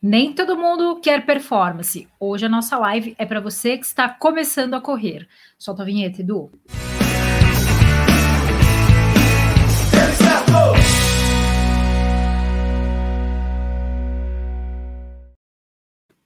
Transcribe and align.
Nem 0.00 0.32
todo 0.32 0.56
mundo 0.56 1.00
quer 1.00 1.26
performance. 1.26 2.06
Hoje 2.20 2.46
a 2.46 2.48
nossa 2.48 2.78
live 2.78 3.16
é 3.18 3.26
para 3.26 3.40
você 3.40 3.76
que 3.76 3.84
está 3.84 4.08
começando 4.08 4.74
a 4.74 4.80
correr. 4.80 5.26
Solta 5.58 5.82
a 5.82 5.84
vinheta, 5.84 6.20
Edu. 6.20 6.52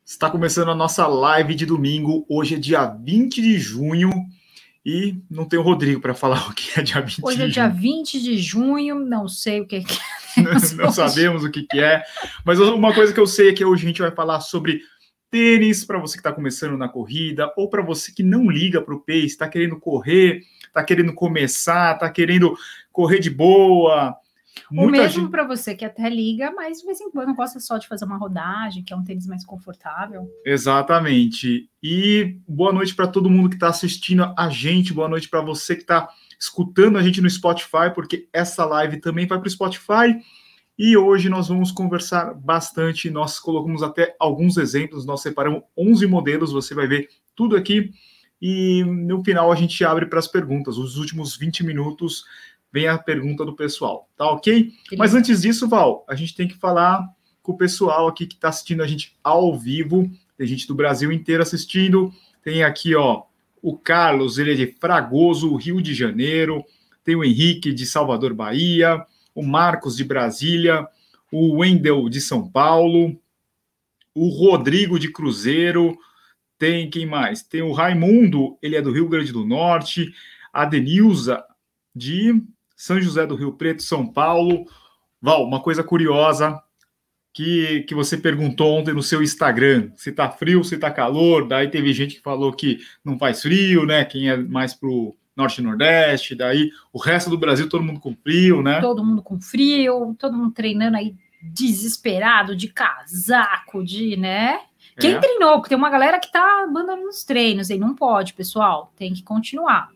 Está 0.05 0.29
começando 0.29 0.71
a 0.71 0.75
nossa 0.75 1.07
live 1.07 1.55
de 1.55 1.65
domingo. 1.65 2.27
Hoje 2.29 2.57
é 2.57 2.59
dia 2.59 2.85
20 2.85 3.41
de 3.41 3.59
junho 3.59 4.11
e 4.85 5.17
não 5.31 5.47
tem 5.47 5.59
o 5.59 5.63
Rodrigo 5.63 5.99
para 5.99 6.13
falar 6.13 6.47
o 6.51 6.53
que 6.53 6.79
é 6.79 6.83
dia 6.83 7.01
20 7.01 7.21
Hoje 7.23 7.43
é 7.43 7.47
dia 7.47 7.69
20 7.69 8.21
de 8.21 8.37
junho, 8.37 8.97
não 8.97 9.29
sei 9.29 9.63
o 9.63 9.67
que 9.67 9.77
é. 9.77 9.85
não, 10.77 10.93
sabemos 10.93 11.45
o 11.45 11.51
que, 11.51 11.63
que 11.63 11.81
é, 11.81 12.03
mas 12.45 12.59
uma 12.59 12.95
coisa 12.95 13.13
que 13.13 13.21
eu 13.21 13.27
sei 13.27 13.51
é 13.51 13.53
que 13.53 13.65
hoje 13.65 13.85
a 13.85 13.89
gente 13.89 14.03
vai 14.03 14.11
falar 14.11 14.41
sobre 14.41 14.83
tênis 15.31 15.85
para 15.85 15.99
você 15.99 16.15
que 16.15 16.21
está 16.21 16.33
começando 16.33 16.77
na 16.77 16.89
corrida 16.89 17.53
ou 17.57 17.69
para 17.69 17.83
você 17.83 18.13
que 18.13 18.23
não 18.23 18.51
liga 18.51 18.83
para 18.83 18.95
o 18.95 19.01
pace, 19.01 19.27
está 19.27 19.49
querendo 19.49 19.79
correr, 19.79 20.43
está 20.67 20.85
querendo 20.85 21.15
começar, 21.15 21.95
está 21.95 22.11
querendo 22.11 22.57
correr 22.93 23.19
de 23.19 23.31
boa, 23.31 24.17
o 24.71 24.87
mesmo 24.87 25.23
gente... 25.23 25.31
para 25.31 25.45
você 25.45 25.75
que 25.75 25.85
até 25.85 26.09
liga, 26.09 26.51
mas 26.53 26.81
de 26.81 26.87
vez 26.87 27.01
em 27.01 27.11
quando 27.11 27.35
gosta 27.35 27.61
só 27.61 27.79
de 27.79 27.87
fazer 27.87 28.05
uma 28.05 28.17
rodagem, 28.17 28.83
que 28.83 28.93
é 28.93 28.97
um 28.97 29.05
tênis 29.05 29.27
mais 29.27 29.45
confortável. 29.45 30.29
Exatamente. 30.45 31.69
E 31.83 32.39
boa 32.49 32.73
noite 32.73 32.95
para 32.95 33.07
todo 33.07 33.31
mundo 33.31 33.49
que 33.49 33.57
está 33.57 33.69
assistindo 33.69 34.33
a 34.37 34.49
gente, 34.49 34.93
boa 34.93 35.09
noite 35.09 35.29
para 35.29 35.41
você 35.41 35.75
que 35.75 35.83
está 35.83 36.09
escutando 36.43 36.99
a 36.99 37.03
gente 37.03 37.21
no 37.21 37.31
Spotify, 37.31 37.95
porque 37.95 38.29
essa 38.33 38.65
live 38.65 39.01
também 39.01 39.29
vai 39.29 39.39
para 39.39 39.47
o 39.47 39.51
Spotify. 39.51 40.21
E 40.77 40.97
hoje 40.97 41.29
nós 41.29 41.47
vamos 41.47 41.71
conversar 41.71 42.35
bastante. 42.35 43.09
Nós 43.11 43.39
colocamos 43.39 43.81
até 43.81 44.17
alguns 44.19 44.57
exemplos, 44.57 45.07
nós 45.07 45.23
separamos 45.23 45.63
11 45.79 46.05
modelos, 46.09 46.51
você 46.51 46.75
vai 46.75 46.89
ver 46.89 47.09
tudo 47.37 47.55
aqui. 47.55 47.93
E 48.41 48.83
no 48.83 49.23
final 49.23 49.53
a 49.53 49.55
gente 49.55 49.85
abre 49.85 50.05
para 50.07 50.19
as 50.19 50.27
perguntas. 50.27 50.79
Os 50.79 50.97
últimos 50.97 51.37
20 51.37 51.65
minutos 51.65 52.25
vem 52.73 52.89
a 52.89 52.99
pergunta 52.99 53.45
do 53.45 53.55
pessoal, 53.55 54.09
tá 54.17 54.29
ok? 54.29 54.73
Mas 54.99 55.15
antes 55.15 55.43
disso, 55.43 55.69
Val, 55.69 56.05
a 56.09 56.17
gente 56.17 56.35
tem 56.35 56.49
que 56.49 56.57
falar 56.57 57.07
com 57.41 57.53
o 57.53 57.57
pessoal 57.57 58.09
aqui 58.09 58.27
que 58.27 58.35
está 58.35 58.49
assistindo 58.49 58.83
a 58.83 58.87
gente 58.89 59.17
ao 59.23 59.57
vivo. 59.57 60.11
Tem 60.37 60.47
gente 60.49 60.67
do 60.67 60.75
Brasil 60.75 61.13
inteiro 61.13 61.41
assistindo. 61.41 62.13
Tem 62.43 62.65
aqui, 62.65 62.97
ó, 62.97 63.23
o 63.63 63.79
Carlos, 63.79 64.39
ele 64.39 64.53
é 64.53 64.55
de 64.55 64.67
Fragoso, 64.67 65.55
Rio 65.55 65.81
de 65.81 65.95
Janeiro. 65.95 66.65
Tem 67.05 67.15
o 67.15 67.23
Henrique 67.23 67.73
de 67.73 67.87
Salvador, 67.87 68.35
Bahia. 68.35 69.07
O 69.33 69.43
Marcos 69.43 69.97
de 69.97 70.03
Brasília. 70.03 70.87
O 71.31 71.59
Wendel 71.59 72.09
de 72.09 72.21
São 72.21 72.51
Paulo. 72.51 73.17
O 74.13 74.29
Rodrigo 74.29 74.99
de 74.99 75.13
Cruzeiro. 75.13 75.97
Tem 76.59 76.91
quem 76.91 77.07
mais? 77.07 77.43
Tem 77.43 77.63
o 77.63 77.73
Raimundo, 77.73 78.57
ele 78.63 78.77
é 78.77 78.83
do 78.83 78.93
Rio 78.93 79.09
Grande 79.09 79.33
do 79.33 79.45
Norte. 79.45 80.13
A 80.53 80.65
Denilza 80.65 81.43
de 81.95 82.41
são 82.77 83.01
José 83.01 83.27
do 83.27 83.35
Rio 83.37 83.53
Preto, 83.53 83.83
São 83.83 84.07
Paulo. 84.07 84.67
Val, 85.21 85.45
uma 85.45 85.61
coisa 85.61 85.85
curiosa 85.85 86.61
que, 87.33 87.83
que 87.83 87.95
você 87.95 88.17
perguntou 88.17 88.79
ontem 88.79 88.93
no 88.93 89.03
seu 89.03 89.23
Instagram, 89.23 89.91
se 89.97 90.13
tá 90.13 90.31
frio, 90.31 90.63
se 90.63 90.77
tá 90.77 90.91
calor, 90.91 91.49
daí 91.49 91.69
teve 91.69 91.93
gente 91.93 92.17
que 92.17 92.23
falou 92.23 92.53
que 92.53 92.79
não 93.05 93.19
faz 93.19 93.43
frio, 93.43 93.87
né? 93.87 94.05
Quem 94.05 94.29
é 94.29 94.37
mais 94.37 94.75
pro 94.75 95.17
norte 95.35 95.59
e 95.59 95.65
nordeste, 95.65 96.35
daí 96.35 96.71
o 96.93 96.99
resto 96.99 97.31
do 97.31 97.39
Brasil 97.39 97.69
todo 97.69 97.83
mundo 97.83 98.01
com 98.01 98.15
frio, 98.15 98.63
né? 98.63 98.81
Todo 98.81 99.05
mundo 99.05 99.23
com 99.23 99.41
frio, 99.41 100.15
todo 100.19 100.37
mundo 100.37 100.53
treinando 100.53 100.97
aí 100.97 101.15
desesperado, 101.43 102.55
de 102.55 102.69
casaco, 102.69 103.83
de, 103.83 104.17
né? 104.17 104.61
Quem 105.01 105.15
é. 105.15 105.19
treinou? 105.19 105.55
Porque 105.55 105.71
tem 105.71 105.79
uma 105.79 105.91
galera 105.91 106.21
que 106.21 106.31
tá 106.31 106.65
abandonando 106.65 107.09
os 107.09 107.25
treinos 107.25 107.71
e 107.71 107.79
não 107.79 107.95
pode, 107.95 108.35
pessoal, 108.35 108.93
tem 108.97 109.13
que 109.15 109.23
continuar. 109.23 109.89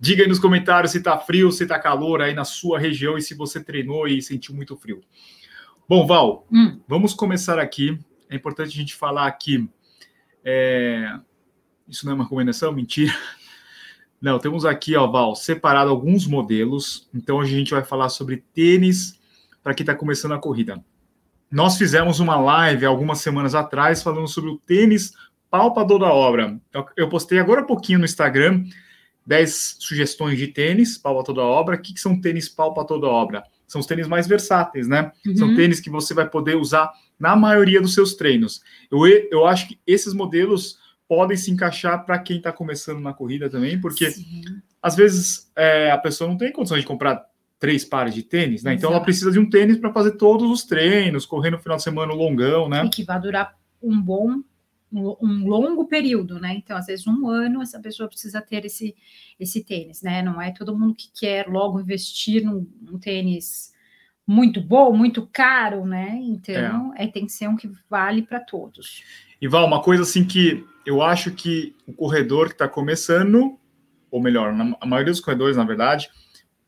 Diga 0.00 0.22
aí 0.22 0.28
nos 0.28 0.38
comentários 0.38 0.92
se 0.92 1.02
tá 1.02 1.18
frio, 1.18 1.52
se 1.52 1.66
tá 1.66 1.78
calor 1.78 2.22
aí 2.22 2.32
na 2.32 2.44
sua 2.44 2.78
região 2.78 3.18
e 3.18 3.22
se 3.22 3.34
você 3.34 3.62
treinou 3.62 4.08
e 4.08 4.22
sentiu 4.22 4.54
muito 4.54 4.74
frio. 4.74 5.02
Bom, 5.90 6.06
Val, 6.06 6.46
hum. 6.52 6.78
vamos 6.86 7.12
começar 7.12 7.58
aqui. 7.58 7.98
É 8.28 8.36
importante 8.36 8.68
a 8.68 8.76
gente 8.80 8.94
falar 8.94 9.26
aqui. 9.26 9.68
É... 10.44 11.18
Isso 11.88 12.06
não 12.06 12.12
é 12.12 12.14
uma 12.14 12.22
recomendação? 12.22 12.70
Mentira. 12.70 13.12
Não, 14.22 14.38
temos 14.38 14.64
aqui, 14.64 14.94
ó, 14.94 15.10
Val, 15.10 15.34
separado 15.34 15.90
alguns 15.90 16.28
modelos. 16.28 17.08
Então, 17.12 17.38
hoje 17.38 17.56
a 17.56 17.58
gente 17.58 17.72
vai 17.72 17.82
falar 17.82 18.08
sobre 18.08 18.44
tênis 18.54 19.18
para 19.64 19.74
quem 19.74 19.82
está 19.82 19.92
começando 19.92 20.30
a 20.30 20.38
corrida. 20.38 20.80
Nós 21.50 21.76
fizemos 21.76 22.20
uma 22.20 22.36
live 22.36 22.86
algumas 22.86 23.18
semanas 23.18 23.56
atrás 23.56 24.00
falando 24.00 24.28
sobre 24.28 24.50
o 24.50 24.58
tênis 24.58 25.12
palpador 25.50 25.98
da 25.98 26.12
obra. 26.12 26.56
Eu, 26.96 27.08
postei 27.08 27.40
agora 27.40 27.62
há 27.62 27.64
pouquinho 27.64 27.98
no 27.98 28.04
Instagram 28.04 28.62
10 29.26 29.78
sugestões 29.80 30.38
de 30.38 30.46
tênis, 30.46 30.96
pau 30.96 31.16
para 31.16 31.24
toda 31.24 31.42
obra. 31.42 31.74
O 31.74 31.82
que, 31.82 31.94
que 31.94 32.00
são 32.00 32.20
tênis 32.20 32.48
pau 32.48 32.72
para 32.72 32.84
toda 32.84 33.08
obra? 33.08 33.42
São 33.70 33.80
os 33.80 33.86
tênis 33.86 34.08
mais 34.08 34.26
versáteis, 34.26 34.88
né? 34.88 35.12
Uhum. 35.24 35.36
São 35.36 35.54
tênis 35.54 35.78
que 35.78 35.88
você 35.88 36.12
vai 36.12 36.28
poder 36.28 36.56
usar 36.56 36.90
na 37.16 37.36
maioria 37.36 37.80
dos 37.80 37.94
seus 37.94 38.14
treinos. 38.14 38.60
Eu, 38.90 39.06
eu 39.30 39.46
acho 39.46 39.68
que 39.68 39.78
esses 39.86 40.12
modelos 40.12 40.78
podem 41.06 41.36
se 41.36 41.52
encaixar 41.52 42.04
para 42.04 42.18
quem 42.18 42.38
está 42.38 42.52
começando 42.52 42.98
na 42.98 43.14
corrida 43.14 43.48
também, 43.48 43.80
porque 43.80 44.10
Sim. 44.10 44.42
às 44.82 44.96
vezes 44.96 45.52
é, 45.54 45.92
a 45.92 45.98
pessoa 45.98 46.28
não 46.28 46.36
tem 46.36 46.50
condição 46.50 46.76
de 46.76 46.84
comprar 46.84 47.24
três 47.60 47.84
pares 47.84 48.12
de 48.12 48.24
tênis, 48.24 48.64
né? 48.64 48.74
Então 48.74 48.90
Exato. 48.90 48.94
ela 48.94 49.04
precisa 49.04 49.30
de 49.30 49.38
um 49.38 49.48
tênis 49.48 49.76
para 49.76 49.92
fazer 49.92 50.12
todos 50.12 50.50
os 50.50 50.64
treinos, 50.64 51.24
correr 51.24 51.50
no 51.50 51.60
final 51.60 51.76
de 51.76 51.84
semana 51.84 52.12
longão, 52.12 52.68
né? 52.68 52.84
E 52.84 52.88
que 52.88 53.04
vai 53.04 53.20
durar 53.20 53.54
um 53.80 54.00
bom 54.00 54.42
um 54.92 55.46
longo 55.46 55.86
período, 55.86 56.40
né? 56.40 56.54
Então, 56.54 56.76
às 56.76 56.86
vezes, 56.86 57.06
um 57.06 57.28
ano 57.28 57.62
essa 57.62 57.78
pessoa 57.78 58.08
precisa 58.08 58.40
ter 58.40 58.64
esse, 58.64 58.94
esse 59.38 59.64
tênis, 59.64 60.02
né? 60.02 60.22
Não 60.22 60.40
é 60.40 60.50
todo 60.50 60.76
mundo 60.76 60.94
que 60.94 61.10
quer 61.12 61.46
logo 61.46 61.80
investir 61.80 62.44
num, 62.44 62.66
num 62.80 62.98
tênis 62.98 63.72
muito 64.26 64.60
bom, 64.60 64.96
muito 64.96 65.26
caro, 65.32 65.84
né? 65.84 66.18
Então, 66.22 66.92
é. 66.96 67.04
é 67.04 67.06
tem 67.06 67.26
que 67.26 67.32
ser 67.32 67.48
um 67.48 67.56
que 67.56 67.70
vale 67.88 68.22
para 68.22 68.40
todos. 68.40 69.02
E 69.40 69.48
Val, 69.48 69.66
uma 69.66 69.82
coisa 69.82 70.02
assim 70.02 70.24
que 70.24 70.64
eu 70.84 71.02
acho 71.02 71.32
que 71.32 71.74
o 71.86 71.92
corredor 71.92 72.48
que 72.48 72.54
está 72.54 72.68
começando, 72.68 73.58
ou 74.10 74.20
melhor, 74.20 74.54
a 74.80 74.86
maioria 74.86 75.12
dos 75.12 75.20
corredores, 75.20 75.56
na 75.56 75.64
verdade, 75.64 76.10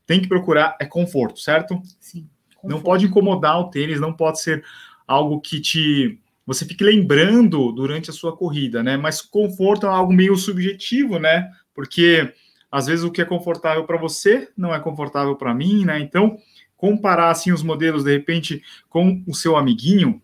tem 0.06 0.20
que 0.20 0.28
procurar 0.28 0.76
é 0.80 0.86
conforto, 0.86 1.40
certo? 1.40 1.80
Sim. 2.00 2.28
Conforto. 2.54 2.76
Não 2.76 2.82
pode 2.82 3.06
incomodar 3.06 3.58
o 3.58 3.70
tênis, 3.70 4.00
não 4.00 4.12
pode 4.12 4.40
ser 4.40 4.64
algo 5.06 5.40
que 5.40 5.60
te 5.60 6.21
você 6.52 6.64
fique 6.64 6.84
lembrando 6.84 7.72
durante 7.72 8.10
a 8.10 8.12
sua 8.12 8.36
corrida, 8.36 8.82
né? 8.82 8.96
Mas 8.96 9.20
conforto 9.20 9.86
é 9.86 9.88
algo 9.88 10.12
meio 10.12 10.36
subjetivo, 10.36 11.18
né? 11.18 11.50
Porque 11.74 12.32
às 12.70 12.86
vezes 12.86 13.04
o 13.04 13.10
que 13.10 13.20
é 13.22 13.24
confortável 13.24 13.84
para 13.84 13.98
você 13.98 14.48
não 14.56 14.74
é 14.74 14.80
confortável 14.80 15.36
para 15.36 15.54
mim, 15.54 15.84
né? 15.84 16.00
Então, 16.00 16.38
comparar 16.76 17.30
assim 17.30 17.52
os 17.52 17.62
modelos 17.62 18.04
de 18.04 18.12
repente 18.12 18.62
com 18.88 19.22
o 19.26 19.34
seu 19.34 19.56
amiguinho 19.56 20.20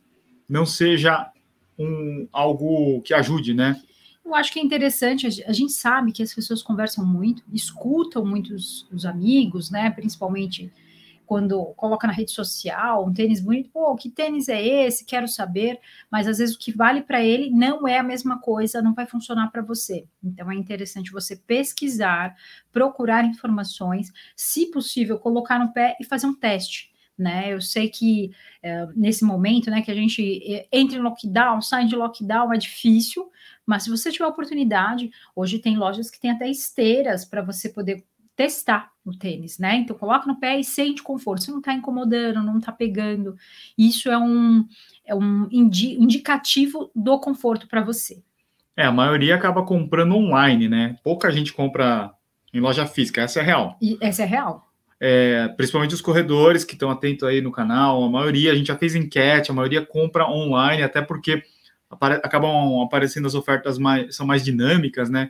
não 0.48 0.64
seja 0.64 1.30
um 1.78 2.26
algo 2.32 3.00
que 3.02 3.14
ajude, 3.14 3.54
né? 3.54 3.80
Eu 4.24 4.34
acho 4.34 4.52
que 4.52 4.58
é 4.58 4.62
interessante, 4.62 5.26
a 5.46 5.52
gente 5.52 5.72
sabe 5.72 6.12
que 6.12 6.22
as 6.22 6.34
pessoas 6.34 6.62
conversam 6.62 7.04
muito, 7.06 7.42
escutam 7.52 8.24
muitos 8.26 8.86
os 8.92 9.06
amigos, 9.06 9.70
né? 9.70 9.90
Principalmente 9.90 10.70
quando 11.28 11.62
coloca 11.74 12.06
na 12.06 12.12
rede 12.12 12.32
social 12.32 13.06
um 13.06 13.12
tênis 13.12 13.38
bonito, 13.38 13.68
pô, 13.68 13.94
que 13.94 14.08
tênis 14.08 14.48
é 14.48 14.66
esse? 14.66 15.04
Quero 15.04 15.28
saber, 15.28 15.78
mas 16.10 16.26
às 16.26 16.38
vezes 16.38 16.56
o 16.56 16.58
que 16.58 16.72
vale 16.72 17.02
para 17.02 17.22
ele 17.22 17.50
não 17.50 17.86
é 17.86 17.98
a 17.98 18.02
mesma 18.02 18.40
coisa, 18.40 18.80
não 18.80 18.94
vai 18.94 19.04
funcionar 19.04 19.50
para 19.52 19.60
você. 19.60 20.06
Então 20.24 20.50
é 20.50 20.54
interessante 20.54 21.12
você 21.12 21.36
pesquisar, 21.36 22.34
procurar 22.72 23.26
informações, 23.26 24.10
se 24.34 24.70
possível, 24.70 25.18
colocar 25.18 25.58
no 25.58 25.70
pé 25.70 25.98
e 26.00 26.04
fazer 26.04 26.26
um 26.26 26.34
teste. 26.34 26.90
Né, 27.18 27.52
eu 27.52 27.60
sei 27.60 27.88
que 27.88 28.30
é, 28.62 28.86
nesse 28.94 29.24
momento, 29.24 29.72
né, 29.72 29.82
que 29.82 29.90
a 29.90 29.94
gente 29.94 30.40
eh, 30.54 30.68
entra 30.70 30.96
em 30.96 31.02
lockdown, 31.02 31.60
sai 31.60 31.84
de 31.84 31.96
lockdown, 31.96 32.52
é 32.52 32.56
difícil, 32.56 33.28
mas 33.66 33.82
se 33.82 33.90
você 33.90 34.12
tiver 34.12 34.26
oportunidade, 34.26 35.10
hoje 35.34 35.58
tem 35.58 35.76
lojas 35.76 36.12
que 36.12 36.20
tem 36.20 36.30
até 36.30 36.48
esteiras 36.48 37.24
para 37.24 37.42
você 37.42 37.68
poder 37.70 38.04
testar 38.38 38.92
o 39.04 39.10
tênis, 39.10 39.58
né? 39.58 39.78
Então 39.78 39.98
coloca 39.98 40.24
no 40.28 40.38
pé 40.38 40.60
e 40.60 40.64
sente 40.64 41.02
conforto. 41.02 41.42
Se 41.42 41.50
não 41.50 41.58
está 41.58 41.74
incomodando, 41.74 42.40
não 42.40 42.58
está 42.58 42.70
pegando, 42.70 43.36
isso 43.76 44.08
é 44.08 44.16
um, 44.16 44.64
é 45.04 45.12
um 45.12 45.48
indi 45.50 46.00
indicativo 46.00 46.88
do 46.94 47.18
conforto 47.18 47.66
para 47.66 47.82
você. 47.82 48.22
É, 48.76 48.84
a 48.84 48.92
maioria 48.92 49.34
acaba 49.34 49.64
comprando 49.64 50.14
online, 50.14 50.68
né? 50.68 50.96
Pouca 51.02 51.32
gente 51.32 51.52
compra 51.52 52.12
em 52.54 52.60
loja 52.60 52.86
física, 52.86 53.22
essa 53.22 53.40
é 53.40 53.42
real. 53.42 53.76
E 53.82 53.98
essa 54.00 54.22
é 54.22 54.26
real. 54.26 54.70
É, 55.00 55.48
principalmente 55.56 55.94
os 55.94 56.00
corredores 56.00 56.64
que 56.64 56.74
estão 56.74 56.88
atentos 56.88 57.26
aí 57.26 57.40
no 57.40 57.50
canal, 57.50 58.04
a 58.04 58.08
maioria, 58.08 58.52
a 58.52 58.54
gente 58.54 58.68
já 58.68 58.76
fez 58.76 58.94
enquete, 58.94 59.50
a 59.50 59.54
maioria 59.54 59.84
compra 59.84 60.30
online, 60.30 60.84
até 60.84 61.02
porque 61.02 61.42
acabam 61.90 62.82
aparecendo 62.82 63.26
as 63.26 63.34
ofertas 63.34 63.78
mais, 63.78 64.14
são 64.14 64.24
mais 64.24 64.44
dinâmicas, 64.44 65.10
né? 65.10 65.28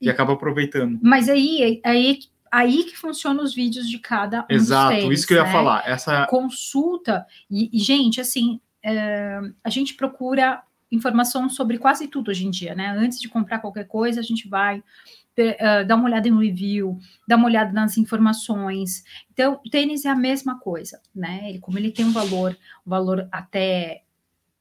E, 0.00 0.06
e 0.06 0.10
acaba 0.10 0.32
aproveitando. 0.32 0.98
Mas 1.00 1.28
aí, 1.28 1.80
aí 1.84 2.18
aí 2.50 2.84
que 2.84 2.96
funcionam 2.96 3.44
os 3.44 3.54
vídeos 3.54 3.88
de 3.88 3.98
cada 3.98 4.40
um 4.42 4.46
Exato, 4.48 5.12
isso 5.12 5.26
que 5.26 5.34
eu 5.34 5.38
ia 5.38 5.44
né? 5.44 5.52
falar. 5.52 5.88
Essa 5.88 6.26
consulta 6.26 7.26
e, 7.50 7.70
e, 7.72 7.78
gente, 7.78 8.20
assim, 8.20 8.60
é, 8.82 9.40
a 9.62 9.70
gente 9.70 9.94
procura 9.94 10.62
informação 10.90 11.48
sobre 11.48 11.78
quase 11.78 12.08
tudo 12.08 12.30
hoje 12.30 12.46
em 12.46 12.50
dia, 12.50 12.74
né? 12.74 12.88
Antes 12.98 13.20
de 13.20 13.28
comprar 13.28 13.60
qualquer 13.60 13.86
coisa, 13.86 14.20
a 14.20 14.22
gente 14.24 14.48
vai 14.48 14.78
uh, 14.78 15.86
dar 15.86 15.94
uma 15.94 16.06
olhada 16.06 16.28
em 16.28 16.36
review, 16.36 16.98
dar 17.26 17.36
uma 17.36 17.46
olhada 17.46 17.72
nas 17.72 17.96
informações. 17.96 19.04
Então, 19.32 19.60
tênis 19.70 20.04
é 20.04 20.08
a 20.08 20.16
mesma 20.16 20.58
coisa, 20.58 21.00
né? 21.14 21.48
Ele, 21.48 21.60
como 21.60 21.78
ele 21.78 21.92
tem 21.92 22.04
um 22.04 22.12
valor, 22.12 22.56
um 22.86 22.90
valor 22.90 23.28
até 23.30 24.02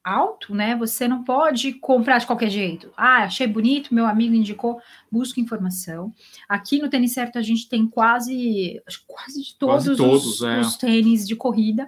alto, 0.04 0.56
né? 0.56 0.76
Você 0.76 1.08
não 1.08 1.24
pode 1.24 1.74
comprar 1.74 2.18
de 2.20 2.26
qualquer 2.26 2.50
jeito. 2.50 2.92
Ah, 2.96 3.24
achei 3.24 3.46
bonito, 3.46 3.94
meu 3.94 4.06
amigo 4.06 4.34
indicou, 4.34 4.80
busca 5.12 5.40
informação. 5.40 6.14
Aqui 6.48 6.80
no 6.80 6.90
Tênis 6.90 7.14
Certo 7.14 7.38
a 7.38 7.42
gente 7.42 7.68
tem 7.68 7.88
quase, 7.88 8.82
quase 9.08 9.44
de 9.44 9.56
todos, 9.56 9.86
quase 9.86 9.98
todos 9.98 10.26
os, 10.26 10.42
é. 10.42 10.60
os 10.60 10.78
tênis 10.78 11.28
de 11.28 11.36
corrida, 11.36 11.88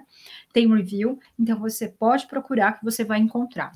tem 0.52 0.68
review, 0.68 1.18
então 1.38 1.58
você 1.58 1.88
pode 1.88 2.26
procurar 2.26 2.72
que 2.72 2.84
você 2.84 3.04
vai 3.04 3.18
encontrar. 3.18 3.72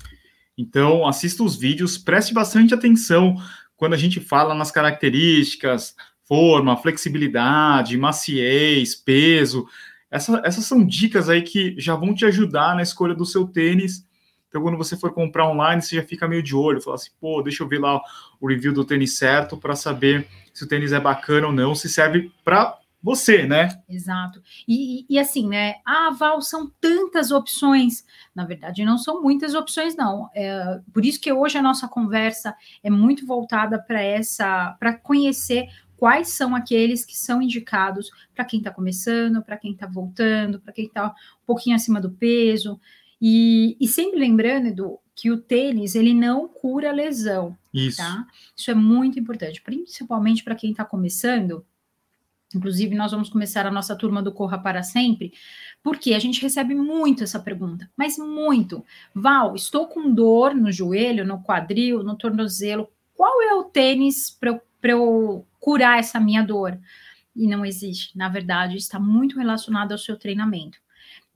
Então, 0.57 1.07
assista 1.07 1.43
os 1.43 1.55
vídeos, 1.55 1.97
preste 1.97 2.33
bastante 2.33 2.73
atenção 2.73 3.35
quando 3.75 3.93
a 3.93 3.97
gente 3.97 4.19
fala 4.19 4.55
nas 4.55 4.71
características, 4.71 5.95
forma, 6.23 6.75
flexibilidade, 6.77 7.97
maciez, 7.97 8.95
peso. 8.95 9.67
Essa, 10.09 10.41
essas 10.43 10.65
são 10.65 10.85
dicas 10.85 11.29
aí 11.29 11.41
que 11.41 11.75
já 11.77 11.95
vão 11.95 12.13
te 12.13 12.25
ajudar 12.25 12.75
na 12.75 12.81
escolha 12.81 13.13
do 13.13 13.25
seu 13.25 13.45
tênis. 13.45 14.06
Então, 14.57 14.63
quando 14.63 14.77
você 14.77 14.97
for 14.97 15.13
comprar 15.13 15.47
online, 15.47 15.81
você 15.81 15.97
já 15.97 16.03
fica 16.03 16.27
meio 16.27 16.41
de 16.41 16.55
olho, 16.55 16.81
fala 16.81 16.95
assim, 16.95 17.11
pô, 17.21 17.43
deixa 17.43 17.61
eu 17.61 17.67
ver 17.67 17.79
lá 17.79 18.01
o 18.41 18.47
review 18.47 18.73
do 18.73 18.83
tênis 18.83 19.15
certo 19.15 19.55
para 19.55 19.75
saber 19.75 20.27
se 20.51 20.63
o 20.63 20.67
tênis 20.67 20.91
é 20.91 20.99
bacana 20.99 21.45
ou 21.45 21.53
não, 21.53 21.75
se 21.75 21.87
serve 21.87 22.31
para 22.43 22.75
você, 23.03 23.45
né? 23.45 23.69
Exato. 23.87 24.41
E, 24.67 25.05
e, 25.07 25.19
assim, 25.19 25.47
né? 25.47 25.75
Ah, 25.85 26.09
Val, 26.09 26.41
são 26.41 26.71
tantas 26.81 27.29
opções. 27.29 28.03
Na 28.33 28.45
verdade, 28.45 28.83
não 28.83 28.97
são 28.97 29.21
muitas 29.21 29.53
opções, 29.53 29.95
não. 29.95 30.27
É, 30.33 30.81
por 30.91 31.05
isso 31.05 31.21
que 31.21 31.31
hoje 31.31 31.59
a 31.59 31.61
nossa 31.61 31.87
conversa 31.87 32.55
é 32.81 32.89
muito 32.89 33.23
voltada 33.23 33.77
para 33.79 34.01
essa, 34.01 34.75
para 34.79 34.93
conhecer 34.97 35.67
quais 35.95 36.29
são 36.29 36.55
aqueles 36.55 37.05
que 37.05 37.15
são 37.15 37.43
indicados 37.43 38.09
para 38.33 38.43
quem 38.43 38.57
está 38.57 38.71
começando, 38.71 39.43
para 39.43 39.57
quem 39.57 39.73
está 39.73 39.85
voltando, 39.85 40.59
para 40.59 40.73
quem 40.73 40.85
está 40.85 41.09
um 41.09 41.45
pouquinho 41.45 41.75
acima 41.75 42.01
do 42.01 42.09
peso. 42.09 42.79
E, 43.21 43.75
e, 43.79 43.87
sempre 43.87 44.19
lembrando, 44.19 44.67
Edu, 44.67 44.99
que 45.15 45.31
o 45.31 45.37
tênis 45.37 45.95
ele 45.95 46.13
não 46.13 46.47
cura 46.47 46.91
lesão. 46.91 47.57
Isso. 47.73 47.97
Tá? 47.97 48.27
Isso 48.55 48.69
é 48.69 48.75
muito 48.75 49.19
importante, 49.19 49.61
principalmente 49.61 50.43
para 50.43 50.55
quem 50.55 50.71
está 50.71 50.85
começando 50.85 51.65
Inclusive, 52.55 52.95
nós 52.95 53.11
vamos 53.11 53.29
começar 53.29 53.65
a 53.65 53.71
nossa 53.71 53.95
turma 53.95 54.21
do 54.21 54.31
Corra 54.31 54.57
para 54.57 54.81
Sempre, 54.81 55.33
porque 55.83 56.13
a 56.13 56.19
gente 56.19 56.41
recebe 56.41 56.73
muito 56.73 57.23
essa 57.23 57.39
pergunta, 57.39 57.89
mas 57.95 58.17
muito. 58.17 58.85
Val, 59.13 59.55
estou 59.55 59.87
com 59.87 60.13
dor 60.13 60.55
no 60.55 60.71
joelho, 60.71 61.25
no 61.25 61.43
quadril, 61.43 62.03
no 62.03 62.15
tornozelo. 62.15 62.89
Qual 63.13 63.41
é 63.41 63.53
o 63.53 63.65
tênis 63.65 64.29
para 64.31 64.51
eu, 64.51 64.61
eu 64.83 65.45
curar 65.59 65.99
essa 65.99 66.19
minha 66.19 66.41
dor? 66.41 66.79
E 67.35 67.47
não 67.47 67.65
existe. 67.65 68.17
Na 68.17 68.29
verdade, 68.29 68.77
está 68.77 68.99
muito 68.99 69.37
relacionado 69.37 69.91
ao 69.91 69.97
seu 69.97 70.15
treinamento. 70.17 70.77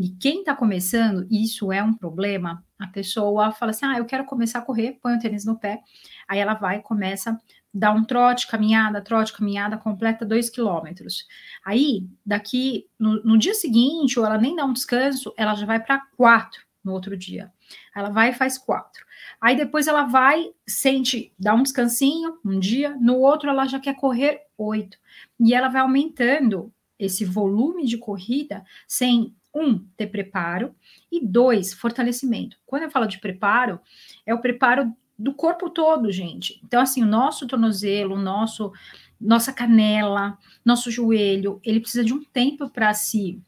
E 0.01 0.09
quem 0.09 0.39
está 0.39 0.55
começando, 0.55 1.27
isso 1.29 1.71
é 1.71 1.83
um 1.83 1.93
problema. 1.93 2.65
A 2.79 2.87
pessoa 2.87 3.51
fala 3.51 3.69
assim: 3.69 3.85
ah, 3.85 3.99
eu 3.99 4.05
quero 4.05 4.25
começar 4.25 4.57
a 4.59 4.63
correr, 4.63 4.97
põe 4.99 5.15
o 5.15 5.19
tênis 5.19 5.45
no 5.45 5.59
pé. 5.59 5.81
Aí 6.27 6.39
ela 6.39 6.55
vai 6.55 6.81
começa 6.81 7.39
dá 7.73 7.91
um 7.91 8.03
trote, 8.03 8.47
caminhada, 8.47 9.01
trote, 9.01 9.31
caminhada, 9.31 9.77
completa 9.77 10.25
dois 10.25 10.49
quilômetros. 10.49 11.25
Aí, 11.63 12.05
daqui, 12.25 12.85
no, 12.99 13.23
no, 13.23 13.37
dia 13.37 13.53
seguinte, 13.53 14.19
ou 14.19 14.25
ela 14.25 14.37
nem 14.37 14.55
dá 14.55 14.65
um 14.65 14.73
descanso, 14.73 15.33
ela 15.37 15.55
já 15.55 15.65
vai 15.65 15.79
para 15.79 16.01
quatro 16.17 16.61
no 16.83 16.91
outro 16.91 17.15
dia. 17.15 17.49
Ela 17.95 18.09
vai 18.09 18.31
e 18.31 18.33
faz 18.33 18.57
quatro. 18.57 19.05
Aí 19.39 19.55
depois 19.55 19.87
ela 19.87 20.03
vai, 20.03 20.51
sente, 20.67 21.33
dá 21.39 21.53
um 21.53 21.63
descansinho 21.63 22.39
um 22.43 22.59
dia, 22.59 22.97
no 22.99 23.19
outro 23.19 23.49
ela 23.49 23.65
já 23.65 23.79
quer 23.79 23.95
correr 23.95 24.41
oito. 24.57 24.97
E 25.39 25.53
ela 25.53 25.69
vai 25.69 25.81
aumentando 25.81 26.73
esse 26.99 27.23
volume 27.23 27.85
de 27.85 27.97
corrida 27.97 28.63
sem 28.87 29.33
um, 29.53 29.79
ter 29.97 30.07
preparo, 30.07 30.75
e 31.11 31.25
dois, 31.25 31.73
fortalecimento. 31.73 32.57
Quando 32.65 32.83
eu 32.83 32.91
falo 32.91 33.05
de 33.05 33.19
preparo, 33.19 33.79
é 34.25 34.33
o 34.33 34.41
preparo 34.41 34.93
do 35.17 35.33
corpo 35.33 35.69
todo, 35.69 36.11
gente. 36.11 36.59
Então, 36.63 36.81
assim, 36.81 37.03
o 37.03 37.07
nosso 37.07 37.45
tornozelo, 37.47 38.17
nosso, 38.17 38.71
nossa 39.19 39.53
canela, 39.53 40.37
nosso 40.65 40.89
joelho, 40.89 41.59
ele 41.63 41.79
precisa 41.79 42.03
de 42.03 42.13
um 42.13 42.23
tempo 42.23 42.69
para 42.69 42.93
se, 42.93 43.41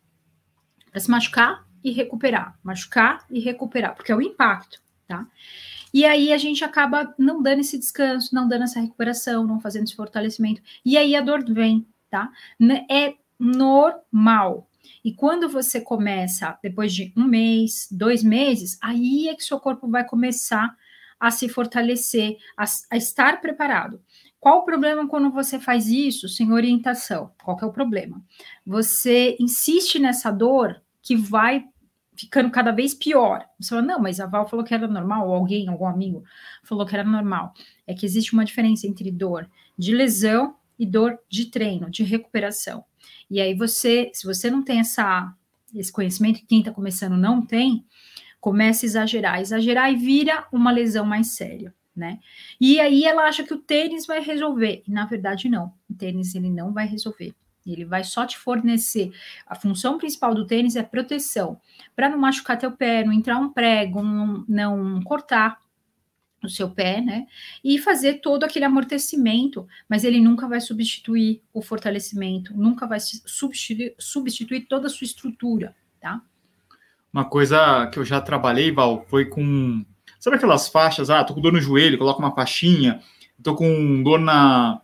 se 0.96 1.10
machucar 1.10 1.66
e 1.84 1.92
recuperar, 1.92 2.58
machucar 2.64 3.26
e 3.30 3.40
recuperar, 3.40 3.96
porque 3.96 4.12
é 4.12 4.16
o 4.16 4.22
impacto, 4.22 4.82
tá? 5.08 5.28
E 5.94 6.06
aí 6.06 6.34
a 6.34 6.38
gente 6.38 6.64
acaba 6.64 7.14
não 7.20 7.42
dando 7.42 7.60
esse 7.60 7.78
descanso, 7.78 8.34
não 8.34 8.48
dando 8.48 8.64
essa 8.64 8.80
recuperação, 8.80 9.46
não 9.46 9.60
fazendo 9.60 9.84
esse 9.84 9.96
fortalecimento. 9.96 10.62
E 10.84 10.98
aí 10.98 11.16
a 11.16 11.22
dor 11.22 11.44
vem, 11.46 11.86
tá? 12.10 12.32
É 12.90 13.14
normal. 13.38 14.68
E 15.04 15.14
quando 15.14 15.50
você 15.50 15.80
começa, 15.82 16.58
depois 16.62 16.94
de 16.94 17.14
um 17.16 17.26
mês, 17.26 17.88
dois 17.92 18.24
meses, 18.24 18.78
aí 18.82 19.28
é 19.30 19.36
que 19.36 19.44
seu 19.44 19.60
corpo 19.60 19.88
vai 19.88 20.06
começar 20.06 20.76
a 21.20 21.32
se 21.32 21.48
fortalecer, 21.48 22.38
a, 22.58 22.66
a 22.92 22.98
estar 22.98 23.40
preparado. 23.40 24.02
Qual 24.40 24.60
o 24.60 24.66
problema 24.66 25.08
quando 25.08 25.32
você 25.32 25.58
faz 25.58 25.88
isso 25.88 26.28
sem 26.28 26.52
orientação? 26.52 27.32
Qual 27.42 27.58
é 27.62 27.66
o 27.66 27.72
problema? 27.72 28.22
Você 28.66 29.38
insiste 29.40 30.00
nessa 30.00 30.30
dor 30.30 30.82
que 31.02 31.16
vai 31.16 31.66
ficando 32.16 32.52
cada 32.52 32.72
vez 32.72 32.94
pior. 32.94 33.46
Você 33.60 33.70
fala, 33.70 33.82
não, 33.82 34.00
mas 34.00 34.20
a 34.20 34.26
Val 34.26 34.48
falou 34.48 34.66
que 34.66 34.74
era 34.74 34.88
normal, 34.88 35.28
ou 35.28 35.34
alguém, 35.34 35.68
algum 35.68 35.86
amigo 35.86 36.24
falou 36.64 36.86
que 36.86 36.94
era 36.94 37.04
normal. 37.04 37.54
É 37.88 37.94
que 37.94 38.06
existe 38.06 38.34
uma 38.34 38.46
diferença 38.46 38.88
entre 38.88 39.10
dor 39.12 39.50
de 39.78 39.96
lesão 39.96 40.56
e 40.78 40.86
dor 40.86 41.18
de 41.30 41.46
treino, 41.46 41.90
de 41.90 42.04
recuperação. 42.04 42.84
E 43.30 43.42
aí 43.42 43.54
você, 43.54 44.12
se 44.14 44.26
você 44.26 44.50
não 44.50 44.64
tem 44.64 44.80
essa, 44.80 45.34
esse 45.76 45.92
conhecimento, 45.92 46.46
quem 46.48 46.60
está 46.60 46.72
começando 46.72 47.18
não 47.18 47.46
tem, 47.46 47.86
começa 48.40 48.86
a 48.86 48.88
exagerar, 48.88 49.40
exagerar 49.40 49.92
e 49.92 49.96
vira 49.96 50.46
uma 50.52 50.72
lesão 50.72 51.06
mais 51.06 51.28
séria, 51.28 51.74
né? 51.96 52.20
E 52.60 52.80
aí 52.80 53.06
ela 53.06 53.24
acha 53.24 53.44
que 53.44 53.54
o 53.54 53.58
tênis 53.58 54.06
vai 54.06 54.20
resolver, 54.20 54.84
e 54.88 54.92
na 54.92 55.06
verdade 55.06 55.48
não. 55.48 55.74
O 55.90 55.94
tênis 55.94 56.36
ele 56.36 56.50
não 56.50 56.74
vai 56.74 56.86
resolver. 56.86 57.34
Ele 57.66 57.86
vai 57.86 58.04
só 58.04 58.26
te 58.26 58.38
fornecer. 58.38 59.14
A 59.48 59.56
função 59.56 59.98
principal 59.98 60.36
do 60.36 60.46
tênis 60.46 60.76
é 60.76 60.84
proteção, 60.84 61.60
para 61.96 62.10
não 62.10 62.18
machucar 62.18 62.58
teu 62.58 62.72
pé, 62.72 63.06
não 63.06 63.14
entrar 63.14 63.38
um 63.38 63.50
prego, 63.50 64.04
não, 64.04 64.46
não 64.48 65.02
cortar 65.02 65.63
o 66.48 66.50
seu 66.50 66.70
pé, 66.70 67.02
né? 67.02 67.26
E 67.64 67.78
fazer 67.80 68.16
todo 68.16 68.44
aquele 68.44 68.66
amortecimento, 68.66 69.68
mas 69.88 70.04
ele 70.04 70.20
nunca 70.20 70.48
vai 70.48 70.62
substituir 70.62 71.42
o 71.54 71.62
fortalecimento, 71.62 72.56
nunca 72.56 72.86
vai 72.86 73.00
substituir, 73.00 73.96
substituir 73.98 74.62
toda 74.62 74.88
a 74.88 74.90
sua 74.90 75.06
estrutura, 75.06 75.76
tá? 76.00 76.22
Uma 77.12 77.26
coisa 77.26 77.88
que 77.88 78.00
eu 78.00 78.06
já 78.06 78.20
trabalhei, 78.20 78.72
Val, 78.72 79.06
foi 79.08 79.26
com. 79.26 79.86
Sabe 80.20 80.38
aquelas 80.38 80.68
faixas? 80.68 81.10
Ah, 81.10 81.24
tô 81.24 81.34
com 81.34 81.42
dor 81.42 81.54
no 81.54 81.62
joelho, 81.62 81.98
coloca 81.98 82.20
uma 82.20 82.34
faixinha. 82.34 83.02
Tô 83.42 83.56
com 83.56 84.02
dor 84.02 84.20
na, 84.20 84.82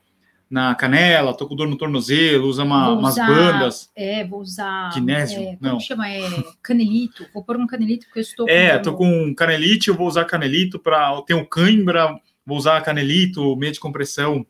na 0.49 0.73
canela, 0.73 1.35
tô 1.35 1.47
com 1.47 1.55
dor 1.55 1.67
no 1.67 1.77
tornozelo, 1.77 2.47
usa 2.47 2.63
uma, 2.63 2.89
usar, 2.89 2.99
umas 2.99 3.15
bandas. 3.15 3.91
É, 3.95 4.25
vou 4.25 4.41
usar. 4.41 4.91
Kinésio? 4.91 5.39
É, 5.39 5.57
não. 5.61 5.79
chama? 5.79 6.09
É, 6.09 6.21
canelito. 6.61 7.27
Vou 7.33 7.43
pôr 7.43 7.57
um 7.57 7.67
canelito 7.67 8.07
porque 8.07 8.19
eu 8.19 8.23
estou 8.23 8.45
com. 8.47 8.51
É, 8.51 8.79
tô 8.79 8.95
com 8.95 9.33
canelite, 9.35 9.89
eu 9.89 9.95
vou 9.95 10.07
usar 10.07 10.25
canelito 10.25 10.79
para. 10.79 11.13
Eu 11.13 11.21
tenho 11.21 11.45
cãibra, 11.45 12.19
vou 12.43 12.57
usar 12.57 12.81
canelito, 12.81 13.55
meia 13.55 13.71
de 13.71 13.79
compressão. 13.79 14.45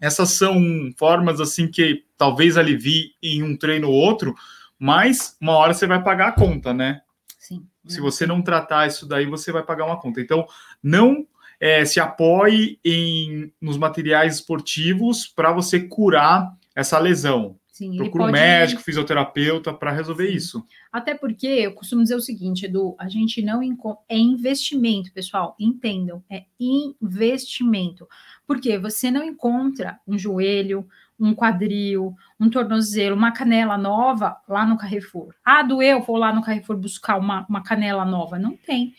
Essas 0.00 0.30
são 0.30 0.60
formas 0.96 1.40
assim 1.40 1.68
que 1.68 2.04
talvez 2.18 2.56
alivie 2.56 3.12
em 3.22 3.44
um 3.44 3.56
treino 3.56 3.88
ou 3.88 3.94
outro, 3.94 4.34
mas 4.76 5.36
uma 5.40 5.52
hora 5.52 5.72
você 5.72 5.86
vai 5.86 6.02
pagar 6.02 6.28
a 6.28 6.32
conta, 6.32 6.74
né? 6.74 7.02
Sim. 7.38 7.64
Se 7.86 8.00
você 8.00 8.26
não 8.26 8.42
tratar 8.42 8.88
isso 8.88 9.06
daí, 9.06 9.26
você 9.26 9.52
vai 9.52 9.62
pagar 9.62 9.84
uma 9.84 10.00
conta. 10.00 10.20
Então, 10.20 10.46
não 10.82 11.26
é, 11.62 11.84
se 11.84 12.00
apoie 12.00 12.80
em, 12.84 13.52
nos 13.60 13.78
materiais 13.78 14.34
esportivos 14.34 15.28
para 15.28 15.52
você 15.52 15.78
curar 15.78 16.52
essa 16.74 16.98
lesão. 16.98 17.56
Sim, 17.70 17.96
Procura 17.96 18.24
pode... 18.24 18.36
um 18.36 18.40
médico, 18.40 18.82
fisioterapeuta 18.82 19.72
para 19.72 19.92
resolver 19.92 20.26
Sim. 20.26 20.36
isso. 20.36 20.66
Até 20.92 21.14
porque 21.14 21.46
eu 21.46 21.72
costumo 21.72 22.02
dizer 22.02 22.16
o 22.16 22.20
seguinte, 22.20 22.66
Edu, 22.66 22.96
a 22.98 23.08
gente 23.08 23.40
não 23.42 23.62
encontra. 23.62 24.02
É 24.08 24.18
investimento, 24.18 25.12
pessoal, 25.12 25.54
entendam, 25.56 26.20
é 26.28 26.42
investimento. 26.58 28.08
Porque 28.44 28.76
você 28.76 29.08
não 29.08 29.22
encontra 29.22 30.00
um 30.06 30.18
joelho, 30.18 30.84
um 31.18 31.32
quadril, 31.32 32.12
um 32.40 32.50
tornozelo, 32.50 33.14
uma 33.14 33.30
canela 33.30 33.78
nova 33.78 34.36
lá 34.48 34.66
no 34.66 34.76
Carrefour. 34.76 35.32
Ah, 35.44 35.62
doeu, 35.62 36.02
vou 36.02 36.16
lá 36.16 36.32
no 36.32 36.42
Carrefour 36.42 36.76
buscar 36.76 37.16
uma, 37.18 37.46
uma 37.48 37.62
canela 37.62 38.04
nova. 38.04 38.36
Não 38.36 38.56
tem. 38.56 38.94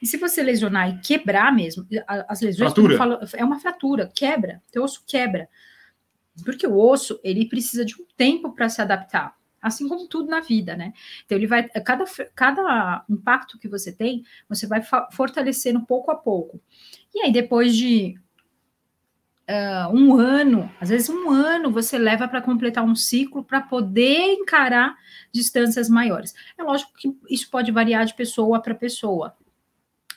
E 0.00 0.06
se 0.06 0.16
você 0.16 0.42
lesionar 0.42 0.88
e 0.88 1.00
quebrar 1.00 1.54
mesmo, 1.54 1.86
as 2.06 2.40
lesões 2.40 2.72
falo, 2.96 3.18
é 3.34 3.44
uma 3.44 3.58
fratura, 3.60 4.10
quebra, 4.14 4.62
teu 4.70 4.82
osso 4.82 5.02
quebra. 5.06 5.48
Porque 6.44 6.66
o 6.66 6.76
osso, 6.76 7.18
ele 7.24 7.48
precisa 7.48 7.84
de 7.84 7.94
um 7.94 8.04
tempo 8.16 8.52
para 8.52 8.68
se 8.68 8.80
adaptar. 8.82 9.36
assim 9.60 9.88
como 9.88 10.06
tudo 10.06 10.30
na 10.30 10.40
vida, 10.40 10.76
né? 10.76 10.92
Então 11.24 11.36
ele 11.36 11.46
vai 11.46 11.68
cada 11.68 12.04
cada 12.34 13.04
impacto 13.08 13.58
que 13.58 13.68
você 13.68 13.92
tem, 13.92 14.24
você 14.48 14.66
vai 14.66 14.80
fortalecendo 15.12 15.84
pouco 15.84 16.10
a 16.10 16.14
pouco. 16.14 16.60
E 17.14 17.20
aí 17.22 17.32
depois 17.32 17.74
de 17.74 18.18
uh, 19.48 19.94
um 19.94 20.16
ano, 20.18 20.70
às 20.80 20.90
vezes 20.90 21.08
um 21.08 21.30
ano 21.30 21.70
você 21.70 21.98
leva 21.98 22.28
para 22.28 22.42
completar 22.42 22.84
um 22.84 22.94
ciclo 22.94 23.42
para 23.42 23.60
poder 23.60 24.34
encarar 24.34 24.96
distâncias 25.32 25.88
maiores. 25.88 26.34
É 26.56 26.62
lógico 26.62 26.92
que 26.96 27.16
isso 27.28 27.50
pode 27.50 27.72
variar 27.72 28.04
de 28.04 28.14
pessoa 28.14 28.60
para 28.60 28.74
pessoa. 28.74 29.36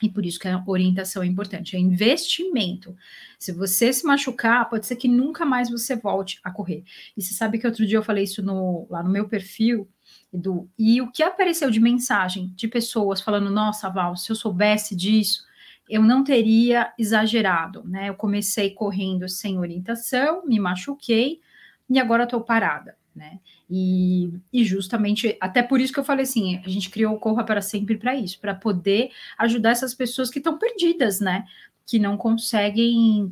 E 0.01 0.09
por 0.09 0.25
isso 0.25 0.39
que 0.39 0.47
a 0.47 0.63
orientação 0.65 1.21
é 1.21 1.25
importante, 1.25 1.75
é 1.75 1.79
investimento. 1.79 2.95
Se 3.37 3.51
você 3.51 3.91
se 3.91 4.05
machucar, 4.05 4.69
pode 4.69 4.85
ser 4.85 4.95
que 4.95 5.07
nunca 5.07 5.45
mais 5.45 5.69
você 5.69 5.95
volte 5.95 6.39
a 6.43 6.51
correr. 6.51 6.83
E 7.17 7.21
você 7.21 7.33
sabe 7.33 7.59
que 7.59 7.67
outro 7.67 7.85
dia 7.85 7.97
eu 7.97 8.03
falei 8.03 8.23
isso 8.23 8.41
no, 8.41 8.87
lá 8.89 9.03
no 9.03 9.09
meu 9.09 9.27
perfil, 9.27 9.87
Edu, 10.33 10.69
e 10.77 11.01
o 11.01 11.11
que 11.11 11.23
apareceu 11.23 11.69
de 11.71 11.79
mensagem 11.79 12.53
de 12.55 12.67
pessoas 12.67 13.19
falando: 13.19 13.49
Nossa, 13.49 13.89
Val, 13.89 14.15
se 14.15 14.31
eu 14.31 14.35
soubesse 14.35 14.95
disso, 14.95 15.43
eu 15.89 16.03
não 16.03 16.23
teria 16.23 16.93
exagerado, 16.97 17.83
né? 17.83 18.09
Eu 18.09 18.15
comecei 18.15 18.69
correndo 18.69 19.27
sem 19.27 19.57
orientação, 19.57 20.45
me 20.45 20.59
machuquei 20.59 21.41
e 21.89 21.99
agora 21.99 22.25
estou 22.25 22.41
parada, 22.41 22.95
né? 23.15 23.39
E, 23.69 24.31
e, 24.51 24.63
justamente, 24.63 25.37
até 25.39 25.61
por 25.61 25.79
isso 25.79 25.93
que 25.93 25.99
eu 25.99 26.03
falei 26.03 26.23
assim, 26.23 26.61
a 26.65 26.69
gente 26.69 26.89
criou 26.89 27.15
o 27.15 27.19
Corra 27.19 27.43
para 27.43 27.61
Sempre 27.61 27.97
para 27.97 28.15
isso, 28.15 28.39
para 28.39 28.55
poder 28.55 29.11
ajudar 29.37 29.71
essas 29.71 29.93
pessoas 29.93 30.29
que 30.29 30.39
estão 30.39 30.57
perdidas, 30.57 31.19
né? 31.19 31.45
Que 31.85 31.99
não 31.99 32.17
conseguem 32.17 33.31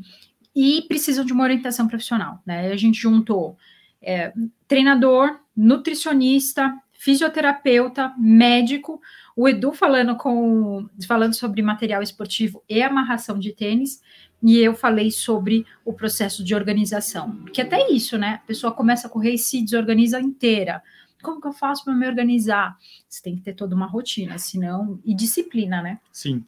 e 0.55 0.81
precisam 0.87 1.23
de 1.23 1.31
uma 1.31 1.43
orientação 1.43 1.87
profissional, 1.87 2.41
né? 2.45 2.71
A 2.71 2.75
gente 2.75 2.99
juntou 2.99 3.57
é, 4.01 4.33
treinador, 4.67 5.39
nutricionista, 5.55 6.75
fisioterapeuta, 6.91 8.13
médico, 8.17 8.99
o 9.37 9.47
Edu 9.47 9.71
falando 9.71 10.15
com 10.17 10.89
falando 11.07 11.35
sobre 11.35 11.61
material 11.61 12.01
esportivo 12.01 12.63
e 12.67 12.81
amarração 12.81 13.37
de 13.37 13.53
tênis, 13.53 14.01
e 14.41 14.57
eu 14.57 14.73
falei 14.73 15.11
sobre 15.11 15.63
o 15.85 15.93
processo 15.93 16.43
de 16.43 16.55
organização. 16.55 17.35
Porque 17.43 17.61
até 17.61 17.91
isso, 17.91 18.17
né? 18.17 18.39
A 18.43 18.47
pessoa 18.47 18.73
começa 18.73 19.05
a 19.05 19.09
correr 19.09 19.33
e 19.33 19.37
se 19.37 19.61
desorganiza 19.61 20.19
inteira. 20.19 20.81
Como 21.21 21.39
que 21.39 21.47
eu 21.47 21.53
faço 21.53 21.85
para 21.85 21.93
me 21.93 22.07
organizar? 22.07 22.75
Você 23.07 23.21
tem 23.21 23.35
que 23.35 23.43
ter 23.43 23.53
toda 23.53 23.75
uma 23.75 23.85
rotina, 23.85 24.39
senão 24.39 24.99
e 25.05 25.13
disciplina, 25.13 25.83
né? 25.83 25.99
Sim. 26.11 26.43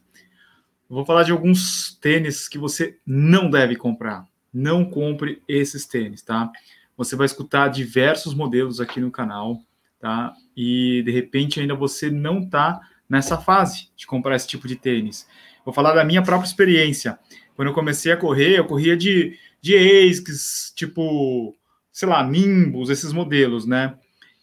vou 0.89 1.05
falar 1.05 1.21
de 1.21 1.31
alguns 1.31 1.95
tênis 2.01 2.47
que 2.47 2.57
você 2.57 2.97
não 3.05 3.51
deve 3.51 3.75
comprar. 3.75 4.25
Não 4.51 4.83
compre 4.83 5.43
esses 5.47 5.85
tênis, 5.85 6.23
tá? 6.23 6.51
Você 6.97 7.15
vai 7.15 7.27
escutar 7.27 7.67
diversos 7.67 8.33
modelos 8.33 8.81
aqui 8.81 8.99
no 8.99 9.11
canal 9.11 9.61
tá? 9.99 10.33
E 10.61 11.01
de 11.03 11.11
repente 11.11 11.61
ainda 11.61 11.73
você 11.73 12.11
não 12.11 12.39
está 12.39 12.81
nessa 13.07 13.37
fase 13.37 13.87
de 13.95 14.05
comprar 14.05 14.35
esse 14.35 14.45
tipo 14.45 14.67
de 14.67 14.75
tênis. 14.75 15.25
Vou 15.63 15.73
falar 15.73 15.93
da 15.93 16.03
minha 16.03 16.21
própria 16.21 16.45
experiência. 16.45 17.17
Quando 17.55 17.69
eu 17.69 17.73
comecei 17.73 18.11
a 18.11 18.17
correr, 18.17 18.59
eu 18.59 18.65
corria 18.65 18.97
de, 18.97 19.39
de 19.61 19.77
ASICS, 19.77 20.73
tipo, 20.75 21.55
sei 21.93 22.09
lá, 22.09 22.21
Nimbus, 22.21 22.89
esses 22.89 23.13
modelos, 23.13 23.65
né? 23.65 23.95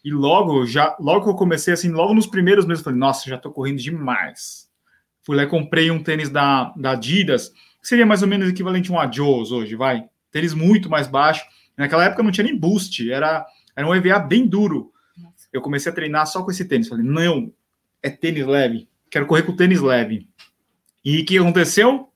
E 0.03 0.09
logo, 0.09 0.65
já, 0.65 0.97
logo 0.99 1.25
que 1.25 1.29
eu 1.29 1.35
comecei, 1.35 1.75
assim, 1.75 1.91
logo 1.91 2.15
nos 2.15 2.25
primeiros 2.25 2.65
meses, 2.65 2.79
eu 2.79 2.85
falei, 2.85 2.99
nossa, 2.99 3.29
já 3.29 3.35
estou 3.35 3.51
correndo 3.51 3.77
demais. 3.77 4.67
Fui 5.21 5.35
lá 5.35 5.43
e 5.43 5.47
comprei 5.47 5.91
um 5.91 6.01
tênis 6.01 6.31
da, 6.31 6.73
da 6.75 6.93
Adidas, 6.93 7.49
que 7.79 7.87
seria 7.87 8.07
mais 8.07 8.23
ou 8.23 8.27
menos 8.27 8.49
equivalente 8.49 8.89
a 8.89 8.95
um 8.95 8.99
Adios 8.99 9.51
hoje, 9.51 9.75
vai. 9.75 10.03
Tênis 10.31 10.55
muito 10.55 10.89
mais 10.89 11.05
baixo. 11.05 11.45
Naquela 11.77 12.05
época 12.05 12.23
não 12.23 12.31
tinha 12.31 12.45
nem 12.45 12.57
boost, 12.57 13.07
era, 13.11 13.45
era 13.75 13.87
um 13.87 13.93
EVA 13.93 14.17
bem 14.17 14.47
duro 14.47 14.91
eu 15.51 15.61
comecei 15.61 15.91
a 15.91 15.95
treinar 15.95 16.27
só 16.27 16.43
com 16.43 16.51
esse 16.51 16.65
tênis. 16.65 16.87
Falei, 16.87 17.05
não, 17.05 17.51
é 18.01 18.09
tênis 18.09 18.45
leve. 18.45 18.87
Quero 19.09 19.25
correr 19.25 19.43
com 19.43 19.55
tênis 19.55 19.81
leve. 19.81 20.27
E 21.03 21.21
o 21.21 21.25
que 21.25 21.37
aconteceu? 21.37 22.09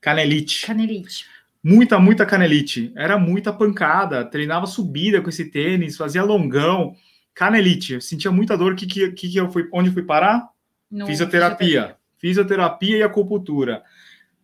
Canelite. 0.00 0.66
Canelite. 0.66 1.26
Muita, 1.62 1.98
muita 1.98 2.24
canelite. 2.24 2.90
Era 2.96 3.18
muita 3.18 3.52
pancada. 3.52 4.24
Treinava 4.24 4.66
subida 4.66 5.20
com 5.20 5.28
esse 5.28 5.44
tênis, 5.44 5.96
fazia 5.96 6.22
longão. 6.22 6.94
Canelite. 7.34 7.94
Eu 7.94 8.00
sentia 8.00 8.30
muita 8.30 8.56
dor. 8.56 8.74
Que, 8.74 8.86
que, 8.86 9.10
que 9.10 9.36
eu 9.36 9.50
fui, 9.50 9.68
onde 9.72 9.90
fui 9.90 10.02
parar? 10.02 10.48
No 10.90 11.06
fisioterapia. 11.06 11.96
Fisioterapia 12.18 12.96
e 12.96 13.02
acupuntura. 13.02 13.82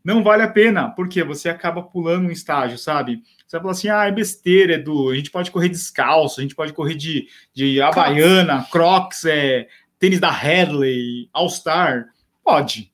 Não 0.06 0.22
vale 0.22 0.44
a 0.44 0.48
pena, 0.48 0.88
porque 0.88 1.24
você 1.24 1.48
acaba 1.48 1.82
pulando 1.82 2.28
um 2.28 2.30
estágio, 2.30 2.78
sabe? 2.78 3.24
Você 3.44 3.56
vai 3.56 3.60
falar 3.60 3.72
assim, 3.72 3.88
ah, 3.88 4.04
é 4.04 4.12
besteira, 4.12 4.74
Edu, 4.74 5.10
a 5.10 5.16
gente 5.16 5.32
pode 5.32 5.50
correr 5.50 5.68
descalço, 5.68 6.38
a 6.38 6.44
gente 6.44 6.54
pode 6.54 6.72
correr 6.72 6.94
de, 6.94 7.26
de 7.52 7.82
Havaiana, 7.82 8.64
Crocs, 8.70 9.24
é, 9.24 9.66
tênis 9.98 10.20
da 10.20 10.30
Hadley, 10.30 11.28
All-Star, 11.32 12.06
pode, 12.44 12.92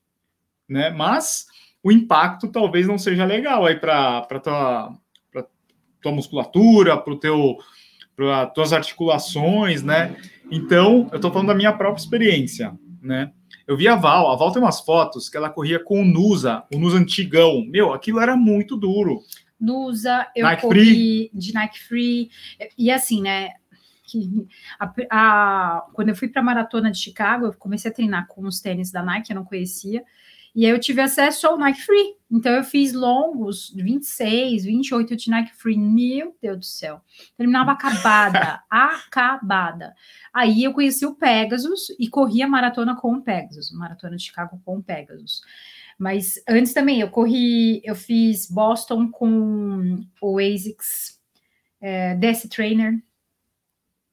né? 0.67 0.89
Mas 0.89 1.45
o 1.83 1.91
impacto 1.91 2.47
talvez 2.47 2.87
não 2.87 2.97
seja 2.97 3.25
legal 3.25 3.63
aí 3.63 3.75
para 3.75 4.25
tua, 4.41 4.97
pra 5.31 5.45
tua 6.01 6.11
musculatura, 6.11 6.97
para 6.97 7.15
teu 7.17 7.59
para 8.15 8.47
tuas 8.47 8.73
articulações, 8.73 9.83
né? 9.83 10.15
Então, 10.49 11.09
eu 11.11 11.17
estou 11.17 11.31
falando 11.31 11.49
da 11.49 11.55
minha 11.55 11.73
própria 11.73 12.01
experiência, 12.01 12.73
né? 13.03 13.31
Eu 13.65 13.77
vi 13.77 13.87
a 13.87 13.95
Val, 13.95 14.31
a 14.31 14.35
Val 14.35 14.51
tem 14.51 14.61
umas 14.61 14.81
fotos 14.81 15.29
que 15.29 15.37
ela 15.37 15.49
corria 15.49 15.81
com 15.81 16.01
o 16.01 16.05
Nusa, 16.05 16.63
o 16.73 16.77
Nusa 16.77 16.97
antigão. 16.97 17.63
Meu, 17.65 17.93
aquilo 17.93 18.19
era 18.19 18.35
muito 18.35 18.75
duro. 18.75 19.21
Nusa, 19.59 20.27
eu 20.35 20.45
Nike 20.45 20.61
corri 20.61 20.85
Free. 20.85 21.31
de 21.33 21.53
Nike 21.53 21.79
Free. 21.79 22.31
E 22.77 22.91
assim, 22.91 23.21
né? 23.21 23.51
A, 24.77 24.93
a, 25.09 25.85
quando 25.93 26.09
eu 26.09 26.15
fui 26.15 26.27
para 26.27 26.41
a 26.41 26.45
maratona 26.45 26.91
de 26.91 26.99
Chicago, 26.99 27.45
eu 27.45 27.53
comecei 27.53 27.89
a 27.89 27.93
treinar 27.93 28.27
com 28.27 28.45
os 28.45 28.59
tênis 28.59 28.91
da 28.91 29.01
Nike, 29.01 29.31
eu 29.31 29.35
não 29.35 29.45
conhecia. 29.45 30.03
E 30.55 30.65
aí 30.65 30.71
eu 30.71 30.79
tive 30.79 31.01
acesso 31.01 31.47
ao 31.47 31.57
Nike 31.57 31.81
Free. 31.81 32.15
Então 32.31 32.51
eu 32.51 32.63
fiz 32.63 32.93
longos 32.93 33.71
26, 33.75 34.65
28 34.65 35.15
de 35.15 35.29
Nike 35.29 35.55
Free. 35.55 35.77
Meu 35.77 36.35
Deus 36.41 36.57
do 36.57 36.65
céu. 36.65 37.01
Terminava 37.35 37.71
acabada, 37.71 38.63
acabada. 38.69 39.95
Aí 40.33 40.63
eu 40.63 40.73
conheci 40.73 41.05
o 41.05 41.15
Pegasus 41.15 41.87
e 41.99 42.07
corri 42.07 42.41
a 42.41 42.47
maratona 42.47 42.95
com 42.95 43.15
o 43.15 43.21
Pegasus, 43.21 43.71
maratona 43.71 44.15
de 44.15 44.23
Chicago 44.23 44.61
com 44.63 44.77
o 44.77 44.83
Pegasus. 44.83 45.41
Mas 45.97 46.35
antes 46.47 46.73
também 46.73 47.01
eu 47.01 47.09
corri, 47.09 47.81
eu 47.83 47.95
fiz 47.95 48.49
Boston 48.49 49.09
com 49.09 50.05
o 50.21 50.39
ASICS 50.39 51.19
é, 51.81 52.15
DS 52.15 52.47
Trainer. 52.49 53.01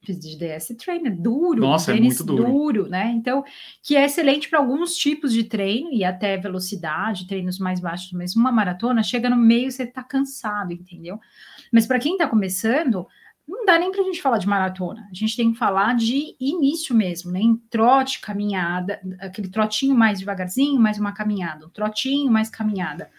Fiz 0.02 0.18
de 0.18 0.36
DS 0.36 0.74
Trainer, 0.78 1.14
duro, 1.14 1.60
Nossa, 1.60 1.92
é 1.92 2.00
muito 2.00 2.24
duro. 2.24 2.44
duro, 2.44 2.88
né? 2.88 3.12
Então, 3.14 3.44
que 3.82 3.96
é 3.96 4.06
excelente 4.06 4.48
para 4.48 4.58
alguns 4.58 4.96
tipos 4.96 5.30
de 5.32 5.44
treino 5.44 5.92
e 5.92 6.04
até 6.04 6.38
velocidade, 6.38 7.26
treinos 7.26 7.58
mais 7.58 7.80
baixos, 7.80 8.10
mas 8.12 8.34
uma 8.34 8.50
maratona 8.50 9.02
chega 9.02 9.28
no 9.28 9.36
meio 9.36 9.70
você 9.70 9.82
está 9.82 10.02
cansado, 10.02 10.72
entendeu? 10.72 11.20
Mas 11.70 11.86
para 11.86 11.98
quem 11.98 12.12
está 12.12 12.26
começando, 12.26 13.06
não 13.46 13.66
dá 13.66 13.78
nem 13.78 13.92
para 13.92 14.00
a 14.00 14.04
gente 14.04 14.22
falar 14.22 14.38
de 14.38 14.48
maratona. 14.48 15.06
A 15.10 15.14
gente 15.14 15.36
tem 15.36 15.52
que 15.52 15.58
falar 15.58 15.94
de 15.94 16.34
início 16.40 16.94
mesmo, 16.94 17.30
né? 17.30 17.40
Em 17.40 17.56
trote, 17.68 18.20
caminhada, 18.20 19.00
aquele 19.18 19.48
trotinho 19.48 19.94
mais 19.94 20.18
devagarzinho, 20.18 20.80
mais 20.80 20.98
uma 20.98 21.12
caminhada, 21.12 21.66
um 21.66 21.70
trotinho, 21.70 22.32
mais 22.32 22.48
caminhada. 22.48 23.10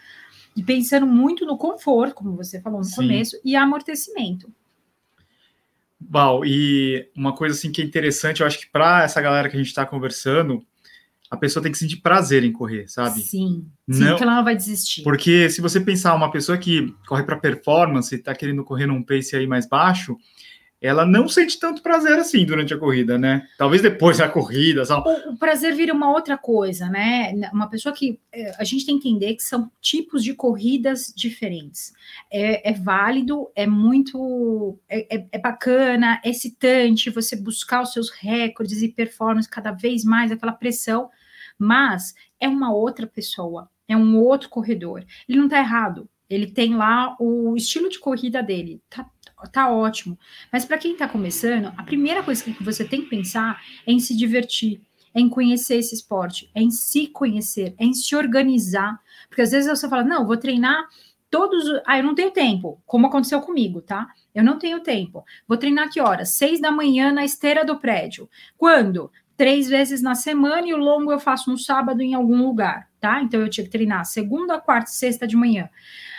E 0.56 0.62
pensando 0.62 1.06
muito 1.06 1.46
no 1.46 1.56
conforto, 1.56 2.14
como 2.14 2.36
você 2.36 2.60
falou 2.60 2.80
no 2.80 2.84
Sim. 2.84 2.96
começo, 2.96 3.38
e 3.44 3.54
amortecimento. 3.54 4.52
Val, 6.12 6.44
e 6.44 7.08
uma 7.16 7.34
coisa 7.34 7.56
assim 7.56 7.72
que 7.72 7.80
é 7.80 7.84
interessante, 7.84 8.42
eu 8.42 8.46
acho 8.46 8.58
que 8.58 8.70
para 8.70 9.02
essa 9.02 9.18
galera 9.18 9.48
que 9.48 9.56
a 9.56 9.58
gente 9.58 9.68
está 9.68 9.86
conversando, 9.86 10.62
a 11.30 11.38
pessoa 11.38 11.62
tem 11.62 11.72
que 11.72 11.78
sentir 11.78 12.02
prazer 12.02 12.44
em 12.44 12.52
correr, 12.52 12.86
sabe? 12.86 13.22
Sim, 13.22 13.66
sim, 13.90 14.00
não, 14.00 14.08
porque 14.08 14.22
ela 14.22 14.36
não 14.36 14.44
vai 14.44 14.54
desistir. 14.54 15.02
Porque 15.02 15.48
se 15.48 15.62
você 15.62 15.80
pensar 15.80 16.14
uma 16.14 16.30
pessoa 16.30 16.58
que 16.58 16.94
corre 17.08 17.22
para 17.22 17.38
performance 17.38 18.14
e 18.14 18.18
está 18.18 18.34
querendo 18.34 18.62
correr 18.62 18.84
num 18.84 19.02
pace 19.02 19.34
aí 19.34 19.46
mais 19.46 19.66
baixo, 19.66 20.14
ela 20.82 21.06
não 21.06 21.28
sente 21.28 21.58
tanto 21.58 21.82
prazer 21.82 22.18
assim 22.18 22.44
durante 22.44 22.74
a 22.74 22.78
corrida, 22.78 23.16
né? 23.16 23.46
Talvez 23.56 23.80
depois 23.80 24.18
da 24.18 24.28
corrida. 24.28 24.84
Sabe? 24.84 25.08
O, 25.08 25.32
o, 25.32 25.38
prazer 25.38 25.74
vira 25.74 25.94
uma 25.94 26.10
outra 26.10 26.36
coisa, 26.36 26.88
né? 26.88 27.32
Uma 27.52 27.68
pessoa 27.68 27.94
que 27.94 28.18
é, 28.32 28.54
a 28.58 28.64
gente 28.64 28.84
tem 28.84 28.98
que 28.98 29.08
entender 29.08 29.34
que 29.34 29.42
são 29.42 29.70
tipos 29.80 30.24
de 30.24 30.34
corridas 30.34 31.12
diferentes. 31.16 31.92
É, 32.30 32.70
é 32.70 32.72
válido, 32.72 33.48
é 33.54 33.66
muito 33.66 34.78
é, 34.88 35.16
é, 35.16 35.26
é, 35.32 35.38
bacana, 35.38 36.20
é 36.24 36.30
excitante 36.30 37.10
você 37.10 37.36
buscar 37.36 37.82
os 37.82 37.92
seus 37.92 38.10
recordes 38.10 38.82
e 38.82 38.88
performance 38.88 39.48
cada 39.48 39.70
vez 39.70 40.04
mais, 40.04 40.32
aquela 40.32 40.52
pressão 40.52 41.08
mas 41.62 42.14
é 42.40 42.48
uma 42.48 42.72
outra 42.72 43.06
pessoa, 43.06 43.70
é 43.86 43.96
um 43.96 44.18
outro 44.18 44.48
corredor. 44.48 45.04
Ele 45.28 45.38
não 45.38 45.44
está 45.44 45.58
errado, 45.58 46.08
ele 46.28 46.50
tem 46.50 46.74
lá 46.74 47.16
o 47.20 47.54
estilo 47.56 47.88
de 47.88 48.00
corrida 48.00 48.42
dele, 48.42 48.82
tá, 48.90 49.08
tá 49.50 49.70
ótimo. 49.70 50.18
Mas 50.52 50.64
para 50.64 50.78
quem 50.78 50.92
está 50.92 51.08
começando, 51.08 51.72
a 51.76 51.82
primeira 51.82 52.22
coisa 52.22 52.44
que 52.44 52.62
você 52.62 52.84
tem 52.84 53.02
que 53.02 53.08
pensar 53.08 53.60
é 53.86 53.92
em 53.92 53.98
se 53.98 54.16
divertir, 54.16 54.80
é 55.14 55.20
em 55.20 55.28
conhecer 55.28 55.76
esse 55.76 55.94
esporte, 55.94 56.50
é 56.54 56.62
em 56.62 56.70
se 56.70 57.06
conhecer, 57.06 57.74
é 57.78 57.84
em 57.84 57.92
se 57.92 58.14
organizar. 58.14 58.98
Porque 59.28 59.42
às 59.42 59.50
vezes 59.50 59.68
você 59.68 59.88
fala, 59.88 60.04
não, 60.04 60.26
vou 60.26 60.36
treinar 60.36 60.86
todos. 61.30 61.64
Ah, 61.86 61.98
eu 61.98 62.04
não 62.04 62.14
tenho 62.14 62.30
tempo, 62.30 62.80
como 62.86 63.06
aconteceu 63.06 63.40
comigo, 63.40 63.80
tá? 63.80 64.06
Eu 64.34 64.44
não 64.44 64.58
tenho 64.58 64.80
tempo. 64.80 65.24
Vou 65.48 65.56
treinar 65.56 65.90
que 65.90 66.00
horas? 66.00 66.36
Seis 66.36 66.60
da 66.60 66.70
manhã 66.70 67.10
na 67.12 67.24
esteira 67.24 67.64
do 67.64 67.78
prédio. 67.78 68.28
Quando? 68.56 69.10
Três 69.42 69.68
vezes 69.68 70.00
na 70.00 70.14
semana 70.14 70.68
e 70.68 70.72
o 70.72 70.76
longo 70.76 71.10
eu 71.10 71.18
faço 71.18 71.50
no 71.50 71.58
sábado 71.58 72.00
em 72.00 72.14
algum 72.14 72.46
lugar, 72.46 72.88
tá? 73.00 73.20
Então 73.20 73.40
eu 73.40 73.48
tinha 73.48 73.64
que 73.64 73.72
treinar 73.72 74.04
segunda, 74.04 74.60
quarta 74.60 74.88
sexta 74.92 75.26
de 75.26 75.34
manhã. 75.34 75.68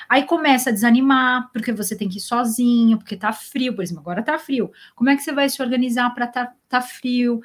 Aí 0.09 0.23
começa 0.23 0.69
a 0.69 0.73
desanimar, 0.73 1.49
porque 1.53 1.71
você 1.71 1.95
tem 1.95 2.09
que 2.09 2.17
ir 2.17 2.21
sozinho, 2.21 2.97
porque 2.97 3.15
tá 3.15 3.31
frio, 3.31 3.73
por 3.73 3.81
exemplo, 3.81 4.01
agora 4.01 4.21
tá 4.21 4.37
frio. 4.37 4.69
Como 4.93 5.09
é 5.09 5.15
que 5.15 5.23
você 5.23 5.31
vai 5.31 5.47
se 5.47 5.61
organizar 5.61 6.09
para 6.09 6.27
tá, 6.27 6.53
tá 6.67 6.81
frio? 6.81 7.39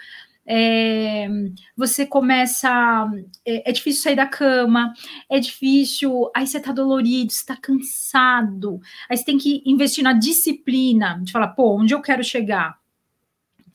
é, 0.45 1.29
você 1.77 2.05
começa. 2.05 3.07
É, 3.47 3.71
é, 3.71 3.73
difícil 3.73 4.03
sair 4.03 4.17
da 4.17 4.27
cama, 4.27 4.93
é 5.31 5.39
difícil. 5.39 6.29
Aí 6.35 6.45
você 6.45 6.59
tá 6.59 6.73
dolorido, 6.73 7.33
você 7.33 7.47
tá 7.47 7.57
cansado. 7.57 8.81
Aí 9.09 9.17
você 9.17 9.25
tem 9.25 9.39
que 9.39 9.63
investir 9.65 10.03
na 10.03 10.13
disciplina 10.13 11.21
de 11.23 11.31
falar, 11.31 11.49
pô, 11.49 11.79
onde 11.79 11.95
eu 11.95 12.03
quero 12.03 12.25
chegar? 12.25 12.77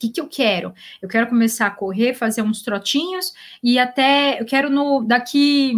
Que, 0.03 0.09
que 0.09 0.19
eu 0.19 0.27
quero? 0.27 0.73
Eu 1.01 1.07
quero 1.07 1.27
começar 1.27 1.67
a 1.67 1.71
correr, 1.71 2.13
fazer 2.13 2.41
uns 2.41 2.61
trotinhos 2.61 3.31
e 3.63 3.79
até 3.79 4.41
eu 4.41 4.45
quero 4.45 4.69
no 4.69 5.01
daqui 5.01 5.73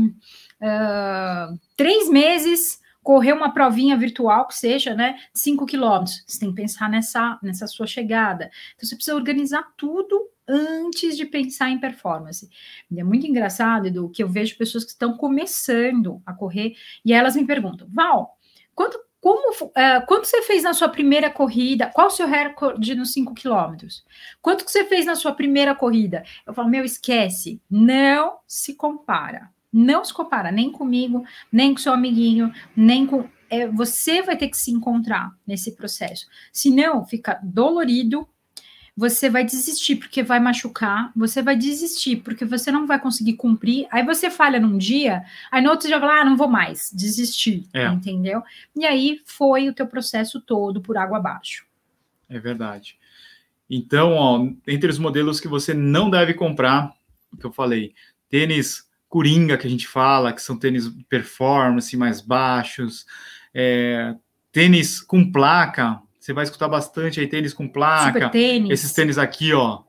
uh, 0.60 1.60
três 1.78 2.10
meses 2.10 2.82
correr 3.04 3.34
uma 3.34 3.54
provinha 3.54 3.96
virtual 3.96 4.48
que 4.48 4.56
seja, 4.56 4.96
né, 4.96 5.20
5 5.32 5.64
quilômetros. 5.68 6.24
Você 6.26 6.40
tem 6.40 6.50
que 6.50 6.56
pensar 6.56 6.90
nessa, 6.90 7.38
nessa 7.44 7.68
sua 7.68 7.86
chegada. 7.86 8.50
Então, 8.76 8.90
você 8.90 8.96
precisa 8.96 9.16
organizar 9.16 9.64
tudo 9.78 10.28
antes 10.48 11.16
de 11.16 11.24
pensar 11.24 11.70
em 11.70 11.80
performance. 11.80 12.50
E 12.90 13.00
é 13.00 13.04
muito 13.04 13.28
engraçado, 13.28 13.86
Edu, 13.86 14.10
que 14.10 14.24
eu 14.24 14.28
vejo 14.28 14.58
pessoas 14.58 14.84
que 14.84 14.90
estão 14.90 15.16
começando 15.16 16.20
a 16.26 16.34
correr 16.34 16.74
e 17.06 17.14
elas 17.14 17.36
me 17.36 17.46
perguntam, 17.46 17.88
Val, 17.92 18.40
quanto, 18.74 19.00
como, 19.26 19.56
uh, 19.56 20.06
quanto 20.06 20.28
você 20.28 20.44
fez 20.44 20.62
na 20.62 20.72
sua 20.72 20.88
primeira 20.88 21.32
corrida? 21.32 21.90
Qual 21.92 22.06
o 22.06 22.12
seu 22.12 22.28
recorde 22.28 22.94
nos 22.94 23.12
5 23.12 23.34
quilômetros? 23.34 24.06
Quanto 24.40 24.64
que 24.64 24.70
você 24.72 24.86
fez 24.86 25.04
na 25.04 25.16
sua 25.16 25.34
primeira 25.34 25.74
corrida? 25.74 26.24
Eu 26.46 26.54
falo, 26.54 26.70
meu, 26.70 26.86
esquece, 26.86 27.60
não 27.68 28.38
se 28.48 28.76
compara. 28.76 29.50
Não 29.74 30.06
se 30.06 30.14
compara 30.14 30.52
nem 30.52 30.72
comigo, 30.72 31.26
nem 31.52 31.74
com 31.74 31.80
seu 31.80 31.92
amiguinho, 31.92 32.54
nem 32.78 33.08
com. 33.08 33.28
É, 33.50 33.68
você 33.68 34.22
vai 34.22 34.38
ter 34.38 34.48
que 34.48 34.58
se 34.58 34.70
encontrar 34.70 35.32
nesse 35.48 35.72
processo. 35.72 36.28
Senão, 36.54 37.04
fica 37.04 37.40
dolorido, 37.42 38.30
você 38.96 39.30
vai 39.30 39.44
desistir 39.44 39.98
porque 39.98 40.24
vai 40.24 40.40
machucar, 40.40 41.12
você 41.16 41.42
vai 41.42 41.56
desistir 41.56 42.18
porque 42.18 42.46
você 42.46 42.72
não 42.72 42.88
vai 42.88 43.00
conseguir 43.00 43.34
cumprir, 43.34 43.88
aí 43.92 44.06
você 44.06 44.30
falha 44.30 44.60
num 44.60 44.78
dia, 44.78 45.24
aí 45.52 45.62
no 45.62 45.70
outro 45.70 45.84
você 45.84 45.90
já 45.90 46.00
fala, 46.00 46.22
ah, 46.22 46.26
não 46.26 46.38
vou 46.38 46.48
mais, 46.48 46.90
desistir, 46.94 47.68
é. 47.74 47.88
entendeu? 47.88 48.42
E 48.76 48.86
aí 48.86 49.22
foi 49.26 49.68
o 49.68 49.74
teu 49.74 49.86
processo 49.86 50.40
todo 50.40 50.82
por 50.82 50.98
água 50.98 51.18
abaixo. 51.18 51.66
É 52.30 52.40
verdade. 52.40 52.98
Então, 53.70 54.14
ó, 54.14 54.48
entre 54.68 54.90
os 54.90 55.00
modelos 55.00 55.40
que 55.40 55.48
você 55.48 55.74
não 55.74 56.10
deve 56.10 56.34
comprar, 56.34 56.94
o 57.34 57.38
que 57.38 57.46
eu 57.46 57.52
falei, 57.52 57.94
tênis 58.30 58.86
coringa 59.10 59.58
que 59.58 59.68
a 59.68 59.70
gente 59.70 59.88
fala, 59.88 60.32
que 60.32 60.42
são 60.42 60.58
tênis 60.58 60.90
performance 61.10 61.96
mais 61.98 62.22
baixos, 62.22 63.06
é, 63.54 64.16
tênis 64.52 65.02
com 65.02 65.32
placa, 65.32 66.02
você 66.26 66.34
vai 66.34 66.44
escutar 66.44 66.68
bastante 66.68 67.20
aí 67.20 67.28
tênis 67.28 67.54
com 67.54 67.68
placa, 67.68 68.30
tênis. 68.32 68.72
esses 68.72 68.92
tênis 68.92 69.20
aqui, 69.20 69.54
ó, 69.54 69.82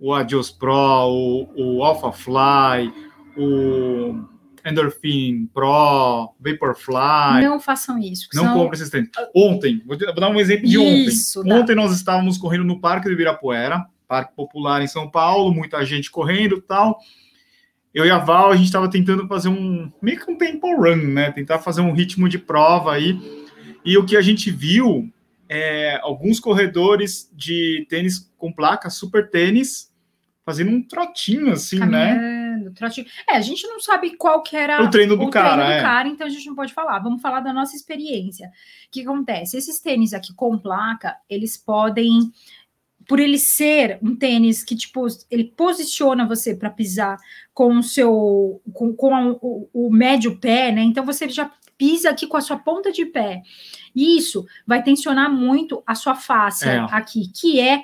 o 0.00 0.12
Adios 0.12 0.50
Pro, 0.50 1.06
o, 1.06 1.76
o 1.78 1.84
Alpha 1.84 2.10
Fly, 2.10 2.92
o 3.36 4.18
Endorphin 4.66 5.48
Pro, 5.54 6.34
Vaporfly. 6.40 7.44
Não 7.44 7.60
façam 7.60 8.00
isso. 8.00 8.28
Não 8.34 8.46
são... 8.46 8.54
compre 8.54 8.78
esses 8.78 8.90
tênis. 8.90 9.10
Ontem, 9.32 9.80
vou 9.86 9.96
dar 9.96 10.28
um 10.28 10.40
exemplo 10.40 10.66
de 10.66 10.76
isso, 10.76 11.38
ontem. 11.38 11.48
Dá. 11.50 11.54
Ontem 11.54 11.76
nós 11.76 11.92
estávamos 11.92 12.36
correndo 12.36 12.64
no 12.64 12.80
Parque 12.80 13.06
do 13.06 13.12
Ibirapuera, 13.12 13.86
Parque 14.08 14.34
Popular 14.34 14.82
em 14.82 14.88
São 14.88 15.08
Paulo, 15.08 15.54
muita 15.54 15.84
gente 15.84 16.10
correndo 16.10 16.60
tal 16.60 16.98
eu 17.92 18.06
e 18.06 18.10
a 18.10 18.18
Val, 18.18 18.52
a 18.52 18.56
gente 18.56 18.66
estava 18.66 18.88
tentando 18.88 19.26
fazer 19.26 19.48
um 19.48 19.90
meio 20.00 20.18
que 20.18 20.30
um 20.30 20.36
tempo 20.36 20.76
run, 20.76 21.08
né? 21.08 21.32
Tentar 21.32 21.58
fazer 21.58 21.80
um 21.80 21.92
ritmo 21.92 22.28
de 22.28 22.38
prova 22.38 22.92
aí. 22.92 23.18
E 23.84 23.98
o 23.98 24.04
que 24.04 24.16
a 24.16 24.22
gente 24.22 24.48
viu 24.48 25.12
é 25.52 25.98
alguns 26.00 26.38
corredores 26.38 27.28
de 27.34 27.84
tênis 27.90 28.32
com 28.38 28.52
placa, 28.52 28.88
super 28.88 29.28
tênis, 29.28 29.92
fazendo 30.44 30.70
um 30.70 30.80
trotinho 30.80 31.52
assim, 31.52 31.80
né? 31.80 32.14
Caminhando, 32.14 32.64
né? 32.66 32.72
Trotinho. 32.76 33.06
É, 33.28 33.36
a 33.36 33.40
gente 33.40 33.66
não 33.66 33.80
sabe 33.80 34.16
qual 34.16 34.44
que 34.44 34.56
era 34.56 34.80
o 34.80 34.88
treino 34.88 35.16
do, 35.16 35.24
o 35.24 35.30
cara, 35.30 35.54
treino 35.54 35.66
do 35.66 35.72
é. 35.72 35.80
cara, 35.82 36.08
então 36.08 36.24
a 36.24 36.30
gente 36.30 36.46
não 36.46 36.54
pode 36.54 36.72
falar. 36.72 37.00
Vamos 37.00 37.20
falar 37.20 37.40
da 37.40 37.52
nossa 37.52 37.74
experiência. 37.74 38.46
O 38.46 38.90
que 38.92 39.02
acontece? 39.02 39.56
Esses 39.56 39.80
tênis 39.80 40.14
aqui 40.14 40.32
com 40.32 40.56
placa, 40.56 41.16
eles 41.28 41.56
podem 41.56 42.30
por 43.08 43.18
ele 43.18 43.40
ser 43.40 43.98
um 44.00 44.14
tênis 44.14 44.62
que 44.62 44.76
tipo 44.76 45.04
ele 45.28 45.42
posiciona 45.42 46.28
você 46.28 46.54
para 46.54 46.70
pisar 46.70 47.16
com 47.52 47.78
o 47.78 47.82
seu 47.82 48.62
com, 48.72 48.94
com 48.94 49.12
a, 49.12 49.32
o, 49.32 49.68
o, 49.72 49.90
médio 49.90 50.38
pé, 50.38 50.70
né? 50.70 50.82
Então 50.82 51.04
você 51.04 51.28
já 51.28 51.50
pisa 51.80 52.10
aqui 52.10 52.26
com 52.26 52.36
a 52.36 52.42
sua 52.42 52.58
ponta 52.58 52.92
de 52.92 53.06
pé. 53.06 53.42
E 53.96 54.18
isso 54.18 54.46
vai 54.66 54.82
tensionar 54.82 55.32
muito 55.32 55.82
a 55.86 55.94
sua 55.94 56.14
face 56.14 56.68
é. 56.68 56.76
aqui, 56.90 57.32
que 57.32 57.58
é 57.58 57.82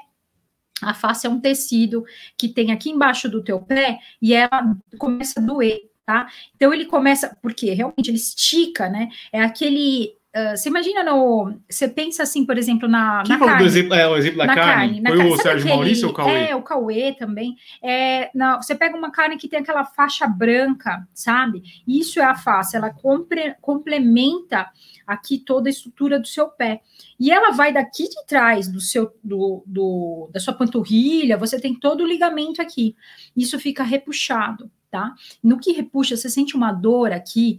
a 0.82 0.92
face 0.92 1.26
é 1.26 1.30
um 1.30 1.40
tecido 1.40 2.04
que 2.36 2.46
tem 2.46 2.70
aqui 2.70 2.90
embaixo 2.90 3.30
do 3.30 3.42
teu 3.42 3.58
pé 3.58 3.98
e 4.20 4.34
ela 4.34 4.76
começa 4.98 5.40
a 5.40 5.42
doer, 5.42 5.80
tá? 6.04 6.28
Então 6.54 6.74
ele 6.74 6.84
começa, 6.84 7.34
porque 7.40 7.72
realmente 7.72 8.10
ele 8.10 8.18
estica, 8.18 8.86
né? 8.86 9.08
É 9.32 9.40
aquele 9.40 10.15
Uh, 10.36 10.54
você 10.54 10.68
imagina 10.68 11.02
no. 11.02 11.58
Você 11.66 11.88
pensa 11.88 12.22
assim, 12.22 12.44
por 12.44 12.58
exemplo, 12.58 12.86
na, 12.86 13.22
Quem 13.22 13.32
na 13.32 13.38
falou 13.38 13.54
carne. 13.54 13.64
Do 13.64 13.68
exemplo, 13.70 13.94
é, 13.94 14.06
o 14.06 14.16
exemplo 14.18 14.38
da 14.38 14.46
carne? 14.54 15.00
carne 15.00 15.02
Foi 15.08 15.16
carne. 15.16 15.32
o 15.32 15.36
Sérgio 15.38 15.60
aquele, 15.60 15.74
Maurício 15.74 16.06
ou 16.08 16.12
o 16.12 16.14
Cauê? 16.14 16.48
É, 16.48 16.56
o 16.56 16.62
Cauê 16.62 17.12
também. 17.14 17.56
É, 17.82 18.30
na, 18.34 18.56
você 18.58 18.74
pega 18.74 18.94
uma 18.94 19.10
carne 19.10 19.38
que 19.38 19.48
tem 19.48 19.60
aquela 19.60 19.86
faixa 19.86 20.26
branca, 20.26 21.08
sabe? 21.14 21.62
Isso 21.88 22.20
é 22.20 22.24
a 22.24 22.34
face, 22.34 22.76
ela 22.76 22.90
compre, 22.90 23.54
complementa 23.62 24.70
aqui 25.06 25.38
toda 25.38 25.68
a 25.68 25.70
estrutura 25.70 26.20
do 26.20 26.26
seu 26.26 26.48
pé. 26.48 26.82
E 27.18 27.30
ela 27.30 27.52
vai 27.52 27.72
daqui 27.72 28.06
de 28.06 28.26
trás 28.26 28.68
do 28.68 28.80
seu 28.80 29.10
do, 29.24 29.62
do, 29.64 30.28
da 30.32 30.38
sua 30.38 30.52
panturrilha, 30.52 31.38
você 31.38 31.58
tem 31.58 31.74
todo 31.74 32.02
o 32.02 32.06
ligamento 32.06 32.60
aqui. 32.60 32.94
Isso 33.34 33.58
fica 33.58 33.82
repuxado, 33.82 34.70
tá? 34.90 35.14
No 35.42 35.58
que 35.58 35.72
repuxa, 35.72 36.16
você 36.16 36.28
sente 36.28 36.54
uma 36.56 36.72
dor 36.72 37.12
aqui, 37.12 37.58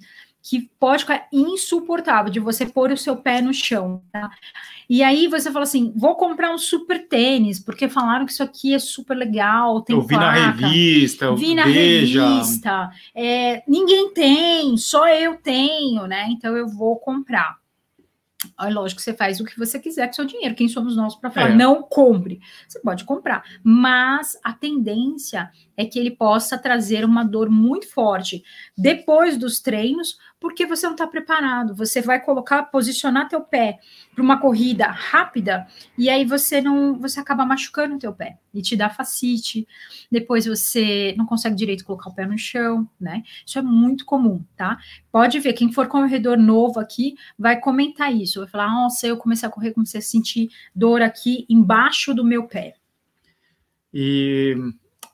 que 0.50 0.70
pode 0.80 1.04
ficar 1.04 1.28
insuportável 1.32 2.32
de 2.32 2.40
você 2.40 2.66
pôr 2.66 2.90
o 2.92 2.98
seu 2.98 3.18
pé 3.18 3.42
no 3.42 3.54
chão, 3.54 4.02
tá? 4.14 4.30
E 4.90 5.04
aí 5.04 5.28
você 5.28 5.52
fala 5.52 5.64
assim, 5.64 5.92
vou 5.94 6.16
comprar 6.16 6.54
um 6.54 6.58
super 6.58 7.06
tênis, 7.06 7.60
porque 7.60 7.90
falaram 7.90 8.26
que 8.26 8.32
isso 8.32 8.44
aqui 8.44 8.74
é 8.74 8.80
super 8.80 9.14
legal, 9.14 9.82
tem 9.82 9.94
Eu 9.94 10.02
vi 10.02 10.16
placa, 10.16 10.40
na 10.40 10.52
revista, 10.52 11.26
eu 11.26 11.36
vi 11.36 11.54
na 11.54 11.66
veja. 11.66 12.26
revista, 12.26 12.90
é, 13.14 13.62
ninguém 13.68 14.14
tem, 14.14 14.78
só 14.78 15.06
eu 15.10 15.36
tenho, 15.36 16.08
né? 16.08 16.28
Então 16.30 16.56
eu 16.56 16.70
vou 16.70 16.96
comprar. 16.98 17.58
É 18.58 18.70
lógico 18.70 19.00
que 19.00 19.04
você 19.04 19.14
faz 19.14 19.42
o 19.42 19.46
que 19.46 19.60
você 19.60 19.78
quiser 19.80 20.08
com 20.08 20.14
seu 20.14 20.24
dinheiro. 20.24 20.56
Quem 20.56 20.70
somos 20.70 20.96
nós 20.96 21.16
para 21.16 21.30
falar? 21.30 21.50
É. 21.50 21.56
Não 21.56 21.84
compre. 21.84 22.40
Você 22.68 22.80
pode 22.80 23.04
comprar, 23.04 23.44
mas 23.62 24.40
a 24.42 24.54
tendência 24.54 25.52
é 25.78 25.86
que 25.86 26.00
ele 26.00 26.10
possa 26.10 26.58
trazer 26.58 27.06
uma 27.06 27.24
dor 27.24 27.52
muito 27.52 27.88
forte 27.88 28.44
depois 28.76 29.38
dos 29.38 29.60
treinos, 29.60 30.18
porque 30.40 30.66
você 30.66 30.88
não 30.88 30.94
está 30.94 31.06
preparado. 31.06 31.76
Você 31.76 32.02
vai 32.02 32.20
colocar, 32.20 32.64
posicionar 32.64 33.30
teu 33.30 33.42
pé 33.42 33.80
para 34.14 34.24
uma 34.24 34.42
corrida 34.42 34.88
rápida 34.88 35.68
e 35.96 36.10
aí 36.10 36.26
você 36.26 36.60
não, 36.60 37.00
você 37.00 37.20
acaba 37.20 37.46
machucando 37.46 37.96
o 37.96 38.00
teu 38.00 38.12
pé 38.12 38.40
e 38.52 38.62
te 38.62 38.76
dá 38.76 38.90
facite. 38.90 39.68
Depois 40.12 40.48
você 40.48 41.14
não 41.16 41.28
consegue 41.28 41.56
direito 41.56 41.86
colocar 41.86 42.10
o 42.10 42.16
pé 42.16 42.26
no 42.26 42.38
chão, 42.38 42.90
né? 43.00 43.24
Isso 43.46 43.60
é 43.60 43.62
muito 43.62 44.04
comum, 44.04 44.44
tá? 44.56 44.80
Pode 45.12 45.40
ver 45.40 45.54
quem 45.54 45.72
for 45.72 45.88
corredor 45.88 46.38
novo 46.38 46.80
aqui 46.80 47.16
vai 47.38 47.60
comentar 47.60 48.12
isso, 48.12 48.40
vai 48.40 48.50
falar: 48.50 48.72
"Nossa, 48.72 49.06
eu 49.06 49.18
comecei 49.18 49.48
a 49.48 49.52
correr, 49.52 49.74
comecei 49.74 50.00
a 50.00 50.04
sentir 50.04 50.50
dor 50.76 51.04
aqui 51.04 51.46
embaixo 51.48 52.16
do 52.16 52.26
meu 52.26 52.48
pé". 52.48 52.76
E 53.94 54.56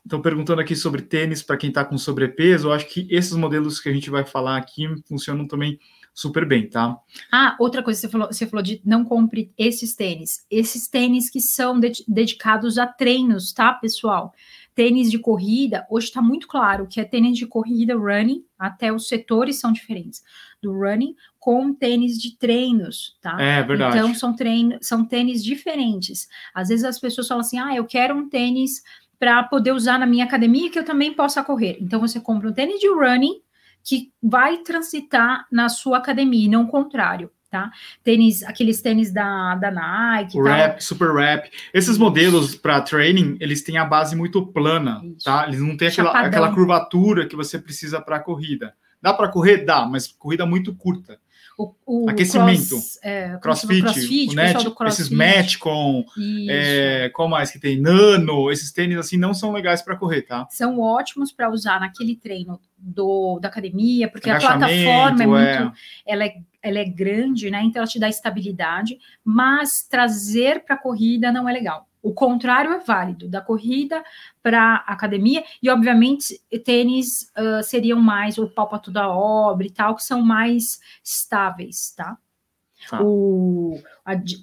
Estão 0.05 0.21
perguntando 0.21 0.61
aqui 0.61 0.75
sobre 0.75 1.01
tênis 1.01 1.41
para 1.41 1.57
quem 1.57 1.69
está 1.69 1.85
com 1.85 1.97
sobrepeso. 1.97 2.67
Eu 2.67 2.73
acho 2.73 2.87
que 2.87 3.07
esses 3.09 3.33
modelos 3.33 3.79
que 3.79 3.87
a 3.87 3.93
gente 3.93 4.09
vai 4.09 4.25
falar 4.25 4.57
aqui 4.57 4.87
funcionam 5.07 5.47
também 5.47 5.79
super 6.13 6.45
bem, 6.45 6.69
tá? 6.69 6.97
Ah, 7.31 7.55
outra 7.59 7.81
coisa 7.81 7.99
você 7.99 8.09
falou, 8.09 8.27
você 8.27 8.45
falou 8.45 8.63
de 8.63 8.81
não 8.85 9.03
compre 9.03 9.51
esses 9.57 9.95
tênis. 9.95 10.45
Esses 10.49 10.87
tênis 10.87 11.29
que 11.29 11.39
são 11.39 11.79
de, 11.79 12.03
dedicados 12.07 12.77
a 12.77 12.85
treinos, 12.85 13.51
tá, 13.51 13.73
pessoal? 13.73 14.33
Tênis 14.75 15.09
de 15.09 15.19
corrida, 15.19 15.85
hoje 15.89 16.07
está 16.07 16.21
muito 16.21 16.47
claro 16.47 16.87
que 16.87 16.99
é 16.99 17.05
tênis 17.05 17.37
de 17.37 17.45
corrida, 17.45 17.95
running, 17.95 18.43
até 18.57 18.91
os 18.91 19.07
setores 19.07 19.59
são 19.59 19.71
diferentes 19.71 20.23
do 20.61 20.71
running 20.71 21.15
com 21.37 21.73
tênis 21.73 22.17
de 22.17 22.37
treinos, 22.37 23.17
tá? 23.21 23.39
É 23.39 23.61
verdade. 23.61 23.97
Então 23.97 24.15
são 24.15 24.33
treinos, 24.33 24.77
são 24.81 25.05
tênis 25.05 25.43
diferentes. 25.43 26.27
Às 26.53 26.69
vezes 26.69 26.85
as 26.85 26.99
pessoas 26.99 27.27
falam 27.27 27.41
assim: 27.41 27.59
"Ah, 27.59 27.75
eu 27.75 27.85
quero 27.85 28.15
um 28.15 28.29
tênis 28.29 28.81
para 29.23 29.41
poder 29.43 29.71
usar 29.71 29.97
na 29.97 30.05
minha 30.05 30.25
academia 30.25 30.69
que 30.69 30.77
eu 30.77 30.83
também 30.83 31.13
possa 31.13 31.41
correr. 31.41 31.77
Então 31.79 31.97
você 31.97 32.19
compra 32.19 32.49
um 32.49 32.51
tênis 32.51 32.77
de 32.81 32.89
running, 32.89 33.35
que 33.81 34.11
vai 34.21 34.57
transitar 34.57 35.47
na 35.49 35.69
sua 35.69 35.97
academia, 35.99 36.45
e 36.45 36.49
não 36.49 36.63
o 36.63 36.67
contrário. 36.67 37.31
Tá? 37.49 37.71
Tênis, 38.03 38.43
aqueles 38.43 38.81
tênis 38.81 39.13
da, 39.13 39.55
da 39.55 39.71
Nike. 39.71 40.41
Rap, 40.41 40.83
Super 40.83 41.13
Rap. 41.13 41.49
Esses 41.73 41.97
modelos 41.97 42.53
para 42.53 42.81
training, 42.81 43.37
eles 43.39 43.63
têm 43.63 43.77
a 43.77 43.85
base 43.85 44.13
muito 44.13 44.45
plana, 44.45 45.01
Isso. 45.05 45.23
tá? 45.23 45.45
Eles 45.47 45.61
não 45.61 45.77
têm 45.77 45.87
aquela, 45.87 46.11
aquela 46.19 46.53
curvatura 46.53 47.25
que 47.25 47.35
você 47.37 47.57
precisa 47.57 48.01
para 48.01 48.19
corrida. 48.19 48.73
Dá 49.01 49.13
para 49.13 49.29
correr? 49.29 49.63
Dá, 49.63 49.85
mas 49.85 50.07
corrida 50.07 50.45
muito 50.45 50.75
curta. 50.75 51.17
O, 51.57 51.73
o 51.85 52.09
Aquecimento. 52.09 52.69
Cross, 52.69 52.99
é, 53.03 53.37
crossfit, 53.37 53.81
crossfit, 53.81 54.31
o 54.31 54.35
net, 54.35 54.53
crossfit. 54.71 54.87
esses 54.87 55.09
match 55.09 55.57
com 55.57 56.03
é, 56.49 57.11
qual 57.13 57.27
mais 57.27 57.51
que 57.51 57.59
tem? 57.59 57.79
Nano, 57.79 58.51
esses 58.51 58.71
tênis 58.71 58.97
assim 58.97 59.17
não 59.17 59.33
são 59.33 59.51
legais 59.51 59.81
para 59.81 59.95
correr, 59.95 60.23
tá? 60.23 60.47
São 60.49 60.79
ótimos 60.79 61.31
para 61.31 61.51
usar 61.51 61.79
naquele 61.79 62.15
treino 62.15 62.59
do, 62.77 63.39
da 63.39 63.49
academia, 63.49 64.09
porque 64.09 64.29
a 64.29 64.39
plataforma 64.39 65.23
é 65.23 65.27
muito. 65.27 65.37
É. 65.37 65.71
Ela, 66.05 66.25
é, 66.25 66.35
ela 66.61 66.79
é 66.79 66.85
grande, 66.85 67.51
né? 67.51 67.61
Então 67.63 67.81
ela 67.81 67.89
te 67.89 67.99
dá 67.99 68.09
estabilidade, 68.09 68.97
mas 69.23 69.83
trazer 69.83 70.63
para 70.65 70.75
a 70.75 70.79
corrida 70.79 71.31
não 71.31 71.47
é 71.47 71.53
legal. 71.53 71.87
O 72.03 72.13
contrário 72.13 72.73
é 72.73 72.79
válido, 72.79 73.29
da 73.29 73.39
corrida 73.39 74.03
para 74.41 74.83
academia, 74.85 75.41
e 75.61 75.69
obviamente 75.69 76.39
tênis 76.65 77.31
uh, 77.37 77.63
seriam 77.63 77.99
mais 77.99 78.37
o 78.37 78.45
pau 78.47 78.67
para 78.67 78.77
toda 78.77 79.07
obra 79.07 79.65
e 79.65 79.71
tal, 79.71 79.95
que 79.95 80.03
são 80.03 80.21
mais 80.21 80.81
estáveis, 81.01 81.93
tá? 81.95 82.17
Ah. 82.91 83.01
O, 83.01 83.81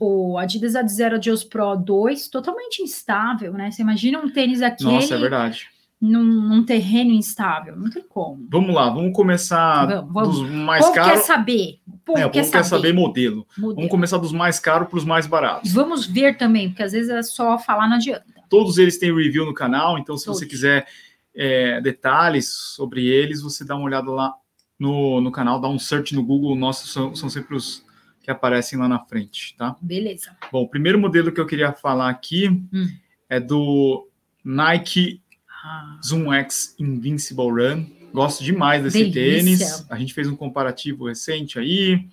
o 0.00 0.38
Adidas 0.38 0.74
Adizero 0.74 1.16
Adios 1.16 1.44
Pro 1.44 1.76
2, 1.76 2.28
totalmente 2.28 2.82
instável, 2.82 3.52
né? 3.52 3.70
Você 3.70 3.82
imagina 3.82 4.18
um 4.18 4.30
tênis 4.30 4.62
aquele... 4.62 4.92
Nossa, 4.92 5.14
é 5.14 5.18
verdade. 5.18 5.68
Num, 6.00 6.24
num, 6.24 6.64
terreno 6.64 7.10
instável, 7.10 7.76
não 7.76 7.90
tem 7.90 8.02
como. 8.02 8.46
Vamos 8.48 8.74
lá, 8.74 8.88
vamos 8.88 9.12
começar 9.12 9.84
vamos, 9.86 10.12
vamos. 10.12 10.38
dos 10.40 10.50
mais 10.50 10.88
caros. 10.90 11.12
Quer 11.12 11.18
saber. 11.18 11.80
O 11.86 11.98
povo, 11.98 12.18
é, 12.18 12.28
quer, 12.30 12.44
saber. 12.44 12.64
saber 12.64 12.94
modelo. 12.94 13.46
modelo. 13.58 13.74
Vamos 13.74 13.90
começar 13.90 14.16
dos 14.16 14.32
mais 14.32 14.58
caros 14.58 14.88
para 14.88 14.96
os 14.96 15.04
mais 15.04 15.26
baratos. 15.26 15.70
Vamos 15.72 16.06
ver 16.06 16.38
também, 16.38 16.70
porque 16.70 16.82
às 16.82 16.92
vezes 16.92 17.10
é 17.10 17.22
só 17.22 17.58
falar 17.58 17.86
não 17.86 17.96
adianta. 17.96 18.24
Todos 18.48 18.78
eles 18.78 18.98
têm 18.98 19.14
review 19.14 19.44
no 19.44 19.52
canal, 19.52 19.98
então 19.98 20.16
se 20.16 20.24
Todos. 20.24 20.40
você 20.40 20.46
quiser 20.46 20.86
é, 21.34 21.82
detalhes 21.82 22.48
sobre 22.48 23.06
eles, 23.06 23.42
você 23.42 23.62
dá 23.62 23.76
uma 23.76 23.84
olhada 23.84 24.10
lá 24.10 24.34
no, 24.78 25.20
no 25.20 25.30
canal, 25.30 25.60
dá 25.60 25.68
um 25.68 25.78
search 25.78 26.14
no 26.14 26.24
Google, 26.24 26.56
nossos 26.56 26.90
são, 26.90 27.14
são 27.14 27.28
sempre 27.28 27.54
os 27.54 27.84
que 28.22 28.30
aparecem 28.30 28.78
lá 28.78 28.88
na 28.88 28.98
frente, 28.98 29.54
tá? 29.56 29.76
Beleza. 29.80 30.36
Bom, 30.52 30.62
o 30.62 30.68
primeiro 30.68 30.98
modelo 30.98 31.32
que 31.32 31.40
eu 31.40 31.46
queria 31.46 31.72
falar 31.72 32.08
aqui 32.08 32.48
hum. 32.48 32.88
é 33.28 33.40
do 33.40 34.08
Nike 34.44 35.22
ah. 35.62 35.98
Zoom 36.04 36.32
X 36.32 36.74
Invincible 36.78 37.50
Run. 37.50 37.86
Gosto 38.12 38.42
demais 38.42 38.82
desse 38.82 39.04
Delícia. 39.04 39.66
tênis. 39.66 39.86
A 39.90 39.96
gente 39.96 40.14
fez 40.14 40.26
um 40.26 40.36
comparativo 40.36 41.06
recente 41.06 41.58
aí. 41.58 42.06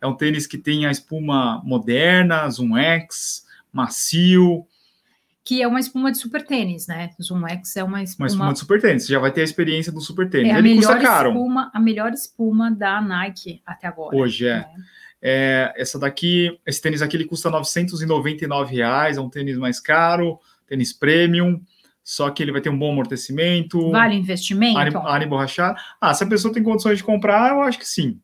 É 0.00 0.06
um 0.06 0.14
tênis 0.14 0.46
que 0.46 0.58
tem 0.58 0.86
a 0.86 0.90
espuma 0.90 1.62
moderna, 1.64 2.48
Zoom 2.50 2.76
X, 2.76 3.46
macio. 3.72 4.66
Que 5.44 5.62
é 5.62 5.68
uma 5.68 5.78
espuma 5.78 6.10
de 6.10 6.18
super 6.18 6.44
tênis, 6.44 6.88
né? 6.88 7.10
Zoom 7.22 7.46
X 7.46 7.76
é 7.76 7.84
uma 7.84 8.02
espuma... 8.02 8.24
Uma 8.24 8.28
espuma 8.28 8.52
de 8.52 8.58
super 8.58 8.80
tênis. 8.80 9.04
Você 9.04 9.12
já 9.12 9.18
vai 9.20 9.30
ter 9.30 9.42
a 9.42 9.44
experiência 9.44 9.92
do 9.92 10.00
super 10.00 10.28
tênis. 10.28 10.50
É 10.50 10.54
a 10.54 10.58
Ele 10.58 10.74
melhor 10.74 11.00
Espuma, 11.00 11.70
a 11.72 11.80
melhor 11.80 12.12
espuma 12.12 12.70
da 12.70 13.00
Nike 13.00 13.62
até 13.64 13.86
agora. 13.86 14.16
Hoje, 14.16 14.48
é. 14.48 14.56
Né? 14.56 14.66
é. 15.22 15.74
Essa 15.76 15.98
daqui, 15.98 16.58
esse 16.66 16.82
tênis 16.82 17.00
aqui, 17.00 17.16
ele 17.16 17.26
custa 17.26 17.48
999 17.48 18.74
reais. 18.74 19.16
É 19.16 19.20
um 19.20 19.30
tênis 19.30 19.56
mais 19.56 19.78
caro, 19.78 20.40
tênis 20.66 20.92
premium 20.92 21.62
só 22.06 22.30
que 22.30 22.40
ele 22.40 22.52
vai 22.52 22.60
ter 22.60 22.70
um 22.70 22.78
bom 22.78 22.92
amortecimento. 22.92 23.90
Vale 23.90 24.14
investimento? 24.14 24.78
Área 24.78 25.24
emborrachada. 25.24 25.76
Ah, 26.00 26.14
se 26.14 26.22
a 26.22 26.26
pessoa 26.28 26.54
tem 26.54 26.62
condições 26.62 26.98
de 26.98 27.04
comprar, 27.04 27.50
eu 27.50 27.62
acho 27.62 27.80
que 27.80 27.88
sim. 27.88 28.20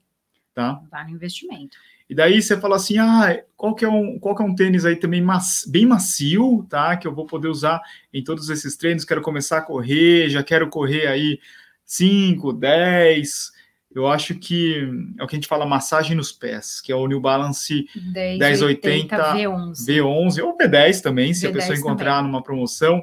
Tá? 0.55 0.81
Vale 0.89 1.11
investimento. 1.11 1.77
E 2.09 2.15
daí 2.15 2.41
você 2.41 2.57
fala 2.61 2.77
assim, 2.77 2.99
ah, 2.99 3.43
qual 3.57 3.75
que 3.75 3.85
é 3.85 3.89
um, 3.89 4.21
qual 4.21 4.37
que 4.37 4.43
é 4.43 4.45
um 4.45 4.55
tênis 4.55 4.85
aí 4.85 4.95
também 4.95 5.21
macio, 5.21 5.69
bem 5.69 5.85
macio, 5.85 6.65
tá? 6.71 6.97
Que 6.97 7.09
eu 7.09 7.15
vou 7.15 7.27
poder 7.27 7.49
usar 7.49 7.83
em 8.15 8.23
todos 8.23 8.49
esses 8.51 8.77
treinos, 8.77 9.05
quero 9.05 9.21
começar 9.21 9.59
a 9.59 9.63
correr, 9.63 10.29
já 10.29 10.45
quero 10.45 10.69
correr 10.69 11.09
aí 11.09 11.41
5, 11.85 12.53
10. 12.53 13.51
Eu 13.93 14.07
acho 14.07 14.37
que 14.37 14.89
é 15.19 15.25
o 15.25 15.27
que 15.27 15.35
a 15.35 15.39
gente 15.39 15.49
fala 15.49 15.67
massagem 15.67 16.17
nos 16.17 16.31
pés, 16.31 16.81
que 16.81 16.93
é 16.93 16.95
o 16.95 17.09
New 17.09 17.21
Balance 17.21 17.85
1080, 17.97 18.47
1080 18.47 19.17
V11. 19.17 19.75
V11 19.89 20.45
ou 20.45 20.57
V10 20.57 21.01
também, 21.01 21.35
se 21.35 21.49
V10 21.49 21.51
a 21.51 21.53
pessoa 21.53 21.77
encontrar 21.77 22.17
também. 22.19 22.31
numa 22.31 22.43
promoção. 22.43 23.03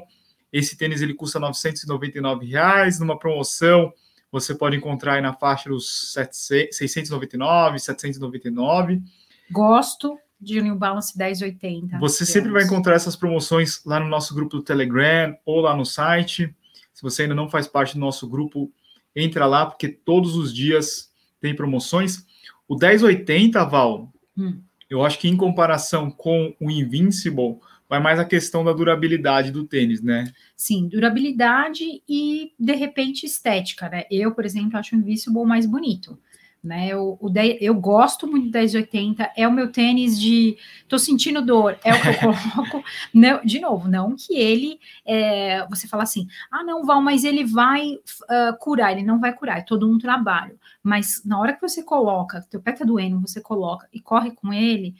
Esse 0.52 0.76
tênis 0.76 1.02
ele 1.02 1.14
custa 1.14 1.38
999 1.38 2.46
reais, 2.46 2.98
numa 2.98 3.18
promoção 3.18 3.92
você 4.32 4.54
pode 4.54 4.76
encontrar 4.76 5.14
aí 5.14 5.20
na 5.20 5.32
faixa 5.32 5.68
dos 5.68 6.12
699, 6.12 7.78
799. 7.78 9.02
Gosto 9.50 10.16
de 10.40 10.62
New 10.62 10.76
Balance 10.76 11.16
1080. 11.18 11.98
Você 11.98 12.24
sempre 12.24 12.50
vai 12.50 12.62
encontrar 12.62 12.94
essas 12.94 13.16
promoções 13.16 13.84
lá 13.84 13.98
no 13.98 14.08
nosso 14.08 14.34
grupo 14.34 14.56
do 14.56 14.62
Telegram 14.62 15.36
ou 15.44 15.60
lá 15.60 15.76
no 15.76 15.84
site. 15.84 16.54
Se 16.94 17.02
você 17.02 17.22
ainda 17.22 17.34
não 17.34 17.50
faz 17.50 17.66
parte 17.66 17.94
do 17.94 18.00
nosso 18.00 18.28
grupo, 18.28 18.72
entra 19.14 19.46
lá, 19.46 19.66
porque 19.66 19.88
todos 19.88 20.36
os 20.36 20.54
dias 20.54 21.10
tem 21.40 21.54
promoções. 21.54 22.24
O 22.68 22.76
1080, 22.76 23.64
Val, 23.64 24.12
hum. 24.38 24.62
eu 24.88 25.04
acho 25.04 25.18
que 25.18 25.28
em 25.28 25.36
comparação 25.36 26.08
com 26.08 26.54
o 26.60 26.70
Invincible, 26.70 27.58
vai 27.90 27.98
mais 27.98 28.20
a 28.20 28.24
questão 28.24 28.64
da 28.64 28.72
durabilidade 28.72 29.50
do 29.50 29.66
tênis, 29.66 30.00
né? 30.00 30.32
Sim, 30.56 30.86
durabilidade 30.86 32.00
e, 32.08 32.52
de 32.56 32.72
repente, 32.72 33.26
estética, 33.26 33.88
né? 33.88 34.04
Eu, 34.08 34.32
por 34.32 34.44
exemplo, 34.44 34.78
acho 34.78 34.94
o 34.94 34.98
Invisible 34.98 35.44
mais 35.44 35.66
bonito. 35.66 36.16
Né, 36.62 36.88
eu, 36.88 37.16
o 37.18 37.30
10, 37.30 37.56
eu 37.62 37.74
gosto 37.74 38.26
muito 38.26 38.50
do 38.50 38.58
1080, 38.58 39.32
é 39.34 39.48
o 39.48 39.52
meu 39.52 39.72
tênis 39.72 40.20
de 40.20 40.58
tô 40.86 40.98
sentindo 40.98 41.40
dor, 41.40 41.78
é 41.82 41.94
o 41.94 42.02
que 42.02 42.08
eu 42.08 42.14
coloco. 42.20 42.84
não, 43.14 43.42
de 43.42 43.58
novo, 43.60 43.88
não 43.88 44.14
que 44.14 44.36
ele 44.36 44.78
é, 45.06 45.66
você 45.68 45.88
fala 45.88 46.02
assim, 46.02 46.28
ah, 46.50 46.62
não, 46.62 46.84
Val, 46.84 47.00
mas 47.00 47.24
ele 47.24 47.46
vai 47.46 47.92
uh, 47.92 48.58
curar, 48.58 48.92
ele 48.92 49.02
não 49.02 49.18
vai 49.18 49.32
curar, 49.32 49.60
é 49.60 49.62
todo 49.62 49.90
um 49.90 49.96
trabalho. 49.96 50.60
Mas 50.82 51.24
na 51.24 51.40
hora 51.40 51.54
que 51.54 51.62
você 51.62 51.82
coloca, 51.82 52.46
teu 52.50 52.60
pé 52.60 52.72
tá 52.72 52.84
doendo, 52.84 53.18
você 53.18 53.40
coloca 53.40 53.88
e 53.90 53.98
corre 53.98 54.30
com 54.32 54.52
ele, 54.52 54.94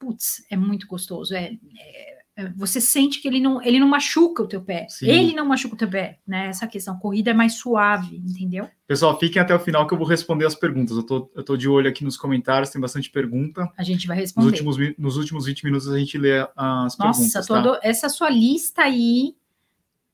putz, 0.00 0.44
é 0.50 0.56
muito 0.56 0.88
gostoso. 0.88 1.36
É, 1.36 1.52
é 1.78 2.15
você 2.54 2.80
sente 2.80 3.20
que 3.20 3.26
ele 3.26 3.40
não, 3.40 3.62
ele 3.62 3.80
não 3.80 3.88
machuca 3.88 4.42
o 4.42 4.46
teu 4.46 4.60
pé. 4.60 4.86
Sim. 4.90 5.06
Ele 5.06 5.34
não 5.34 5.46
machuca 5.46 5.74
o 5.74 5.78
teu 5.78 5.88
pé, 5.88 6.18
né? 6.26 6.48
Essa 6.48 6.66
questão, 6.66 6.98
corrida 6.98 7.30
é 7.30 7.34
mais 7.34 7.54
suave, 7.54 8.16
entendeu? 8.16 8.68
Pessoal, 8.86 9.18
fiquem 9.18 9.40
até 9.40 9.54
o 9.54 9.58
final 9.58 9.86
que 9.86 9.94
eu 9.94 9.98
vou 9.98 10.06
responder 10.06 10.44
as 10.44 10.54
perguntas. 10.54 10.96
Eu 10.96 11.02
tô, 11.02 11.30
eu 11.34 11.42
tô 11.42 11.56
de 11.56 11.66
olho 11.68 11.88
aqui 11.88 12.04
nos 12.04 12.16
comentários, 12.16 12.70
tem 12.70 12.80
bastante 12.80 13.10
pergunta. 13.10 13.70
A 13.76 13.82
gente 13.82 14.06
vai 14.06 14.18
responder. 14.18 14.44
Nos 14.44 14.52
últimos, 14.52 14.94
nos 14.98 15.16
últimos 15.16 15.46
20 15.46 15.64
minutos 15.64 15.88
a 15.88 15.98
gente 15.98 16.18
lê 16.18 16.40
as 16.40 16.48
Nossa, 16.56 16.96
perguntas. 16.98 17.48
Nossa, 17.48 17.62
tá? 17.62 17.80
essa 17.82 18.08
sua 18.10 18.28
lista 18.28 18.82
aí 18.82 19.34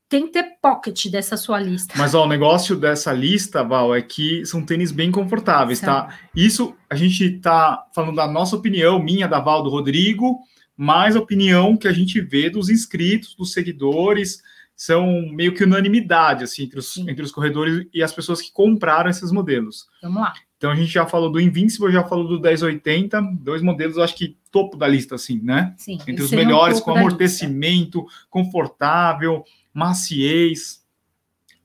tem 0.07 0.27
que 0.27 0.33
ter 0.33 0.57
pocket 0.61 1.07
dessa 1.07 1.35
sua 1.35 1.59
lista. 1.59 1.93
Mas 1.97 2.13
ó, 2.13 2.23
o 2.23 2.27
negócio 2.27 2.75
dessa 2.75 3.11
lista, 3.11 3.63
Val, 3.63 3.93
é 3.93 4.01
que 4.01 4.45
são 4.45 4.63
tênis 4.63 4.91
bem 4.91 5.11
confortáveis, 5.11 5.79
tá? 5.81 6.15
Isso 6.35 6.75
a 6.89 6.95
gente 6.95 7.39
tá 7.39 7.85
falando 7.93 8.15
da 8.15 8.27
nossa 8.27 8.55
opinião, 8.55 9.01
minha, 9.01 9.27
da 9.27 9.39
Val, 9.39 9.63
do 9.63 9.69
Rodrigo 9.69 10.39
mas 10.75 11.15
a 11.15 11.19
opinião 11.19 11.77
que 11.77 11.87
a 11.87 11.93
gente 11.93 12.19
vê 12.19 12.49
dos 12.49 12.69
inscritos, 12.69 13.35
dos 13.35 13.53
seguidores, 13.53 14.41
são 14.75 15.05
meio 15.31 15.53
que 15.53 15.63
unanimidade 15.63 16.43
assim, 16.43 16.63
entre 16.63 16.79
os, 16.79 16.97
entre 16.97 17.21
os 17.21 17.31
corredores 17.31 17.87
e 17.93 18.01
as 18.01 18.11
pessoas 18.11 18.41
que 18.41 18.51
compraram 18.51 19.09
esses 19.09 19.31
modelos. 19.31 19.87
Vamos 20.01 20.21
lá. 20.21 20.33
Então 20.57 20.71
a 20.71 20.75
gente 20.75 20.91
já 20.91 21.05
falou 21.05 21.31
do 21.31 21.39
Invincible, 21.39 21.91
já 21.91 22.03
falou 22.03 22.27
do 22.27 22.39
1080, 22.39 23.21
dois 23.39 23.61
modelos, 23.61 23.97
acho 23.97 24.15
que 24.15 24.37
topo 24.49 24.77
da 24.77 24.87
lista, 24.87 25.15
assim, 25.15 25.39
né? 25.41 25.73
Sim. 25.77 25.99
Entre 26.07 26.23
os 26.23 26.31
melhores, 26.31 26.79
com 26.79 26.91
amortecimento, 26.91 28.01
lista. 28.01 28.27
confortável, 28.29 29.43
maciez, 29.73 30.81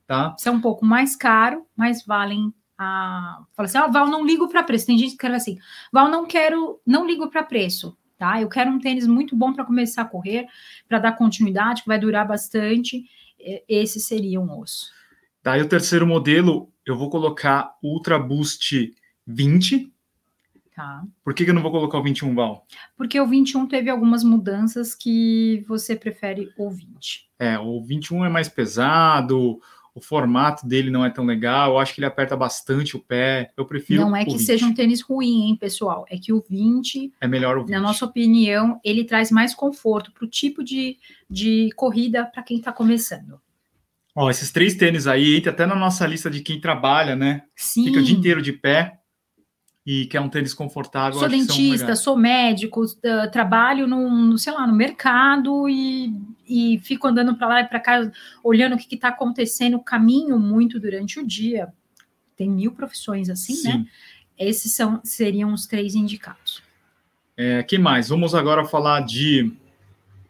tá? 0.05 0.35
São 0.37 0.55
um 0.55 0.61
pouco 0.61 0.85
mais 0.85 1.15
caro, 1.15 1.65
mas 1.75 2.05
valem 2.05 2.53
a. 2.77 3.41
Fala 3.53 3.67
assim, 3.67 3.77
ah, 3.77 3.87
Val, 3.87 4.07
não 4.07 4.25
ligo 4.25 4.49
para 4.49 4.63
preço. 4.63 4.87
Tem 4.87 4.97
gente 4.97 5.11
que 5.11 5.17
quer 5.17 5.31
assim, 5.31 5.57
Val, 5.93 6.09
não 6.09 6.25
quero, 6.25 6.79
não 6.85 7.07
ligo 7.07 7.29
para 7.29 7.43
preço 7.43 7.97
tá? 8.19 8.39
Eu 8.39 8.49
quero 8.49 8.69
um 8.69 8.77
tênis 8.77 9.07
muito 9.07 9.35
bom 9.35 9.53
para 9.53 9.65
começar 9.65 10.03
a 10.03 10.05
correr, 10.05 10.45
para 10.87 10.99
dar 10.99 11.13
continuidade, 11.13 11.81
que 11.81 11.87
vai 11.87 11.97
durar 11.97 12.27
bastante. 12.27 13.05
Esse 13.67 13.99
seria 13.99 14.39
um 14.39 14.59
osso. 14.59 14.91
E 15.45 15.61
o 15.61 15.67
terceiro 15.67 16.05
modelo, 16.05 16.71
eu 16.85 16.97
vou 16.97 17.09
colocar 17.09 17.75
Ultra 17.81 18.19
Boost 18.19 18.93
20. 19.25 19.91
Tá. 20.75 21.03
Por 21.23 21.33
que, 21.33 21.45
que 21.45 21.49
eu 21.49 21.55
não 21.55 21.61
vou 21.61 21.71
colocar 21.71 21.97
o 21.97 22.03
21, 22.03 22.35
Val? 22.35 22.67
Porque 22.95 23.19
o 23.19 23.25
21 23.25 23.65
teve 23.65 23.89
algumas 23.89 24.23
mudanças 24.23 24.93
que 24.93 25.63
você 25.67 25.95
prefere 25.95 26.51
o 26.57 26.69
20. 26.69 27.29
É, 27.39 27.57
o 27.57 27.81
21 27.81 28.25
é 28.25 28.29
mais 28.29 28.49
pesado, 28.49 29.59
o 29.99 30.01
formato 30.01 30.65
dele 30.65 30.89
não 30.89 31.05
é 31.05 31.09
tão 31.09 31.25
legal, 31.25 31.71
eu 31.71 31.79
acho 31.79 31.93
que 31.93 31.99
ele 31.99 32.05
aperta 32.05 32.35
bastante 32.35 32.95
o 32.95 32.99
pé, 32.99 33.51
eu 33.55 33.65
prefiro 33.65 34.01
Não 34.01 34.15
é 34.15 34.25
que 34.25 34.39
seja 34.39 34.65
um 34.65 34.73
tênis 34.73 35.01
ruim, 35.01 35.49
hein, 35.49 35.55
pessoal, 35.55 36.05
é 36.09 36.17
que 36.17 36.33
o 36.33 36.43
20, 36.49 37.13
é 37.21 37.27
melhor 37.27 37.57
o 37.57 37.61
20. 37.61 37.71
na 37.71 37.79
nossa 37.79 38.05
opinião, 38.05 38.79
ele 38.83 39.03
traz 39.03 39.29
mais 39.29 39.53
conforto 39.53 40.11
para 40.11 40.25
o 40.25 40.27
tipo 40.27 40.63
de, 40.63 40.97
de 41.29 41.69
corrida 41.75 42.25
para 42.25 42.41
quem 42.41 42.57
está 42.57 42.71
começando. 42.71 43.39
Ó, 44.15 44.29
esses 44.29 44.51
três 44.51 44.75
tênis 44.75 45.07
aí, 45.07 45.37
entra 45.37 45.51
até 45.51 45.65
na 45.65 45.75
nossa 45.75 46.05
lista 46.07 46.29
de 46.29 46.41
quem 46.41 46.59
trabalha, 46.59 47.15
né? 47.15 47.43
Sim. 47.55 47.85
Fica 47.85 47.99
o 47.99 48.03
dia 48.03 48.17
inteiro 48.17 48.41
de 48.41 48.51
pé 48.51 48.99
e 49.91 50.05
quer 50.05 50.21
um 50.21 50.29
tênis 50.29 50.53
confortável. 50.53 51.17
Sou 51.17 51.27
dentista, 51.27 51.95
sou 51.95 52.15
médico, 52.15 52.85
trabalho 53.31 53.87
no, 53.87 54.07
no, 54.07 54.37
sei 54.37 54.53
lá, 54.53 54.67
no 54.67 54.75
mercado 54.75 55.67
e, 55.67 56.13
e 56.47 56.77
fico 56.83 57.07
andando 57.07 57.35
para 57.35 57.47
lá 57.47 57.61
e 57.61 57.67
para 57.67 57.79
cá, 57.79 58.11
olhando 58.43 58.75
o 58.75 58.77
que 58.77 58.93
está 58.93 59.07
acontecendo, 59.07 59.79
caminho 59.79 60.37
muito 60.37 60.79
durante 60.79 61.19
o 61.19 61.25
dia. 61.25 61.73
Tem 62.37 62.47
mil 62.47 62.71
profissões 62.71 63.31
assim, 63.31 63.63
né? 63.63 63.71
Sim. 63.71 63.77
né? 63.79 63.85
Esses 64.37 64.75
são, 64.75 65.01
seriam 65.03 65.51
os 65.53 65.65
três 65.65 65.95
indicados. 65.95 66.61
É, 67.35 67.63
que 67.63 67.79
mais? 67.79 68.09
Vamos 68.09 68.35
agora 68.35 68.65
falar 68.65 69.01
de 69.01 69.51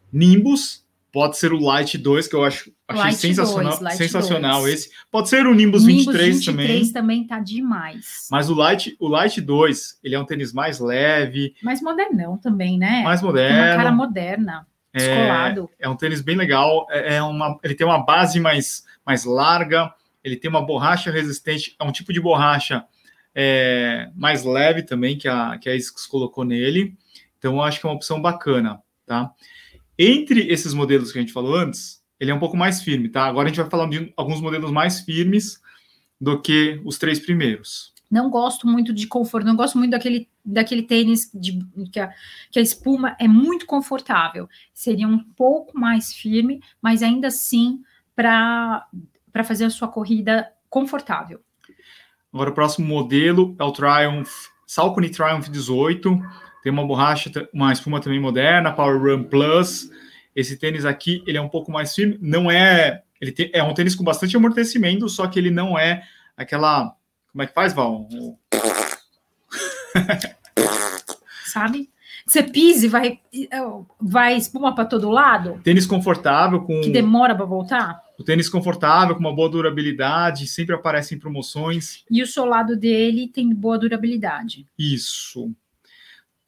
Nimbus, 0.09 0.85
Pode 1.11 1.37
ser 1.37 1.51
o 1.51 1.59
Light 1.59 1.97
2, 1.97 2.27
que 2.27 2.35
eu 2.35 2.43
acho, 2.43 2.71
achei 2.87 3.03
Light 3.03 3.17
sensacional, 3.17 3.79
2, 3.79 3.93
sensacional 3.95 4.61
2. 4.61 4.73
esse. 4.73 4.89
Pode 5.11 5.29
ser 5.29 5.45
o 5.47 5.53
Nimbus, 5.53 5.85
Nimbus 5.85 6.05
23, 6.05 6.35
23 6.37 6.45
também. 6.45 6.67
23 6.67 6.91
também 6.91 7.27
tá 7.27 7.39
demais. 7.39 8.27
Mas 8.29 8.49
o 8.49 8.53
Light, 8.53 8.95
o 8.99 9.07
Light 9.07 9.41
2, 9.41 9.99
ele 10.03 10.15
é 10.15 10.19
um 10.19 10.25
tênis 10.25 10.53
mais 10.53 10.79
leve. 10.79 11.55
Mais 11.63 11.81
modernão 11.81 12.37
também, 12.37 12.77
né? 12.77 13.01
Mais 13.03 13.21
moderno. 13.21 13.57
Tem 13.57 13.65
uma 13.65 13.75
cara 13.75 13.91
moderna, 13.91 14.67
descolado. 14.93 15.69
É, 15.79 15.85
é 15.85 15.89
um 15.89 15.95
tênis 15.95 16.21
bem 16.21 16.35
legal. 16.35 16.85
É, 16.91 17.15
é 17.15 17.23
uma, 17.23 17.59
ele 17.63 17.73
tem 17.73 17.87
uma 17.87 18.05
base 18.05 18.39
mais, 18.39 18.83
mais 19.05 19.25
larga, 19.25 19.91
ele 20.23 20.35
tem 20.35 20.49
uma 20.49 20.65
borracha 20.65 21.11
resistente, 21.11 21.75
é 21.79 21.83
um 21.83 21.91
tipo 21.91 22.13
de 22.13 22.21
borracha 22.21 22.85
é, 23.33 24.09
mais 24.15 24.43
leve 24.43 24.83
também, 24.83 25.17
que 25.17 25.27
a, 25.27 25.57
que 25.57 25.69
a 25.69 25.75
Isks 25.75 26.05
colocou 26.05 26.43
nele. 26.43 26.95
Então, 27.37 27.55
eu 27.55 27.61
acho 27.61 27.79
que 27.79 27.85
é 27.85 27.89
uma 27.89 27.95
opção 27.95 28.21
bacana, 28.21 28.81
tá? 29.05 29.31
Entre 30.01 30.47
esses 30.47 30.73
modelos 30.73 31.12
que 31.12 31.17
a 31.17 31.21
gente 31.21 31.33
falou 31.33 31.53
antes, 31.53 32.01
ele 32.17 32.31
é 32.31 32.33
um 32.33 32.39
pouco 32.39 32.55
mais 32.55 32.81
firme, 32.81 33.09
tá? 33.09 33.25
Agora 33.25 33.47
a 33.47 33.49
gente 33.49 33.59
vai 33.59 33.69
falar 33.69 33.85
de 33.89 34.13
alguns 34.15 34.39
modelos 34.39 34.71
mais 34.71 35.01
firmes 35.01 35.62
do 36.19 36.41
que 36.41 36.81
os 36.85 36.97
três 36.97 37.19
primeiros. 37.19 37.93
Não 38.09 38.29
gosto 38.29 38.65
muito 38.65 38.93
de 38.93 39.05
conforto, 39.07 39.45
não 39.45 39.57
gosto 39.57 39.77
muito 39.77 39.91
daquele, 39.91 40.29
daquele 40.43 40.83
tênis 40.83 41.29
de, 41.33 41.59
que, 41.91 41.99
a, 41.99 42.13
que 42.49 42.59
a 42.59 42.62
espuma 42.62 43.17
é 43.19 43.27
muito 43.27 43.65
confortável. 43.65 44.47
Seria 44.73 45.05
um 45.05 45.19
pouco 45.19 45.77
mais 45.77 46.13
firme, 46.13 46.62
mas 46.81 47.03
ainda 47.03 47.27
assim 47.27 47.83
para 48.15 48.88
fazer 49.43 49.65
a 49.65 49.69
sua 49.69 49.89
corrida 49.89 50.49
confortável. 50.69 51.41
Agora 52.33 52.51
o 52.51 52.53
próximo 52.53 52.88
modelo 52.88 53.53
é 53.59 53.63
o 53.65 53.71
Triumph, 53.71 54.31
Saucony 54.65 55.09
Triumph 55.09 55.49
18 55.49 56.19
tem 56.69 56.71
uma 56.71 56.86
borracha, 56.86 57.32
uma 57.51 57.73
espuma 57.73 57.99
também 57.99 58.19
moderna, 58.19 58.71
Power 58.71 59.01
Run 59.01 59.23
Plus. 59.23 59.89
Esse 60.36 60.55
tênis 60.55 60.86
aqui, 60.86 61.23
ele 61.25 61.38
é 61.38 61.41
um 61.41 61.49
pouco 61.49 61.71
mais 61.71 61.95
firme, 61.95 62.19
não 62.21 62.49
é, 62.49 63.01
ele 63.19 63.32
tem, 63.32 63.49
é 63.51 63.63
um 63.63 63.73
tênis 63.73 63.95
com 63.95 64.03
bastante 64.03 64.38
amortecimento, 64.38 65.10
só 65.10 65.25
que 65.25 65.39
ele 65.39 65.49
não 65.49 65.77
é 65.77 66.03
aquela, 66.38 66.95
como 67.32 67.41
é 67.41 67.47
que 67.47 67.53
faz, 67.53 67.73
Val? 67.73 68.08
Sabe? 71.45 71.89
Você 72.27 72.43
pise, 72.43 72.88
vai 72.88 73.19
vai 73.99 74.38
espuma 74.38 74.75
para 74.75 74.86
todo 74.86 75.10
lado? 75.10 75.60
Tênis 75.63 75.88
confortável 75.88 76.62
com 76.62 76.79
que 76.82 76.91
demora 76.91 77.34
para 77.34 77.45
voltar? 77.45 78.03
O 78.19 78.23
tênis 78.23 78.47
confortável 78.47 79.15
com 79.15 79.21
uma 79.21 79.34
boa 79.34 79.49
durabilidade, 79.49 80.45
sempre 80.45 80.75
aparece 80.75 81.15
em 81.15 81.19
promoções. 81.19 82.03
E 82.12 82.21
o 82.21 82.27
solado 82.27 82.77
dele 82.77 83.27
tem 83.27 83.51
boa 83.51 83.79
durabilidade. 83.79 84.67
Isso. 84.77 85.51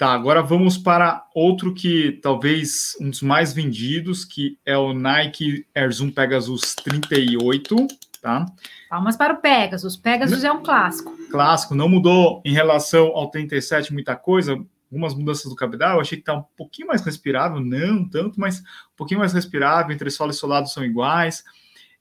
Tá, 0.01 0.13
agora 0.13 0.41
vamos 0.41 0.79
para 0.79 1.27
outro 1.31 1.75
que 1.75 2.13
talvez 2.23 2.97
um 2.99 3.11
dos 3.11 3.21
mais 3.21 3.53
vendidos, 3.53 4.25
que 4.25 4.57
é 4.65 4.75
o 4.75 4.93
Nike 4.93 5.67
Air 5.75 5.91
Zoom 5.91 6.09
Pegasus 6.09 6.73
38, 6.83 7.75
tá? 8.19 8.47
Palmas 8.89 9.15
para 9.15 9.35
o 9.35 9.37
Pegasus. 9.37 9.95
Pegasus 9.95 10.43
é 10.43 10.51
um 10.51 10.63
clássico. 10.63 11.15
Clássico, 11.29 11.75
não 11.75 11.87
mudou 11.87 12.41
em 12.43 12.51
relação 12.51 13.09
ao 13.09 13.29
37 13.29 13.93
muita 13.93 14.15
coisa, 14.15 14.53
algumas 14.91 15.13
mudanças 15.13 15.47
do 15.47 15.55
cabedal, 15.55 15.97
eu 15.97 16.01
achei 16.01 16.17
que 16.17 16.23
tá 16.23 16.33
um 16.33 16.45
pouquinho 16.57 16.87
mais 16.87 17.03
respirável, 17.03 17.59
não 17.59 18.09
tanto, 18.09 18.39
mas 18.39 18.57
um 18.59 18.97
pouquinho 18.97 19.19
mais 19.19 19.33
respirável, 19.33 19.93
entre 19.93 20.09
solo 20.09 20.31
e 20.31 20.33
solado 20.33 20.67
são 20.67 20.83
iguais. 20.83 21.43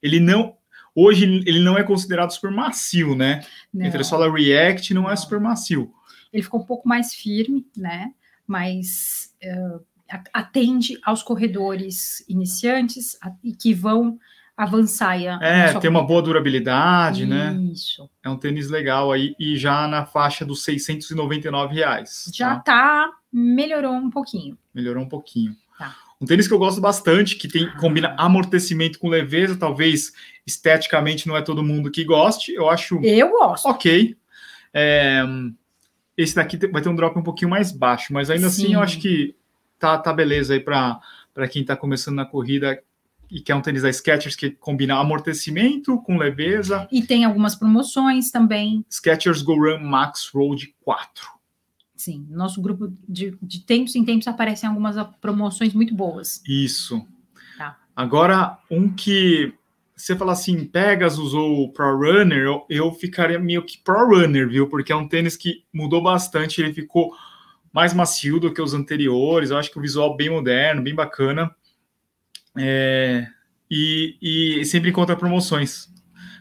Ele 0.01 0.19
não, 0.19 0.55
hoje 0.95 1.43
ele 1.45 1.59
não 1.59 1.77
é 1.77 1.83
considerado 1.83 2.31
super 2.31 2.49
macio, 2.49 3.15
né? 3.15 3.45
Não. 3.71 3.85
Entre 3.85 4.03
solo 4.03 4.33
React 4.33 4.91
não 4.91 5.07
é 5.07 5.15
super 5.15 5.39
macio 5.39 5.93
ele 6.31 6.43
ficou 6.43 6.59
um 6.59 6.65
pouco 6.65 6.87
mais 6.87 7.13
firme, 7.13 7.65
né? 7.75 8.13
Mas 8.47 9.33
uh, 9.43 9.83
atende 10.33 10.99
aos 11.03 11.23
corredores 11.23 12.23
iniciantes 12.27 13.17
e 13.43 13.53
que 13.53 13.73
vão 13.73 14.17
avançar. 14.55 15.13
A, 15.13 15.45
é, 15.45 15.73
tem 15.79 15.89
uma 15.89 16.03
boa 16.03 16.21
durabilidade, 16.21 17.21
Isso. 17.23 17.29
né? 17.29 17.59
Isso. 17.71 18.09
É 18.23 18.29
um 18.29 18.37
tênis 18.37 18.69
legal 18.69 19.11
aí 19.11 19.35
e 19.39 19.57
já 19.57 19.87
na 19.87 20.05
faixa 20.05 20.45
dos 20.45 20.63
699 20.63 21.73
reais. 21.73 22.29
Já 22.33 22.55
tá? 22.55 22.61
tá, 22.61 23.11
melhorou 23.31 23.93
um 23.93 24.09
pouquinho. 24.09 24.57
Melhorou 24.73 25.03
um 25.03 25.09
pouquinho. 25.09 25.55
Tá. 25.77 25.95
Um 26.21 26.25
tênis 26.25 26.47
que 26.47 26.53
eu 26.53 26.59
gosto 26.59 26.79
bastante, 26.79 27.35
que 27.35 27.47
tem 27.47 27.71
combina 27.77 28.13
amortecimento 28.17 28.99
com 28.99 29.09
leveza, 29.09 29.57
talvez 29.57 30.13
esteticamente 30.45 31.27
não 31.27 31.35
é 31.35 31.41
todo 31.41 31.63
mundo 31.63 31.89
que 31.89 32.03
goste. 32.03 32.53
Eu 32.53 32.69
acho. 32.69 32.99
Eu 33.03 33.31
gosto. 33.31 33.65
Ok. 33.67 34.15
É, 34.73 35.23
esse 36.21 36.35
daqui 36.35 36.57
vai 36.67 36.81
ter 36.81 36.89
um 36.89 36.95
drop 36.95 37.17
um 37.17 37.23
pouquinho 37.23 37.49
mais 37.49 37.71
baixo, 37.71 38.13
mas 38.13 38.29
ainda 38.29 38.49
Sim. 38.49 38.63
assim 38.63 38.73
eu 38.73 38.81
acho 38.81 38.99
que 38.99 39.35
tá, 39.79 39.97
tá 39.97 40.13
beleza 40.13 40.53
aí 40.53 40.59
para 40.59 41.01
quem 41.49 41.61
está 41.61 41.75
começando 41.75 42.15
na 42.15 42.25
corrida 42.25 42.81
e 43.29 43.39
quer 43.39 43.55
um 43.55 43.61
tênis 43.61 43.83
da 43.83 43.91
Skechers 43.91 44.35
que 44.35 44.51
combina 44.51 44.95
amortecimento 44.95 45.97
com 46.01 46.17
leveza. 46.17 46.87
E 46.91 47.01
tem 47.01 47.23
algumas 47.23 47.55
promoções 47.55 48.29
também. 48.29 48.85
Skechers 48.89 49.41
Go 49.41 49.55
Run 49.55 49.79
Max 49.79 50.29
Road 50.33 50.75
4. 50.81 51.27
Sim, 51.95 52.27
nosso 52.29 52.61
grupo 52.61 52.91
de, 53.07 53.37
de 53.41 53.59
tempos 53.61 53.95
em 53.95 54.03
tempos 54.03 54.27
aparecem 54.27 54.67
algumas 54.67 54.97
promoções 55.21 55.73
muito 55.73 55.95
boas. 55.95 56.41
Isso. 56.45 57.05
Tá. 57.57 57.77
Agora, 57.95 58.57
um 58.69 58.89
que 58.89 59.53
você 60.01 60.15
falar 60.15 60.33
assim, 60.33 60.65
Pegasus 60.65 61.33
ou 61.33 61.71
Pro 61.71 61.97
Runner, 61.97 62.39
eu, 62.39 62.65
eu 62.69 62.91
ficaria 62.93 63.39
meio 63.39 63.63
que 63.63 63.77
Pro 63.77 64.07
Runner, 64.07 64.47
viu? 64.47 64.67
Porque 64.67 64.91
é 64.91 64.95
um 64.95 65.07
tênis 65.07 65.35
que 65.35 65.63
mudou 65.73 66.01
bastante, 66.01 66.61
ele 66.61 66.73
ficou 66.73 67.13
mais 67.73 67.93
macio 67.93 68.39
do 68.39 68.53
que 68.53 68.61
os 68.61 68.73
anteriores. 68.73 69.49
Eu 69.49 69.57
acho 69.57 69.71
que 69.71 69.77
o 69.77 69.81
visual 69.81 70.15
bem 70.15 70.29
moderno, 70.29 70.81
bem 70.81 70.93
bacana. 70.95 71.53
É, 72.57 73.27
e, 73.69 74.17
e 74.21 74.65
sempre 74.65 74.89
encontra 74.89 75.15
promoções. 75.15 75.89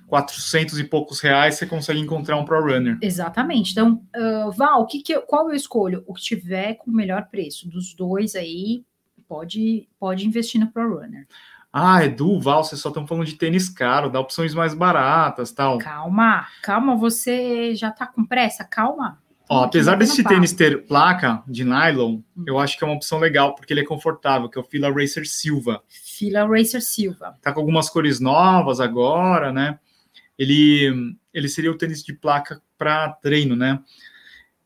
400 0.08 0.80
e 0.80 0.84
poucos 0.84 1.20
reais 1.20 1.54
você 1.54 1.66
consegue 1.66 2.00
encontrar 2.00 2.36
um 2.36 2.44
Pro 2.44 2.60
Runner. 2.60 2.98
Exatamente. 3.00 3.70
Então, 3.70 4.04
uh, 4.16 4.50
Val, 4.50 4.84
que 4.86 5.00
que 5.02 5.12
eu, 5.12 5.22
qual 5.22 5.48
eu 5.48 5.54
escolho? 5.54 6.02
O 6.04 6.14
que 6.14 6.22
tiver 6.22 6.74
com 6.74 6.90
o 6.90 6.94
melhor 6.94 7.28
preço. 7.30 7.68
Dos 7.68 7.94
dois 7.94 8.34
aí, 8.34 8.84
pode, 9.28 9.88
pode 10.00 10.26
investir 10.26 10.60
no 10.60 10.66
Pro 10.66 10.98
Runner. 10.98 11.28
Ah, 11.72 12.04
Edu, 12.04 12.40
Val, 12.40 12.64
vocês 12.64 12.80
só 12.80 12.88
estão 12.88 13.06
falando 13.06 13.26
de 13.26 13.36
tênis 13.36 13.68
caro, 13.68 14.10
dá 14.10 14.18
opções 14.18 14.52
mais 14.54 14.74
baratas 14.74 15.52
tal. 15.52 15.78
Calma, 15.78 16.46
calma, 16.62 16.96
você 16.96 17.74
já 17.76 17.90
tá 17.92 18.06
com 18.06 18.24
pressa, 18.24 18.64
calma. 18.64 19.20
Ó, 19.48 19.64
apesar 19.64 19.96
desse 19.96 20.22
tênis 20.22 20.52
ter 20.52 20.86
placa 20.86 21.42
de 21.46 21.64
nylon, 21.64 22.20
hum. 22.36 22.44
eu 22.46 22.58
acho 22.58 22.78
que 22.78 22.84
é 22.84 22.86
uma 22.86 22.96
opção 22.96 23.18
legal, 23.18 23.54
porque 23.54 23.72
ele 23.72 23.80
é 23.80 23.84
confortável, 23.84 24.48
que 24.48 24.58
é 24.58 24.60
o 24.60 24.64
Fila 24.64 24.92
Racer 24.92 25.28
Silva. 25.28 25.82
Fila 25.88 26.46
Racer 26.46 26.80
Silva. 26.80 27.36
Tá 27.42 27.52
com 27.52 27.60
algumas 27.60 27.90
cores 27.90 28.20
novas 28.20 28.80
agora, 28.80 29.52
né? 29.52 29.78
Ele, 30.38 31.16
ele 31.34 31.48
seria 31.48 31.70
o 31.70 31.76
tênis 31.76 32.02
de 32.02 32.12
placa 32.12 32.62
para 32.78 33.08
treino, 33.14 33.54
né? 33.56 33.80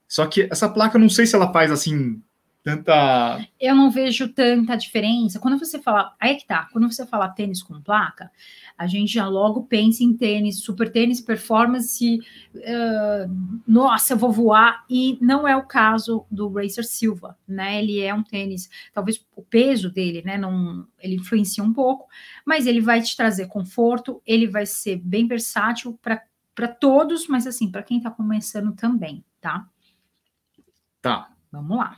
Só 0.06 0.26
que 0.26 0.48
essa 0.50 0.68
placa, 0.68 0.98
não 0.98 1.08
sei 1.08 1.26
se 1.26 1.34
ela 1.34 1.52
faz 1.52 1.70
assim 1.70 2.22
tanta. 2.64 3.46
Eu 3.60 3.74
não 3.74 3.90
vejo 3.90 4.26
tanta 4.30 4.74
diferença. 4.74 5.38
Quando 5.38 5.58
você 5.58 5.78
fala. 5.78 6.16
Aí 6.18 6.32
é 6.32 6.34
que 6.34 6.46
tá. 6.46 6.66
Quando 6.72 6.90
você 6.90 7.06
fala 7.06 7.28
tênis 7.28 7.62
com 7.62 7.80
placa, 7.80 8.32
a 8.76 8.86
gente 8.86 9.12
já 9.12 9.28
logo 9.28 9.64
pensa 9.64 10.02
em 10.02 10.16
tênis, 10.16 10.60
super 10.60 10.90
tênis, 10.90 11.20
performance. 11.20 12.18
Uh, 12.54 13.60
nossa, 13.68 14.14
eu 14.14 14.16
vou 14.16 14.32
voar. 14.32 14.82
E 14.88 15.18
não 15.20 15.46
é 15.46 15.54
o 15.54 15.66
caso 15.66 16.24
do 16.30 16.50
Racer 16.50 16.86
Silva, 16.86 17.36
né? 17.46 17.82
Ele 17.82 18.00
é 18.00 18.14
um 18.14 18.22
tênis, 18.22 18.70
talvez 18.94 19.24
o 19.36 19.42
peso 19.42 19.92
dele, 19.92 20.22
né? 20.24 20.38
Não, 20.38 20.86
ele 20.98 21.16
influencia 21.16 21.62
um 21.62 21.72
pouco, 21.72 22.08
mas 22.46 22.66
ele 22.66 22.80
vai 22.80 23.02
te 23.02 23.14
trazer 23.14 23.46
conforto, 23.46 24.22
ele 24.26 24.48
vai 24.48 24.64
ser 24.64 24.96
bem 24.96 25.26
versátil 25.26 25.98
para 26.00 26.68
todos, 26.68 27.28
mas 27.28 27.46
assim, 27.46 27.70
para 27.70 27.82
quem 27.82 27.98
está 27.98 28.10
começando 28.10 28.74
também, 28.74 29.22
tá? 29.38 29.66
Tá. 31.02 31.28
Vamos 31.52 31.76
lá 31.76 31.94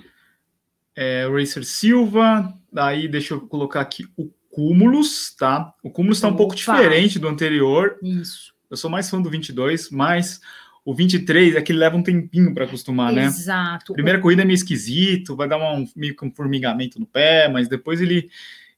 é, 0.97 1.29
Racer 1.31 1.65
Silva, 1.65 2.53
daí 2.73 3.07
deixa 3.07 3.35
eu 3.35 3.41
colocar 3.43 3.83
aqui 3.83 4.09
o 4.17 4.31
Cúmulos, 4.51 5.35
tá? 5.39 5.75
O 5.83 5.91
Cúmulos 5.91 6.17
está 6.17 6.29
um 6.29 6.37
pouco 6.37 6.55
diferente 6.55 7.19
do 7.19 7.29
anterior. 7.29 7.99
Isso. 8.03 8.55
Eu 8.71 8.77
sou 8.79 8.91
mais 8.91 9.09
fã 9.11 9.21
do 9.21 9.29
22, 9.29 9.91
mas 9.91 10.41
o 10.83 10.95
23 10.95 11.57
é 11.57 11.61
que 11.61 11.73
ele 11.73 11.79
leva 11.79 11.97
um 11.97 12.03
tempinho 12.03 12.55
para 12.55 12.65
acostumar, 12.65 13.13
Exato. 13.13 13.21
né? 13.21 13.27
Exato. 13.27 13.93
Primeira 13.93 14.19
corrida 14.19 14.43
é 14.43 14.45
meio 14.47 14.55
esquisito, 14.55 15.37
vai 15.37 15.47
dar 15.47 15.59
uma, 15.59 15.75
um, 15.75 15.87
meio 15.95 16.17
que 16.17 16.25
um 16.25 16.31
formigamento 16.31 16.99
no 16.99 17.07
pé, 17.07 17.49
mas 17.49 17.69
depois 17.69 18.01
ele 18.01 18.31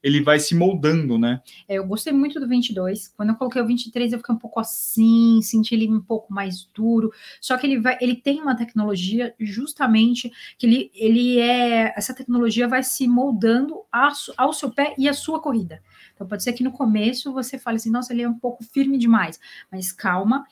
ele 0.03 0.23
vai 0.23 0.39
se 0.39 0.55
moldando, 0.55 1.19
né? 1.19 1.41
É, 1.69 1.75
eu 1.79 1.87
gostei 1.87 2.13
muito 2.13 2.39
do 2.39 2.47
22. 2.47 3.09
Quando 3.17 3.31
eu 3.31 3.35
coloquei 3.35 3.61
o 3.61 3.67
23, 3.67 4.13
eu 4.13 4.19
fiquei 4.19 4.35
um 4.35 4.39
pouco 4.39 4.61
assim, 4.61 5.41
senti 5.43 5.75
ele 5.75 5.89
um 5.89 6.01
pouco 6.01 6.33
mais 6.33 6.69
duro. 6.75 7.13
Só 7.41 7.57
que 7.57 7.67
ele 7.67 7.81
vai, 7.81 7.99
ele 8.01 8.15
tem 8.15 8.41
uma 8.41 8.57
tecnologia 8.57 9.35
justamente 9.41 10.31
que 10.57 10.67
ele, 10.67 10.91
ele 10.95 11.39
é, 11.39 11.93
essa 11.97 12.15
tecnologia 12.15 12.69
vai 12.69 12.83
se 12.83 13.09
moldando 13.09 13.83
a, 13.93 14.13
ao 14.37 14.53
seu 14.53 14.71
pé 14.71 14.95
e 14.97 15.09
à 15.09 15.13
sua 15.13 15.41
corrida. 15.41 15.83
Então 16.15 16.27
pode 16.27 16.43
ser 16.43 16.53
que 16.53 16.65
no 16.65 16.73
começo 16.73 17.33
você 17.33 17.59
fale 17.59 17.77
assim, 17.77 17.91
nossa, 17.91 18.13
ele 18.13 18.23
é 18.23 18.29
um 18.29 18.39
pouco 18.39 18.63
firme 18.65 18.99
demais, 18.99 19.41
mas 19.71 19.93
calma, 19.93 20.45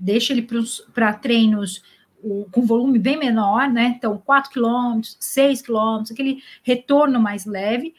deixa 0.00 0.32
ele 0.32 0.46
para 0.94 1.12
treinos 1.12 1.82
o, 2.22 2.46
com 2.50 2.66
volume 2.66 2.98
bem 2.98 3.18
menor, 3.18 3.68
né? 3.68 3.94
Então, 3.96 4.18
4 4.18 4.50
quilômetros, 4.50 5.16
6 5.20 5.62
quilômetros, 5.62 6.10
aquele 6.10 6.42
retorno 6.62 7.20
mais 7.20 7.46
leve, 7.46 7.94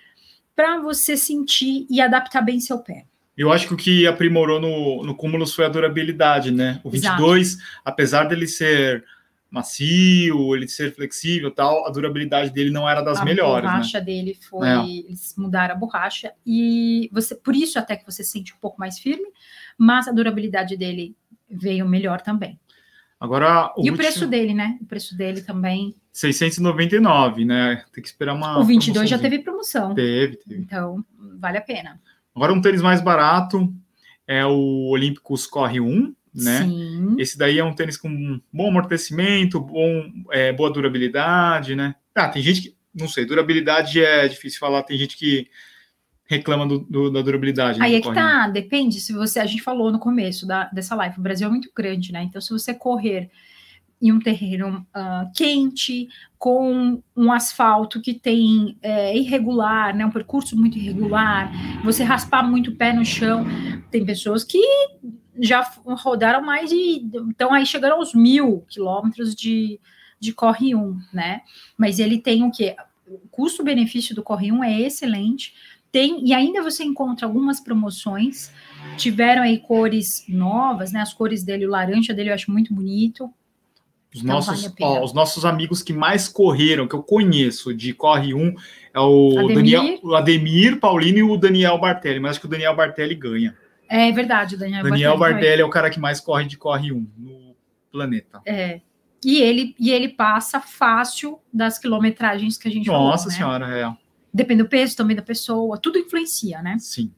para 0.56 0.80
você 0.80 1.16
sentir 1.18 1.86
e 1.90 2.02
adaptar 2.02 2.42
bem 2.42 2.60
seu 2.60 2.80
pé. 2.80 3.06
Eu 3.38 3.52
acho 3.52 3.68
que 3.68 3.74
o 3.74 3.78
que 3.78 4.06
aprimorou 4.06 4.60
no, 4.60 5.04
no 5.04 5.16
Cúmulos 5.16 5.54
foi 5.54 5.66
a 5.66 5.70
durabilidade, 5.70 6.52
né? 6.52 6.80
O 6.84 6.90
22, 6.90 7.54
Exato. 7.54 7.64
apesar 7.84 8.26
dele 8.26 8.48
ser 8.48 9.04
macio, 9.50 10.56
ele 10.56 10.68
ser 10.68 10.96
flexível 10.96 11.52
tal, 11.52 11.86
a 11.86 11.92
durabilidade 11.92 12.52
dele 12.52 12.70
não 12.70 12.88
era 12.88 13.02
das 13.02 13.20
a 13.20 13.26
melhores. 13.26 13.68
A 13.68 13.72
borracha 13.72 14.00
né? 14.00 14.06
dele 14.06 14.38
foi. 14.50 14.68
É. 14.68 14.86
Eles 14.86 15.36
mudaram 15.38 15.76
a 15.76 15.78
borracha 15.78 16.34
e 16.46 17.10
você, 17.12 17.36
por 17.36 17.54
isso 17.54 17.78
até 17.78 17.98
que 17.98 18.06
você 18.06 18.24
sente 18.24 18.54
um 18.54 18.58
pouco 18.58 18.80
mais 18.80 18.98
firme, 18.98 19.28
mas 19.78 20.08
a 20.08 20.12
durabilidade 20.12 20.78
dele 20.78 21.16
veio 21.50 21.86
melhor 21.88 22.22
também. 22.22 22.58
Agora, 23.22 23.72
o 23.78 23.82
e 23.86 23.92
último... 23.92 23.94
o 23.94 23.98
preço 23.98 24.26
dele, 24.26 24.52
né? 24.52 24.80
O 24.82 24.86
preço 24.86 25.16
dele 25.16 25.42
também. 25.42 25.96
699, 26.12 27.46
né? 27.46 27.86
Tem 27.94 28.02
que 28.02 28.10
esperar 28.10 28.34
uma. 28.34 28.58
O 28.58 28.64
22 28.64 29.08
já 29.08 29.20
teve 29.20 29.38
promoção. 29.38 29.94
Teve, 29.94 30.38
teve. 30.38 30.60
Então, 30.60 31.06
vale 31.40 31.60
a 31.60 31.62
pena. 31.62 32.02
Agora, 32.36 32.52
um 32.52 32.60
tênis 32.60 32.82
mais 32.82 33.00
barato 33.00 33.72
é 34.26 34.44
o 34.44 34.88
Olímpicos 34.90 35.46
Corre 35.46 35.80
1, 35.80 36.16
né? 36.34 36.64
Sim. 36.64 37.16
Esse 37.20 37.38
daí 37.38 37.60
é 37.60 37.64
um 37.64 37.76
tênis 37.76 37.96
com 37.96 38.42
bom 38.52 38.70
amortecimento, 38.70 39.60
bom, 39.60 40.12
é, 40.32 40.52
boa 40.52 40.72
durabilidade, 40.72 41.76
né? 41.76 41.94
Ah, 42.16 42.28
tem 42.28 42.42
gente 42.42 42.62
que. 42.64 42.76
Não 42.94 43.08
sei, 43.08 43.24
durabilidade 43.24 44.04
é 44.04 44.28
difícil 44.28 44.60
falar, 44.60 44.84
tem 44.84 44.98
gente 44.98 45.16
que 45.16 45.48
reclama 46.32 46.66
do, 46.66 46.80
do, 46.80 47.12
da 47.12 47.22
durabilidade. 47.22 47.78
Né, 47.78 47.86
Aí 47.86 47.96
é 47.96 48.02
que 48.02 48.14
tá, 48.14 48.48
depende. 48.48 49.02
Se 49.02 49.12
você, 49.12 49.40
a 49.40 49.46
gente 49.46 49.62
falou 49.62 49.92
no 49.92 50.00
começo 50.00 50.48
da, 50.48 50.66
dessa 50.66 50.96
live, 50.96 51.20
o 51.20 51.22
Brasil 51.22 51.48
é 51.48 51.50
muito 51.50 51.70
grande, 51.76 52.14
né? 52.14 52.24
Então, 52.24 52.40
se 52.40 52.52
você 52.52 52.74
correr 52.74 53.30
em 54.02 54.12
um 54.12 54.20
terreno 54.20 54.88
uh, 54.96 55.32
quente, 55.36 56.08
com 56.40 57.04
um 57.16 57.32
asfalto 57.32 58.02
que 58.02 58.14
tem 58.16 58.76
é, 58.82 59.16
irregular, 59.16 59.96
né, 59.96 60.04
um 60.04 60.10
percurso 60.10 60.58
muito 60.58 60.76
irregular, 60.76 61.52
você 61.84 62.04
raspar 62.04 62.42
muito 62.42 62.72
o 62.72 62.76
pé 62.76 62.94
no 62.94 63.06
chão, 63.06 63.46
tem 63.92 64.04
pessoas 64.04 64.44
que 64.44 64.60
já 65.40 65.70
rodaram 65.86 66.42
mais 66.42 66.70
de. 66.70 67.06
Então, 67.28 67.54
aí 67.54 67.66
chegaram 67.66 67.98
aos 67.98 68.14
mil 68.14 68.66
quilômetros 68.70 69.36
de, 69.36 69.80
de 70.20 70.34
Corre 70.34 70.74
1, 70.74 71.00
né? 71.14 71.42
Mas 71.78 72.00
ele 72.00 72.18
tem 72.18 72.44
o 72.44 72.52
quê? 72.52 72.76
O 73.06 73.20
custo-benefício 73.30 74.16
do 74.16 74.24
Corre 74.24 74.52
1 74.52 74.64
é 74.64 74.82
excelente 74.82 75.54
tem, 75.92 76.26
e 76.26 76.34
ainda 76.34 76.62
você 76.62 76.84
encontra 76.84 77.26
algumas 77.26 77.60
promoções. 77.60 78.52
Tiveram 78.98 79.44
aí 79.44 79.60
cores 79.60 80.24
novas, 80.28 80.92
né? 80.92 81.02
As 81.02 81.14
cores 81.14 81.44
dele, 81.44 81.66
o 81.66 81.70
laranja 81.70 82.14
dele 82.14 82.30
eu 82.30 82.34
acho 82.34 82.52
muito 82.52 82.74
bonito. 82.74 83.32
Os, 84.14 84.22
então, 84.22 84.36
nossos, 84.36 84.64
vale 84.64 84.76
ó, 84.82 85.04
os 85.04 85.14
nossos 85.14 85.46
amigos 85.46 85.82
que 85.82 85.94
mais 85.94 86.28
correram, 86.28 86.88
que 86.88 86.96
eu 86.96 87.04
conheço 87.04 87.74
de 87.74 87.94
Corre 87.94 88.34
1, 88.34 88.56
é 88.94 89.00
o 89.00 89.40
Ademir. 89.40 89.56
Daniel, 89.56 90.00
o 90.04 90.16
Ademir 90.16 90.80
Paulino 90.80 91.18
e 91.20 91.24
o 91.24 91.38
Daniel 91.38 91.78
Bartelli, 91.78 92.20
mas 92.20 92.32
acho 92.32 92.42
que 92.42 92.46
o 92.46 92.50
Daniel 92.50 92.76
Bartelli 92.76 93.16
ganha. 93.16 93.56
É 93.88 94.12
verdade, 94.12 94.56
o 94.56 94.58
Daniel, 94.58 94.84
Daniel 94.84 95.18
Bartelli, 95.18 95.34
Bartelli 95.34 95.62
é 95.62 95.66
o 95.66 95.70
cara 95.70 95.90
que 95.90 96.00
mais 96.00 96.20
corre 96.20 96.46
de 96.46 96.58
Corre 96.58 96.92
1 96.92 97.08
no 97.18 97.56
planeta. 97.92 98.42
É. 98.46 98.82
E 99.24 99.40
ele, 99.42 99.76
e 99.80 99.92
ele 99.92 100.10
passa 100.10 100.60
fácil 100.60 101.40
das 101.54 101.78
quilometragens 101.78 102.58
que 102.58 102.68
a 102.68 102.72
gente 102.72 102.88
Nossa 102.88 103.30
falou, 103.30 103.60
né? 103.60 103.68
senhora, 103.68 103.78
é. 103.78 104.02
Depende 104.34 104.64
do 104.64 104.70
peso 104.70 104.96
também 104.96 105.16
da 105.16 105.22
pessoa, 105.22 105.78
tudo 105.78 105.98
influencia, 105.98 106.62
né? 106.62 106.78
Sim. 106.80 107.12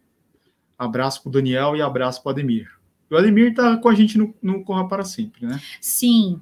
Abraço 0.77 1.21
para 1.21 1.29
o 1.29 1.31
Daniel 1.31 1.75
e 1.75 1.81
abraço 1.81 2.21
para 2.21 2.29
o 2.29 2.33
Ademir. 2.33 2.69
O 3.09 3.15
Ademir 3.15 3.51
está 3.51 3.77
com 3.77 3.89
a 3.89 3.93
gente 3.93 4.17
no, 4.17 4.33
no 4.41 4.63
Corra 4.63 4.87
para 4.87 5.03
Sempre, 5.03 5.45
né? 5.45 5.61
Sim. 5.79 6.41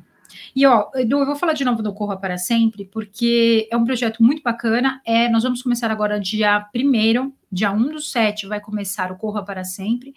E 0.56 0.66
ó, 0.66 0.90
Edu, 0.96 1.20
eu 1.20 1.26
vou 1.26 1.36
falar 1.36 1.54
de 1.54 1.66
novo 1.66 1.84
do 1.84 1.94
Corra 1.94 2.18
para 2.18 2.38
Sempre, 2.38 2.86
porque 2.86 3.68
é 3.70 3.76
um 3.76 3.86
projeto 3.86 4.24
muito 4.24 4.42
bacana. 4.42 5.02
É, 5.06 5.28
nós 5.30 5.44
vamos 5.44 5.62
começar 5.62 5.92
agora 5.92 6.20
dia 6.20 6.66
1 6.74 7.34
dia 7.52 7.72
1 7.72 7.92
do 7.92 8.00
7, 8.00 8.48
vai 8.48 8.62
começar 8.62 9.12
o 9.12 9.18
Corra 9.18 9.44
para 9.44 9.64
Sempre. 9.64 10.14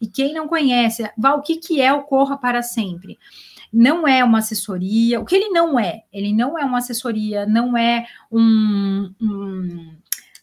E 0.00 0.06
quem 0.06 0.32
não 0.32 0.48
conhece, 0.48 1.08
Val, 1.16 1.38
o 1.38 1.42
que, 1.42 1.56
que 1.56 1.80
é 1.80 1.92
o 1.92 2.02
Corra 2.02 2.38
para 2.38 2.62
Sempre? 2.62 3.18
Não 3.72 4.06
é 4.06 4.24
uma 4.24 4.38
assessoria. 4.38 5.20
O 5.20 5.24
que 5.24 5.36
ele 5.36 5.48
não 5.50 5.78
é? 5.78 6.04
Ele 6.12 6.32
não 6.32 6.58
é 6.58 6.64
uma 6.64 6.78
assessoria, 6.78 7.46
não 7.46 7.76
é 7.76 8.06
um, 8.30 9.12
um, 9.20 9.96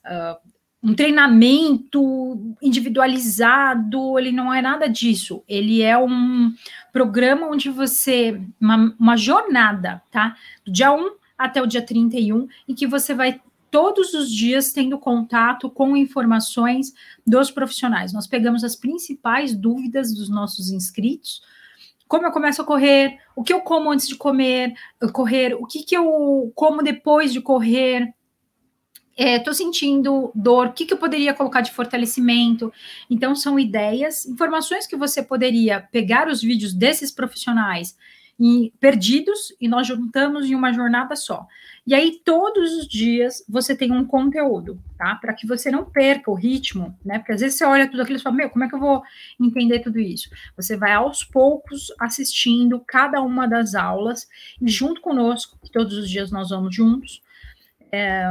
uh, 0.05 0.37
um 0.83 0.93
treinamento 0.93 2.55
individualizado, 2.61 4.19
ele 4.19 4.31
não 4.31 4.53
é 4.53 4.61
nada 4.61 4.87
disso. 4.87 5.43
Ele 5.47 5.81
é 5.81 5.97
um 5.97 6.53
programa 6.93 7.47
onde 7.47 7.69
você, 7.69 8.39
uma, 8.61 8.95
uma 8.99 9.17
jornada, 9.17 10.01
tá? 10.11 10.35
Do 10.63 10.71
dia 10.71 10.93
1 10.93 11.15
até 11.37 11.61
o 11.61 11.65
dia 11.65 11.81
31, 11.81 12.47
em 12.67 12.75
que 12.75 12.87
você 12.87 13.13
vai 13.13 13.41
todos 13.71 14.13
os 14.13 14.31
dias 14.31 14.71
tendo 14.71 14.97
contato 14.97 15.69
com 15.69 15.97
informações 15.97 16.93
dos 17.27 17.51
profissionais. 17.51 18.13
Nós 18.13 18.25
pegamos 18.25 18.63
as 18.63 18.75
principais 18.75 19.53
dúvidas 19.53 20.13
dos 20.13 20.29
nossos 20.29 20.69
inscritos, 20.69 21.41
como 22.07 22.25
eu 22.25 22.31
começo 22.31 22.61
a 22.61 22.65
correr, 22.65 23.17
o 23.35 23.43
que 23.43 23.53
eu 23.53 23.61
como 23.61 23.91
antes 23.91 24.07
de 24.07 24.15
comer, 24.15 24.73
correr, 25.11 25.55
o 25.55 25.65
que, 25.65 25.83
que 25.83 25.95
eu 25.95 26.51
como 26.55 26.83
depois 26.83 27.33
de 27.33 27.41
correr. 27.41 28.13
Estou 29.17 29.51
é, 29.53 29.55
sentindo 29.55 30.29
dor, 30.35 30.67
o 30.67 30.73
que, 30.73 30.85
que 30.85 30.93
eu 30.93 30.97
poderia 30.97 31.33
colocar 31.33 31.61
de 31.61 31.71
fortalecimento? 31.71 32.71
Então, 33.09 33.33
são 33.33 33.57
ideias, 33.57 34.25
informações 34.25 34.85
que 34.85 34.97
você 34.97 35.23
poderia 35.23 35.79
pegar 35.79 36.27
os 36.27 36.41
vídeos 36.41 36.73
desses 36.73 37.11
profissionais 37.11 37.95
perdidos 38.79 39.55
e 39.61 39.67
nós 39.67 39.87
juntamos 39.87 40.49
em 40.49 40.55
uma 40.55 40.73
jornada 40.73 41.15
só. 41.15 41.47
E 41.87 41.93
aí 41.93 42.19
todos 42.25 42.73
os 42.73 42.87
dias 42.87 43.43
você 43.47 43.75
tem 43.75 43.91
um 43.91 44.05
conteúdo, 44.05 44.81
tá? 44.97 45.15
Para 45.15 45.33
que 45.33 45.47
você 45.47 45.71
não 45.71 45.85
perca 45.85 46.29
o 46.29 46.35
ritmo, 46.35 46.97
né? 47.05 47.19
Porque 47.19 47.31
às 47.31 47.41
vezes 47.41 47.57
você 47.57 47.63
olha 47.63 47.89
tudo 47.89 48.01
aquilo 48.01 48.17
e 48.17 48.21
fala, 48.21 48.35
meu, 48.35 48.49
como 48.49 48.65
é 48.65 48.67
que 48.67 48.75
eu 48.75 48.79
vou 48.79 49.03
entender 49.39 49.79
tudo 49.79 49.99
isso? 49.99 50.29
Você 50.57 50.75
vai 50.75 50.93
aos 50.93 51.23
poucos 51.23 51.93
assistindo 51.99 52.79
cada 52.85 53.21
uma 53.21 53.47
das 53.47 53.73
aulas 53.75 54.27
e 54.61 54.67
junto 54.67 54.99
conosco, 54.99 55.57
todos 55.71 55.97
os 55.97 56.09
dias 56.09 56.31
nós 56.31 56.49
vamos 56.49 56.75
juntos, 56.75 57.21
é, 57.91 58.25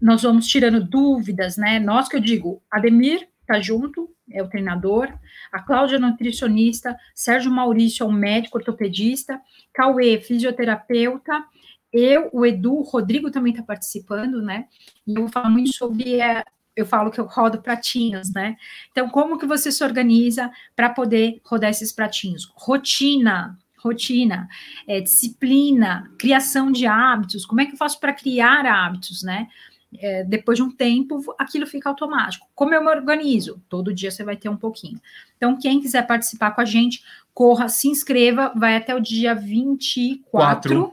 nós 0.00 0.22
vamos 0.22 0.46
tirando 0.46 0.82
dúvidas, 0.82 1.56
né? 1.56 1.78
Nós 1.78 2.08
que 2.08 2.16
eu 2.16 2.20
digo, 2.20 2.62
Ademir 2.70 3.28
tá 3.46 3.60
junto, 3.60 4.08
é 4.32 4.42
o 4.42 4.48
treinador, 4.48 5.12
a 5.52 5.60
Cláudia, 5.60 5.98
nutricionista, 5.98 6.96
Sérgio 7.14 7.50
Maurício, 7.50 8.04
é 8.04 8.06
um 8.06 8.12
médico 8.12 8.58
ortopedista, 8.58 9.40
Cauê, 9.72 10.20
fisioterapeuta, 10.20 11.44
eu, 11.92 12.30
o 12.32 12.46
Edu, 12.46 12.78
o 12.78 12.82
Rodrigo 12.82 13.30
também 13.30 13.52
está 13.52 13.62
participando, 13.62 14.40
né? 14.40 14.66
E 15.06 15.14
eu 15.14 15.22
vou 15.22 15.28
falar 15.28 15.50
muito 15.50 15.74
sobre. 15.74 16.20
É, 16.20 16.42
eu 16.74 16.86
falo 16.86 17.10
que 17.10 17.20
eu 17.20 17.26
rodo 17.26 17.60
pratinhos, 17.60 18.32
né? 18.32 18.56
Então, 18.90 19.10
como 19.10 19.38
que 19.38 19.44
você 19.44 19.70
se 19.70 19.84
organiza 19.84 20.50
para 20.74 20.88
poder 20.88 21.38
rodar 21.44 21.68
esses 21.68 21.92
pratinhos? 21.92 22.50
Rotina, 22.54 23.58
rotina, 23.78 24.48
é, 24.88 25.02
disciplina, 25.02 26.10
criação 26.18 26.72
de 26.72 26.86
hábitos. 26.86 27.44
Como 27.44 27.60
é 27.60 27.66
que 27.66 27.72
eu 27.72 27.76
faço 27.76 28.00
para 28.00 28.14
criar 28.14 28.64
hábitos, 28.64 29.22
né? 29.22 29.48
É, 29.98 30.24
depois 30.24 30.56
de 30.56 30.62
um 30.62 30.70
tempo, 30.70 31.34
aquilo 31.38 31.66
fica 31.66 31.88
automático. 31.88 32.46
Como 32.54 32.74
eu 32.74 32.82
me 32.82 32.90
organizo? 32.90 33.62
Todo 33.68 33.92
dia 33.92 34.10
você 34.10 34.24
vai 34.24 34.36
ter 34.36 34.48
um 34.48 34.56
pouquinho. 34.56 35.00
Então, 35.36 35.58
quem 35.58 35.80
quiser 35.80 36.06
participar 36.06 36.52
com 36.52 36.60
a 36.60 36.64
gente, 36.64 37.02
corra, 37.34 37.68
se 37.68 37.88
inscreva, 37.88 38.52
vai 38.54 38.76
até 38.76 38.94
o 38.94 39.00
dia 39.00 39.34
24. 39.34 40.22
Quatro. 40.30 40.92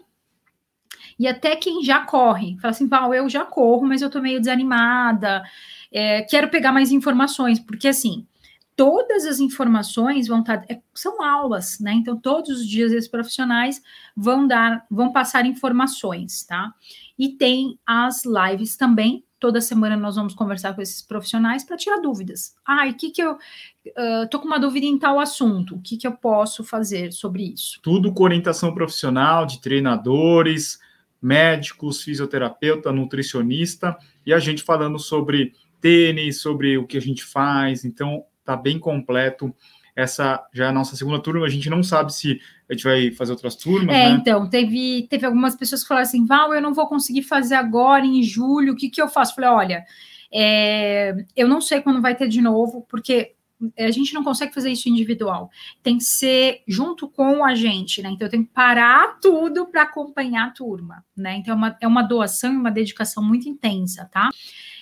E 1.18 1.28
até 1.28 1.56
quem 1.56 1.84
já 1.84 2.00
corre, 2.06 2.58
fala 2.62 2.72
assim, 2.72 2.88
Val, 2.88 3.14
eu 3.14 3.28
já 3.28 3.44
corro, 3.44 3.86
mas 3.86 4.02
eu 4.02 4.10
tô 4.10 4.22
meio 4.22 4.40
desanimada, 4.40 5.44
é, 5.92 6.22
quero 6.22 6.48
pegar 6.48 6.72
mais 6.72 6.92
informações, 6.92 7.60
porque 7.60 7.90
assim, 7.90 8.26
todas 8.74 9.26
as 9.26 9.42
informações 9.42 10.28
vão 10.28 10.40
estar, 10.40 10.60
tá, 10.60 10.74
é, 10.74 10.80
são 10.94 11.22
aulas, 11.22 11.78
né? 11.82 11.92
Então, 11.92 12.16
todos 12.18 12.62
os 12.62 12.66
dias 12.66 12.94
esses 12.94 13.10
profissionais 13.10 13.82
vão 14.16 14.48
dar, 14.48 14.86
vão 14.90 15.12
passar 15.12 15.46
informações, 15.46 16.44
tá? 16.44 16.74
E 17.20 17.30
tem 17.30 17.78
as 17.86 18.24
lives 18.24 18.78
também. 18.78 19.26
Toda 19.38 19.60
semana 19.60 19.98
nós 19.98 20.16
vamos 20.16 20.34
conversar 20.34 20.74
com 20.74 20.82
esses 20.82 21.02
profissionais 21.02 21.66
para 21.66 21.78
tirar 21.78 21.98
dúvidas. 21.98 22.56
Ah, 22.66 22.88
e 22.88 22.94
que 22.94 23.12
que 23.12 23.22
eu 23.22 23.34
uh, 23.34 24.30
tô 24.32 24.40
com 24.40 24.48
uma 24.48 24.60
dúvida 24.60 24.86
em 24.86 24.98
tal 24.98 25.20
assunto? 25.20 25.76
O 25.76 25.82
que 25.82 25.98
que 25.98 26.08
eu 26.08 26.14
posso 26.14 26.64
fazer 26.64 27.12
sobre 27.12 27.44
isso? 27.54 27.80
Tudo 27.84 28.14
com 28.14 28.24
orientação 28.24 28.74
profissional 28.74 29.46
de 29.46 29.62
treinadores, 29.62 30.80
médicos, 31.22 32.02
fisioterapeuta, 32.02 32.92
nutricionista 32.92 33.98
e 34.26 34.34
a 34.34 34.40
gente 34.40 34.64
falando 34.64 34.98
sobre 34.98 35.54
tênis, 35.82 36.42
sobre 36.42 36.78
o 36.78 36.88
que 36.88 36.98
a 36.98 37.02
gente 37.02 37.24
faz. 37.24 37.84
Então, 37.84 38.24
tá 38.46 38.56
bem 38.56 38.80
completo. 38.80 39.54
Essa 40.00 40.44
já 40.54 40.66
é 40.66 40.68
a 40.70 40.72
nossa 40.72 40.96
segunda 40.96 41.22
turma. 41.22 41.46
A 41.46 41.50
gente 41.50 41.70
não 41.70 41.84
sabe 41.84 42.14
se 42.14 42.40
a 42.70 42.74
gente 42.74 42.84
vai 42.84 43.12
fazer 43.12 43.32
outras 43.32 43.56
turmas. 43.56 43.96
É, 43.96 44.10
né? 44.10 44.12
então, 44.12 44.50
teve, 44.50 45.08
teve 45.10 45.26
algumas 45.26 45.56
pessoas 45.56 45.82
que 45.82 45.88
falaram 45.88 46.08
assim: 46.08 46.26
Val, 46.26 46.54
eu 46.54 46.62
não 46.62 46.74
vou 46.74 46.88
conseguir 46.88 47.24
fazer 47.24 47.56
agora 47.56 48.06
em 48.06 48.24
julho, 48.24 48.74
o 48.74 48.76
que, 48.76 48.90
que 48.90 49.02
eu 49.02 49.10
faço? 49.10 49.36
falei, 49.36 49.50
olha, 49.50 49.86
é, 50.32 51.26
eu 51.36 51.48
não 51.48 51.60
sei 51.60 51.82
quando 51.82 52.02
vai 52.02 52.16
ter 52.16 52.28
de 52.28 52.42
novo, 52.42 52.86
porque 52.90 53.34
a 53.78 53.92
gente 53.92 54.14
não 54.14 54.24
consegue 54.24 54.54
fazer 54.54 54.72
isso 54.72 54.88
individual. 54.88 55.52
Tem 55.84 55.98
que 55.98 56.06
ser 56.06 56.64
junto 56.68 57.10
com 57.10 57.44
a 57.44 57.54
gente, 57.56 58.02
né? 58.02 58.10
Então 58.10 58.26
eu 58.26 58.32
tenho 58.32 58.46
que 58.46 58.54
parar 58.54 59.20
tudo 59.20 59.66
para 59.66 59.82
acompanhar 59.82 60.48
a 60.48 60.52
turma, 60.52 61.04
né? 61.16 61.36
Então 61.36 61.54
é 61.54 61.58
uma, 61.58 61.78
é 61.82 61.88
uma 61.88 62.02
doação 62.02 62.54
e 62.54 62.58
uma 62.58 62.72
dedicação 62.72 63.22
muito 63.22 63.50
intensa, 63.50 64.10
tá? 64.12 64.30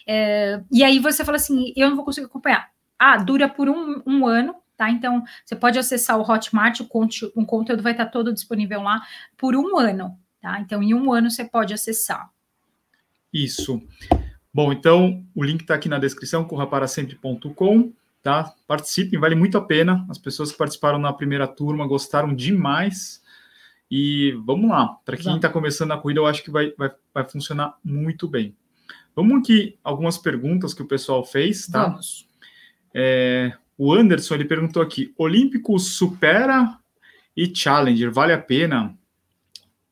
É, 0.06 0.62
e 0.72 0.84
aí 0.84 1.00
você 1.00 1.26
fala 1.26 1.38
assim: 1.38 1.74
eu 1.76 1.90
não 1.90 1.96
vou 1.96 2.06
conseguir 2.06 2.28
acompanhar. 2.28 2.70
Ah, 3.00 3.18
dura 3.18 3.50
por 3.50 3.70
um, 3.70 4.02
um 4.06 4.26
ano, 4.26 4.56
tá? 4.78 4.90
Então 4.90 5.24
você 5.44 5.56
pode 5.56 5.80
acessar 5.80 6.18
o 6.18 6.22
Hotmart, 6.22 6.80
o, 6.80 6.86
conte, 6.86 7.26
o 7.36 7.46
conteúdo 7.46 7.84
vai 7.84 7.94
estar 7.94 8.06
todo 8.06 8.34
disponível 8.34 8.82
lá 8.82 9.02
por 9.36 9.56
um 9.56 9.78
ano, 9.78 10.18
tá? 10.40 10.60
Então 10.62 10.82
em 10.82 10.94
um 10.94 11.12
ano 11.12 11.30
você 11.30 11.44
pode 11.44 11.74
acessar. 11.74 12.30
Isso. 13.34 13.82
Bom, 14.54 14.72
então 14.72 15.26
o 15.36 15.44
link 15.44 15.62
está 15.62 15.76
aqui 15.76 15.90
na 15.90 16.00
descrição, 16.00 16.46
corraparasempre.com 16.46 17.92
tá? 18.28 18.54
Participem, 18.68 19.18
vale 19.18 19.36
muito 19.36 19.58
a 19.58 19.62
pena. 19.62 20.06
As 20.10 20.18
pessoas 20.18 20.52
que 20.52 20.58
participaram 20.58 21.00
na 21.00 21.14
primeira 21.14 21.48
turma 21.48 21.88
gostaram 21.88 22.36
demais. 22.36 23.24
E 23.90 24.34
vamos 24.46 24.70
lá, 24.70 24.98
para 25.06 25.16
quem 25.16 25.38
está 25.38 25.48
começando 25.48 25.94
a 25.94 25.98
corrida, 25.98 26.20
eu 26.20 26.28
acho 26.28 26.44
que 26.44 26.52
vai, 26.52 26.74
vai, 26.78 26.92
vai 27.14 27.24
funcionar 27.24 27.78
muito 27.82 28.28
bem. 28.28 28.54
Vamos 29.16 29.40
aqui 29.40 29.80
algumas 29.82 30.18
perguntas 30.18 30.74
que 30.74 30.82
o 30.82 30.88
pessoal 30.88 31.24
fez, 31.24 31.68
tá? 31.68 31.88
Vamos. 31.88 32.28
É, 32.94 33.54
o 33.78 33.94
Anderson 33.94 34.36
ele 34.36 34.46
perguntou 34.46 34.82
aqui: 34.82 35.14
Olímpico 35.18 35.78
supera 35.80 36.78
e 37.36 37.54
Challenger 37.54 38.12
vale 38.12 38.34
a 38.34 38.38
pena? 38.38 38.98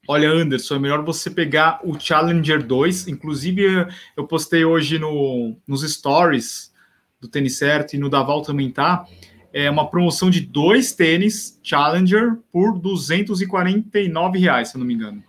Olha, 0.08 0.30
Anderson, 0.30 0.76
é 0.76 0.80
melhor 0.80 1.04
você 1.04 1.30
pegar 1.32 1.80
o 1.84 2.00
Challenger 2.00 2.64
2. 2.64 3.08
Inclusive, 3.08 3.88
eu 4.16 4.28
postei 4.28 4.64
hoje 4.64 5.00
no, 5.00 5.58
nos 5.68 5.82
stories 5.82 6.72
do 7.20 7.28
Tênis 7.28 7.58
Certo 7.58 7.96
e 7.96 7.98
no 7.98 8.10
Daval 8.10 8.42
também 8.42 8.72
tá. 8.72 9.06
É 9.52 9.70
uma 9.70 9.90
promoção 9.90 10.30
de 10.30 10.42
dois 10.42 10.94
tênis 10.94 11.60
Challenger 11.64 12.38
por 12.52 12.78
249 12.78 14.38
reais, 14.38 14.70
se 14.70 14.76
eu 14.76 14.80
não 14.80 14.86
me 14.86 14.94
engano. 14.94 15.24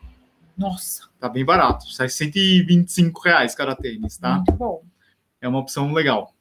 Nossa. 0.59 1.09
Tá 1.19 1.29
bem 1.29 1.45
barato. 1.45 1.91
Sai 1.91 2.09
125 2.09 3.21
reais 3.21 3.55
cada 3.55 3.75
tênis, 3.75 4.19
tá? 4.19 4.37
Muito 4.37 4.53
bom. 4.53 4.83
É 5.41 5.49
uma 5.49 5.59
opção 5.59 5.93
legal. 5.93 6.36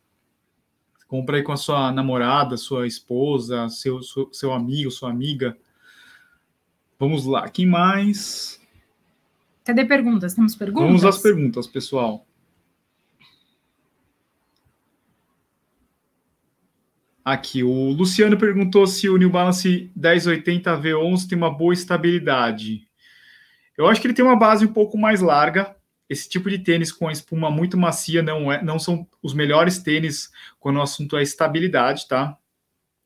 Compra 1.15 1.37
aí 1.37 1.43
com 1.43 1.53
a 1.53 1.57
sua 1.57 1.93
namorada, 1.93 2.57
sua 2.57 2.85
esposa, 2.85 3.69
seu, 3.69 4.03
seu, 4.03 4.29
seu 4.33 4.51
amigo, 4.51 4.91
sua 4.91 5.09
amiga. 5.09 5.57
Vamos 6.99 7.25
lá, 7.25 7.47
quem 7.47 7.65
mais? 7.65 8.61
Cadê 9.63 9.85
perguntas? 9.85 10.33
Temos 10.33 10.57
perguntas? 10.57 10.85
Vamos 10.85 11.05
às 11.05 11.17
perguntas, 11.17 11.67
pessoal. 11.67 12.27
Aqui, 17.23 17.63
o 17.63 17.91
Luciano 17.93 18.37
perguntou 18.37 18.85
se 18.85 19.07
o 19.07 19.15
New 19.15 19.29
Balance 19.29 19.89
1080 19.95 20.81
V11 20.81 21.29
tem 21.29 21.37
uma 21.37 21.49
boa 21.49 21.73
estabilidade. 21.73 22.85
Eu 23.77 23.87
acho 23.87 24.01
que 24.01 24.07
ele 24.07 24.13
tem 24.13 24.25
uma 24.25 24.35
base 24.35 24.65
um 24.65 24.73
pouco 24.73 24.97
mais 24.97 25.21
larga. 25.21 25.77
Esse 26.09 26.29
tipo 26.29 26.49
de 26.49 26.59
tênis 26.59 26.91
com 26.91 27.09
espuma 27.09 27.49
muito 27.49 27.77
macia 27.77 28.21
não, 28.21 28.51
é, 28.51 28.63
não 28.63 28.77
são 28.77 29.07
os 29.23 29.33
melhores 29.33 29.79
tênis 29.79 30.31
quando 30.59 30.77
o 30.77 30.81
assunto 30.81 31.17
é 31.17 31.23
estabilidade, 31.23 32.07
tá? 32.07 32.37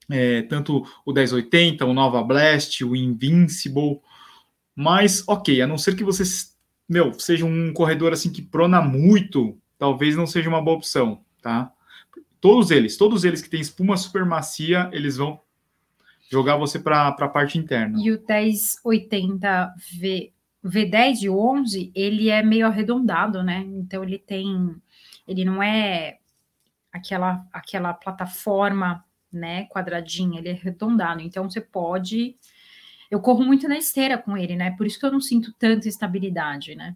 É, 0.10 0.42
tanto 0.44 0.86
o 1.06 1.14
1080, 1.14 1.86
o 1.86 1.94
Nova 1.94 2.24
Blast, 2.24 2.84
o 2.84 2.96
Invincible. 2.96 4.02
Mas, 4.76 5.24
ok, 5.28 5.62
a 5.62 5.68
não 5.68 5.78
ser 5.78 5.96
que 5.96 6.04
você 6.04 6.24
meu, 6.90 7.14
seja 7.20 7.46
um 7.46 7.72
corredor 7.72 8.12
assim 8.12 8.32
que 8.32 8.42
prona 8.42 8.82
muito, 8.82 9.56
talvez 9.78 10.16
não 10.16 10.26
seja 10.26 10.50
uma 10.50 10.62
boa 10.62 10.78
opção, 10.78 11.24
tá? 11.40 11.72
Todos 12.42 12.72
eles, 12.72 12.98
todos 12.98 13.24
eles 13.24 13.44
que 13.44 13.50
têm 13.50 13.62
espuma 13.62 13.96
super 13.96 14.26
macia, 14.26 14.90
eles 14.92 15.18
vão 15.18 15.40
jogar 16.32 16.58
você 16.58 16.80
para 16.80 17.10
a 17.10 17.28
parte 17.28 17.60
interna. 17.60 18.00
E 18.02 18.12
o 18.12 18.20
1080 18.28 19.76
V, 20.00 20.34
V10 20.64 21.24
e 21.24 21.30
o 21.30 21.40
11, 21.40 21.92
ele 21.96 22.30
é 22.30 22.44
meio 22.44 22.68
arredondado, 22.68 23.44
né? 23.44 23.60
Então 23.60 24.04
ele 24.04 24.20
tem, 24.20 24.76
ele 25.28 25.46
não 25.46 25.64
é 25.64 26.20
aquela 26.92 27.48
aquela 27.54 27.94
plataforma, 27.94 29.04
né, 29.32 29.66
quadradinha, 29.68 30.40
ele 30.40 30.50
é 30.50 30.54
arredondado. 30.54 31.22
Então 31.22 31.50
você 31.50 31.62
pode 31.62 32.38
eu 33.10 33.20
corro 33.20 33.44
muito 33.44 33.68
na 33.68 33.78
esteira 33.78 34.18
com 34.18 34.38
ele, 34.38 34.56
né? 34.56 34.72
Por 34.72 34.86
isso 34.86 35.00
que 35.00 35.06
eu 35.06 35.12
não 35.12 35.22
sinto 35.22 35.52
tanta 35.54 35.88
estabilidade, 35.88 36.76
né? 36.76 36.96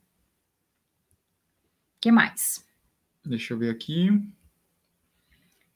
O 1.97 2.01
que 2.01 2.11
mais? 2.11 2.63
Deixa 3.25 3.53
eu 3.53 3.57
ver 3.57 3.71
aqui. 3.71 4.09
O 4.09 4.31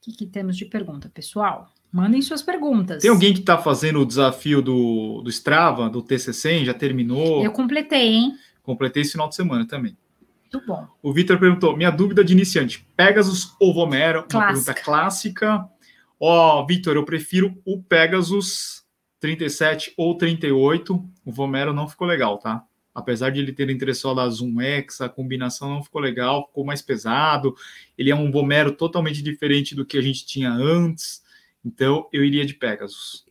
que, 0.00 0.12
que 0.12 0.26
temos 0.26 0.56
de 0.56 0.64
pergunta, 0.64 1.08
pessoal? 1.08 1.72
Mandem 1.92 2.20
suas 2.20 2.42
perguntas. 2.42 3.02
Tem 3.02 3.10
alguém 3.10 3.32
que 3.32 3.40
está 3.40 3.56
fazendo 3.56 4.00
o 4.00 4.06
desafio 4.06 4.60
do, 4.60 5.22
do 5.22 5.30
Strava, 5.30 5.88
do 5.88 6.02
TC100? 6.02 6.64
Já 6.66 6.74
terminou? 6.74 7.42
Eu 7.42 7.52
completei, 7.52 8.14
hein? 8.14 8.34
Completei 8.62 9.02
esse 9.02 9.12
final 9.12 9.28
de 9.28 9.34
semana 9.34 9.66
também. 9.66 9.96
Muito 10.52 10.66
bom. 10.66 10.86
O 11.02 11.12
Vitor 11.12 11.38
perguntou: 11.38 11.76
minha 11.76 11.90
dúvida 11.90 12.22
de 12.22 12.32
iniciante: 12.32 12.86
Pegasus 12.96 13.54
ou 13.60 13.72
Vomero? 13.72 14.24
Clássica. 14.24 14.38
Uma 14.38 14.46
pergunta 14.46 14.74
clássica. 14.74 15.68
Ó, 16.20 16.60
oh, 16.60 16.66
Vitor, 16.66 16.96
eu 16.96 17.04
prefiro 17.04 17.56
o 17.64 17.82
Pegasus 17.82 18.84
37 19.20 19.94
ou 19.96 20.16
38. 20.16 21.02
O 21.24 21.32
Vomero 21.32 21.72
não 21.72 21.88
ficou 21.88 22.06
legal, 22.06 22.38
tá? 22.38 22.64
apesar 22.98 23.30
de 23.30 23.40
ele 23.40 23.52
ter 23.52 23.70
entressola 23.70 24.24
a 24.24 24.28
Zoom 24.28 24.60
X, 24.60 25.00
a 25.00 25.08
combinação 25.08 25.70
não 25.70 25.82
ficou 25.82 26.00
legal, 26.00 26.48
ficou 26.48 26.64
mais 26.64 26.82
pesado. 26.82 27.54
Ele 27.96 28.10
é 28.10 28.14
um 28.14 28.30
Vomero 28.30 28.72
totalmente 28.72 29.22
diferente 29.22 29.74
do 29.74 29.86
que 29.86 29.96
a 29.96 30.02
gente 30.02 30.26
tinha 30.26 30.50
antes. 30.50 31.22
Então, 31.68 32.08
eu 32.10 32.24
iria 32.24 32.46
de 32.46 32.54
Pegasus. 32.54 33.26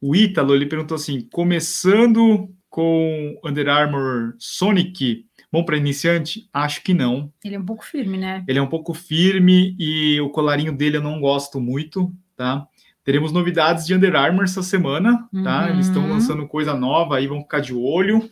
O 0.00 0.16
Ítalo, 0.16 0.54
ele 0.54 0.64
perguntou 0.64 0.94
assim, 0.94 1.28
começando 1.30 2.48
com 2.70 3.38
Under 3.44 3.68
Armour 3.68 4.34
Sonic, 4.38 5.26
bom 5.52 5.62
para 5.62 5.76
iniciante? 5.76 6.48
Acho 6.50 6.82
que 6.82 6.94
não. 6.94 7.30
Ele 7.44 7.56
é 7.56 7.58
um 7.58 7.66
pouco 7.66 7.84
firme, 7.84 8.16
né? 8.16 8.42
Ele 8.48 8.58
é 8.58 8.62
um 8.62 8.66
pouco 8.66 8.94
firme 8.94 9.76
e 9.78 10.18
o 10.22 10.30
colarinho 10.30 10.74
dele 10.74 10.96
eu 10.96 11.02
não 11.02 11.20
gosto 11.20 11.60
muito, 11.60 12.10
tá? 12.34 12.66
Teremos 13.04 13.30
novidades 13.30 13.86
de 13.86 13.94
Under 13.94 14.16
Armour 14.16 14.44
essa 14.44 14.62
semana, 14.62 15.28
tá? 15.44 15.64
Uhum. 15.64 15.68
Eles 15.68 15.86
estão 15.86 16.08
lançando 16.08 16.48
coisa 16.48 16.72
nova 16.72 17.18
aí, 17.18 17.26
vão 17.26 17.42
ficar 17.42 17.60
de 17.60 17.74
olho. 17.74 18.26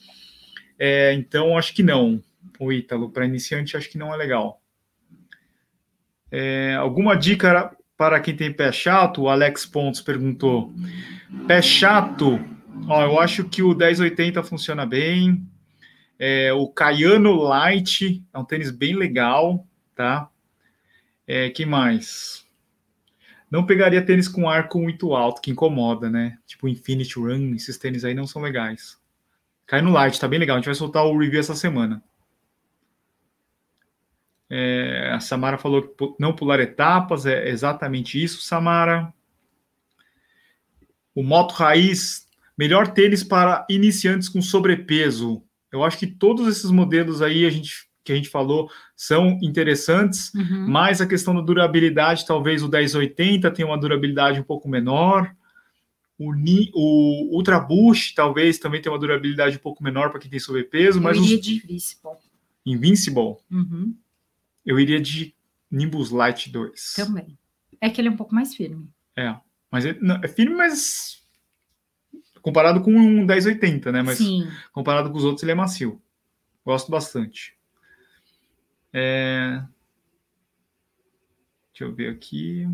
É, 0.78 1.12
então, 1.12 1.58
acho 1.58 1.74
que 1.74 1.82
não. 1.82 2.22
O 2.58 2.72
Ítalo, 2.72 3.10
para 3.10 3.26
iniciante, 3.26 3.76
acho 3.76 3.90
que 3.90 3.98
não 3.98 4.14
é 4.14 4.16
legal. 4.16 4.62
É, 6.30 6.74
alguma 6.76 7.14
dica 7.14 7.76
para 7.98 8.20
quem 8.20 8.36
tem 8.36 8.52
pé 8.52 8.70
chato? 8.70 9.22
O 9.22 9.28
Alex 9.28 9.66
Pontes 9.66 10.00
perguntou. 10.00 10.72
Pé 11.48 11.60
chato, 11.60 12.38
ó, 12.86 13.02
eu 13.02 13.18
acho 13.18 13.44
que 13.44 13.60
o 13.60 13.74
1080 13.74 14.40
funciona 14.44 14.86
bem. 14.86 15.44
É, 16.16 16.52
o 16.52 16.68
Caiano 16.68 17.34
Light 17.34 18.24
é 18.32 18.38
um 18.38 18.44
tênis 18.44 18.70
bem 18.70 18.94
legal, 18.94 19.66
tá? 19.96 20.30
É, 21.26 21.50
que 21.50 21.66
mais? 21.66 22.46
Não 23.50 23.66
pegaria 23.66 24.04
tênis 24.04 24.28
com 24.28 24.48
arco 24.48 24.78
muito 24.78 25.14
alto, 25.14 25.40
que 25.40 25.50
incomoda, 25.50 26.08
né? 26.08 26.38
Tipo 26.46 26.68
Infinity 26.68 27.18
Run, 27.18 27.54
esses 27.56 27.76
tênis 27.78 28.04
aí 28.04 28.14
não 28.14 28.26
são 28.26 28.40
legais. 28.40 28.96
Cai 29.66 29.82
no 29.82 29.90
Light, 29.90 30.20
tá 30.20 30.28
bem 30.28 30.38
legal. 30.38 30.56
A 30.56 30.60
gente 30.60 30.66
vai 30.66 30.74
soltar 30.74 31.04
o 31.04 31.18
review 31.18 31.40
essa 31.40 31.54
semana. 31.54 32.02
É, 34.50 35.10
a 35.12 35.20
Samara 35.20 35.58
falou 35.58 35.82
que 35.82 36.14
não 36.18 36.34
pular 36.34 36.58
etapas, 36.60 37.26
é 37.26 37.48
exatamente 37.48 38.22
isso, 38.22 38.40
Samara. 38.40 39.12
O 41.14 41.22
Moto 41.22 41.52
Raiz, 41.52 42.26
melhor 42.56 42.88
tênis 42.88 43.22
para 43.24 43.66
iniciantes 43.68 44.28
com 44.28 44.40
sobrepeso. 44.40 45.42
Eu 45.72 45.82
acho 45.84 45.98
que 45.98 46.06
todos 46.06 46.46
esses 46.48 46.70
modelos 46.70 47.20
aí 47.22 47.44
a 47.44 47.50
gente 47.50 47.86
que 48.04 48.12
a 48.12 48.16
gente 48.16 48.30
falou 48.30 48.70
são 48.96 49.38
interessantes, 49.42 50.32
Uhum. 50.32 50.66
mas 50.66 50.98
a 51.02 51.06
questão 51.06 51.34
da 51.34 51.42
durabilidade, 51.42 52.24
talvez 52.26 52.62
o 52.62 52.68
1080 52.68 53.50
tenha 53.50 53.68
uma 53.68 53.76
durabilidade 53.76 54.40
um 54.40 54.44
pouco 54.44 54.66
menor. 54.66 55.30
O, 56.18 56.32
Ni- 56.32 56.70
o 56.74 57.36
Ultra 57.36 57.60
Boost 57.60 58.14
talvez 58.14 58.58
também 58.58 58.80
tenha 58.80 58.94
uma 58.94 58.98
durabilidade 58.98 59.56
um 59.56 59.60
pouco 59.60 59.84
menor 59.84 60.08
para 60.10 60.18
quem 60.20 60.30
tem 60.30 60.40
sobrepeso, 60.40 60.98
mas 61.02 61.18
eu 61.18 61.22
os 61.22 61.28
de 61.28 61.60
Visible. 61.60 62.16
Invincible, 62.64 63.36
Uhum. 63.50 63.94
Eu 64.68 64.78
iria 64.78 65.00
de 65.00 65.34
Nimbus 65.70 66.10
Light 66.10 66.50
2. 66.50 66.94
Também. 66.94 67.38
É 67.80 67.88
que 67.88 68.00
ele 68.00 68.08
é 68.08 68.10
um 68.10 68.16
pouco 68.16 68.34
mais 68.34 68.54
firme. 68.54 68.88
É, 69.16 69.34
mas 69.70 69.86
é, 69.86 69.98
não, 70.00 70.16
é 70.16 70.28
firme, 70.28 70.54
mas 70.54 71.26
comparado 72.42 72.80
com 72.82 72.92
um 72.92 73.24
1080, 73.24 73.90
né? 73.90 74.02
Mas 74.02 74.18
Sim. 74.18 74.48
comparado 74.72 75.10
com 75.10 75.16
os 75.16 75.24
outros, 75.24 75.42
ele 75.42 75.52
é 75.52 75.54
macio. 75.54 76.00
Gosto 76.64 76.90
bastante. 76.90 77.56
É, 78.92 79.62
Deixa 81.78 81.84
eu 81.84 81.94
ver 81.94 82.10
aqui. 82.10 82.68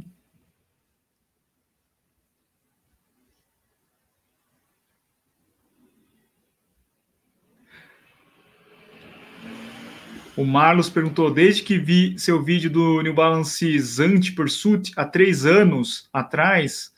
O 10.37 10.45
Marlos 10.45 10.91
perguntou: 10.91 11.33
desde 11.33 11.63
que 11.63 11.79
vi 11.79 12.19
seu 12.19 12.43
vídeo 12.43 12.71
do 12.71 13.01
New 13.03 13.15
Balance 13.15 13.79
Zante 13.81 14.33
Pursuit 14.33 14.93
há 14.97 15.05
três 15.05 15.47
anos 15.47 16.09
atrás, 16.13 16.93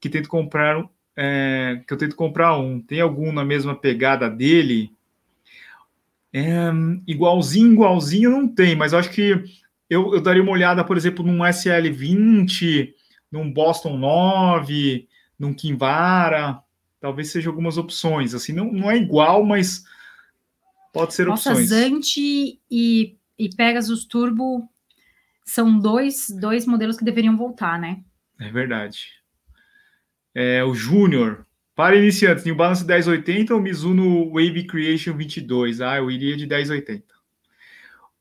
que 0.00 0.08
tento 0.08 0.28
comprar, 0.28 0.82
é, 1.16 1.82
que 1.86 1.92
eu 1.92 1.98
tento 1.98 2.16
comprar 2.16 2.56
um. 2.56 2.80
Tem 2.80 3.00
algum 3.00 3.30
na 3.30 3.44
mesma 3.44 3.74
pegada 3.74 4.28
dele? 4.30 4.90
É, 6.32 6.70
igualzinho, 7.06 7.72
igualzinho 7.72 8.30
não 8.30 8.48
tem, 8.48 8.74
mas 8.74 8.94
acho 8.94 9.10
que 9.10 9.44
eu, 9.90 10.14
eu 10.14 10.20
daria 10.22 10.42
uma 10.42 10.52
olhada, 10.52 10.82
por 10.82 10.96
exemplo, 10.96 11.22
num 11.22 11.40
SL20, 11.40 12.94
num 13.30 13.52
Boston 13.52 13.98
9, 13.98 15.06
num 15.38 15.52
Kinvara, 15.52 16.58
talvez 16.98 17.30
seja 17.30 17.50
algumas 17.50 17.76
opções. 17.76 18.32
Assim, 18.32 18.54
não, 18.54 18.72
não 18.72 18.90
é 18.90 18.96
igual, 18.96 19.44
mas 19.44 19.84
Pode 20.92 21.14
ser 21.14 21.26
Nossa, 21.26 21.50
opções. 21.50 21.68
Zante 21.70 22.60
e, 22.70 23.16
e 23.38 23.48
Pegasus 23.56 24.04
Turbo 24.04 24.68
são 25.44 25.78
dois, 25.78 26.26
dois 26.38 26.66
modelos 26.66 26.96
que 26.96 27.04
deveriam 27.04 27.36
voltar, 27.36 27.78
né? 27.78 28.02
É 28.38 28.50
verdade. 28.50 29.06
É, 30.34 30.62
o 30.64 30.74
Júnior, 30.74 31.46
para 31.74 31.96
iniciantes, 31.96 32.44
New 32.44 32.54
Balance 32.54 32.84
1080 32.84 33.54
ou 33.54 33.60
Mizuno 33.60 34.30
Wave 34.30 34.66
Creation 34.66 35.16
22? 35.16 35.80
Ah, 35.80 35.96
eu 35.96 36.10
iria 36.10 36.36
de 36.36 36.46
1080. 36.46 37.04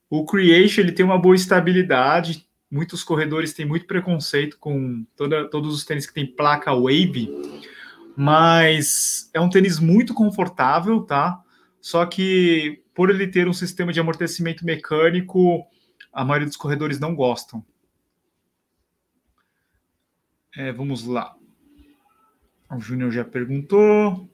O 0.09 0.25
Creation 0.25 0.81
ele 0.81 0.91
tem 0.91 1.05
uma 1.05 1.17
boa 1.17 1.35
estabilidade. 1.35 2.45
Muitos 2.69 3.03
corredores 3.03 3.53
têm 3.53 3.65
muito 3.65 3.85
preconceito 3.85 4.57
com 4.57 5.05
toda, 5.15 5.49
todos 5.49 5.73
os 5.73 5.85
tênis 5.85 6.05
que 6.05 6.13
tem 6.13 6.25
placa 6.25 6.73
Wave, 6.73 7.29
mas 8.15 9.29
é 9.33 9.39
um 9.39 9.49
tênis 9.49 9.79
muito 9.79 10.13
confortável, 10.13 11.01
tá? 11.01 11.41
Só 11.81 12.05
que 12.05 12.83
por 12.93 13.09
ele 13.09 13.27
ter 13.27 13.47
um 13.47 13.53
sistema 13.53 13.91
de 13.91 13.99
amortecimento 13.99 14.63
mecânico, 14.63 15.65
a 16.13 16.23
maioria 16.23 16.47
dos 16.47 16.57
corredores 16.57 16.99
não 16.99 17.15
gostam. 17.15 17.65
É, 20.55 20.71
vamos 20.71 21.05
lá. 21.05 21.35
O 22.69 22.79
Júnior 22.79 23.11
já 23.11 23.25
perguntou. 23.25 24.29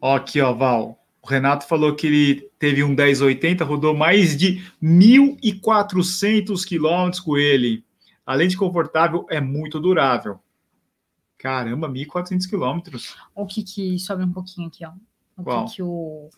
Ó, 0.00 0.16
aqui, 0.16 0.40
ó, 0.40 0.52
Val. 0.52 0.98
O 1.22 1.26
Renato 1.26 1.66
falou 1.66 1.94
que 1.94 2.06
ele 2.06 2.50
teve 2.58 2.82
um 2.82 2.88
1080, 2.88 3.64
rodou 3.64 3.94
mais 3.94 4.36
de 4.36 4.64
1.400 4.82 6.64
quilômetros 6.64 7.20
com 7.20 7.36
ele. 7.36 7.84
Além 8.24 8.48
de 8.48 8.56
confortável, 8.56 9.26
é 9.30 9.40
muito 9.40 9.80
durável. 9.80 10.40
Caramba, 11.38 11.88
1.400 11.88 12.48
quilômetros. 12.48 13.16
O 13.34 13.46
que 13.46 13.62
que 13.62 13.98
sobe 13.98 14.24
um 14.24 14.32
pouquinho 14.32 14.66
aqui, 14.68 14.84
ó. 14.84 14.90
O 15.36 15.44
Qual? 15.44 15.66
que 15.66 15.76
que 15.76 15.82
o... 15.82 16.28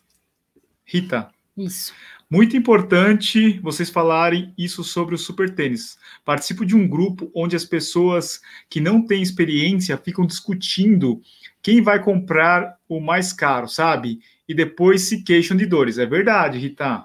Rita, 0.85 1.31
Isso. 1.57 1.95
muito 2.29 2.57
importante 2.57 3.59
vocês 3.61 3.89
falarem 3.89 4.53
isso 4.59 4.83
sobre 4.85 5.15
o 5.15 5.19
super 5.19 5.55
tênis. 5.55 5.97
Participo 6.25 6.67
de 6.67 6.77
um 6.77 6.87
grupo 6.87 7.31
onde 7.35 7.57
as 7.57 7.65
pessoas 7.65 8.41
que 8.69 8.81
não 8.81 9.07
têm 9.07 9.23
experiência 9.23 9.97
ficam 9.97 10.27
discutindo 10.27 11.23
quem 11.63 11.81
vai 11.81 12.03
comprar 12.03 12.77
o 12.89 13.01
mais 13.01 13.33
caro, 13.33 13.69
sabe? 13.69 14.21
E 14.49 14.55
depois 14.55 15.03
se 15.03 15.23
queixam 15.23 15.57
de 15.57 15.65
dores. 15.65 15.97
É 15.97 16.05
verdade, 16.05 16.59
Rita. 16.59 17.05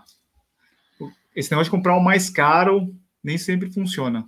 Esse 1.36 1.52
negócio 1.52 1.70
de 1.72 1.78
comprar 1.78 1.96
o 1.96 2.04
mais 2.04 2.30
caro 2.30 2.94
nem 3.24 3.38
sempre 3.38 3.72
funciona. 3.72 4.28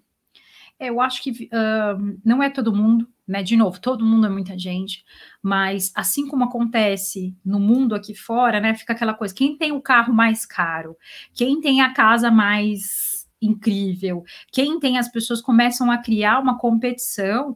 Eu 0.80 1.02
acho 1.02 1.24
que 1.24 1.50
ah, 1.52 1.98
não 2.24 2.44
é 2.44 2.50
todo 2.50 2.76
mundo, 2.76 3.08
né? 3.28 3.44
De 3.44 3.56
novo, 3.58 3.80
todo 3.82 4.06
mundo 4.06 4.26
é 4.28 4.30
muita 4.30 4.58
gente, 4.58 5.04
mas 5.42 5.92
assim 5.96 6.28
como 6.28 6.44
acontece 6.46 7.36
no 7.46 7.60
mundo 7.60 7.94
aqui 7.96 8.16
fora, 8.16 8.60
né? 8.60 8.76
Fica 8.76 8.94
aquela 8.94 9.14
coisa: 9.14 9.34
quem 9.36 9.58
tem 9.58 9.72
o 9.72 9.82
carro 9.82 10.14
mais 10.14 10.46
caro, 10.46 10.96
quem 11.34 11.60
tem 11.62 11.82
a 11.82 11.94
casa 11.94 12.32
mais 12.32 13.28
incrível, 13.42 14.24
quem 14.52 14.80
tem 14.80 14.98
as 14.98 15.08
pessoas 15.12 15.42
começam 15.42 15.92
a 15.92 15.98
criar 16.00 16.40
uma 16.40 16.58
competição 16.58 17.56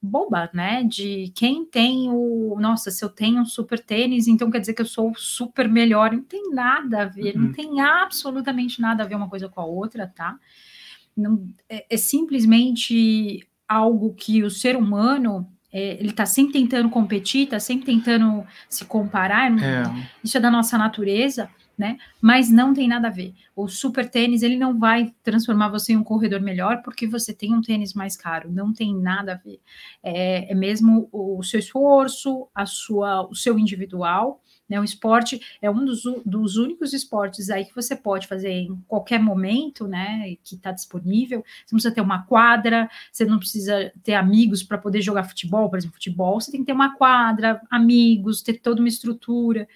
boba, 0.00 0.50
né? 0.52 0.82
De 0.84 1.32
quem 1.36 1.64
tem 1.64 2.10
o. 2.10 2.56
Nossa, 2.60 2.90
se 2.90 3.04
eu 3.04 3.08
tenho 3.08 3.40
um 3.42 3.44
super 3.44 3.78
tênis, 3.78 4.26
então 4.26 4.50
quer 4.50 4.58
dizer 4.60 4.74
que 4.74 4.82
eu 4.82 4.86
sou 4.86 5.10
o 5.12 5.14
super 5.18 5.68
melhor. 5.68 6.12
Não 6.12 6.22
tem 6.24 6.50
nada 6.50 7.02
a 7.02 7.04
ver, 7.06 7.36
não 7.36 7.46
Uhum. 7.46 7.52
tem 7.52 7.80
absolutamente 7.80 8.80
nada 8.80 9.04
a 9.04 9.06
ver 9.06 9.14
uma 9.14 9.28
coisa 9.30 9.48
com 9.48 9.60
a 9.60 9.64
outra, 9.64 10.06
tá? 10.08 10.36
Não, 11.16 11.46
é, 11.68 11.86
é 11.90 11.96
simplesmente 11.96 13.46
algo 13.72 14.14
que 14.14 14.42
o 14.42 14.50
ser 14.50 14.76
humano 14.76 15.48
é, 15.72 15.94
ele 15.98 16.10
está 16.10 16.26
sempre 16.26 16.52
tentando 16.52 16.90
competir, 16.90 17.44
está 17.44 17.58
sempre 17.58 17.86
tentando 17.86 18.46
se 18.68 18.84
comparar. 18.84 19.50
É, 19.50 19.82
Isso 20.22 20.36
é 20.36 20.40
da 20.40 20.50
nossa 20.50 20.76
natureza, 20.76 21.48
né? 21.78 21.96
Mas 22.20 22.50
não 22.50 22.74
tem 22.74 22.86
nada 22.86 23.08
a 23.08 23.10
ver. 23.10 23.34
O 23.56 23.66
super 23.68 24.08
tênis 24.08 24.42
ele 24.42 24.56
não 24.56 24.78
vai 24.78 25.14
transformar 25.22 25.68
você 25.68 25.94
em 25.94 25.96
um 25.96 26.04
corredor 26.04 26.40
melhor 26.42 26.82
porque 26.82 27.06
você 27.06 27.32
tem 27.32 27.54
um 27.54 27.62
tênis 27.62 27.94
mais 27.94 28.16
caro. 28.16 28.52
Não 28.52 28.70
tem 28.72 28.94
nada 28.94 29.32
a 29.32 29.36
ver. 29.36 29.60
É, 30.02 30.52
é 30.52 30.54
mesmo 30.54 31.08
o 31.10 31.42
seu 31.42 31.58
esforço, 31.58 32.46
a 32.54 32.66
sua, 32.66 33.26
o 33.26 33.34
seu 33.34 33.58
individual. 33.58 34.41
Né, 34.72 34.80
o 34.80 34.84
esporte 34.84 35.38
é 35.60 35.70
um 35.70 35.84
dos, 35.84 36.02
dos 36.24 36.56
únicos 36.56 36.94
esportes 36.94 37.50
aí 37.50 37.66
que 37.66 37.74
você 37.74 37.94
pode 37.94 38.26
fazer 38.26 38.50
em 38.52 38.82
qualquer 38.88 39.20
momento, 39.20 39.86
né? 39.86 40.34
Que 40.42 40.54
está 40.54 40.72
disponível. 40.72 41.40
Você 41.40 41.74
não 41.74 41.76
precisa 41.76 41.94
ter 41.94 42.00
uma 42.00 42.22
quadra, 42.22 42.88
você 43.12 43.26
não 43.26 43.38
precisa 43.38 43.92
ter 44.02 44.14
amigos 44.14 44.62
para 44.62 44.78
poder 44.78 45.02
jogar 45.02 45.24
futebol, 45.24 45.68
por 45.68 45.78
exemplo, 45.78 45.92
futebol. 45.92 46.40
Você 46.40 46.50
tem 46.50 46.60
que 46.60 46.66
ter 46.66 46.72
uma 46.72 46.96
quadra, 46.96 47.60
amigos, 47.70 48.40
ter 48.40 48.54
toda 48.54 48.80
uma 48.80 48.88
estrutura. 48.88 49.68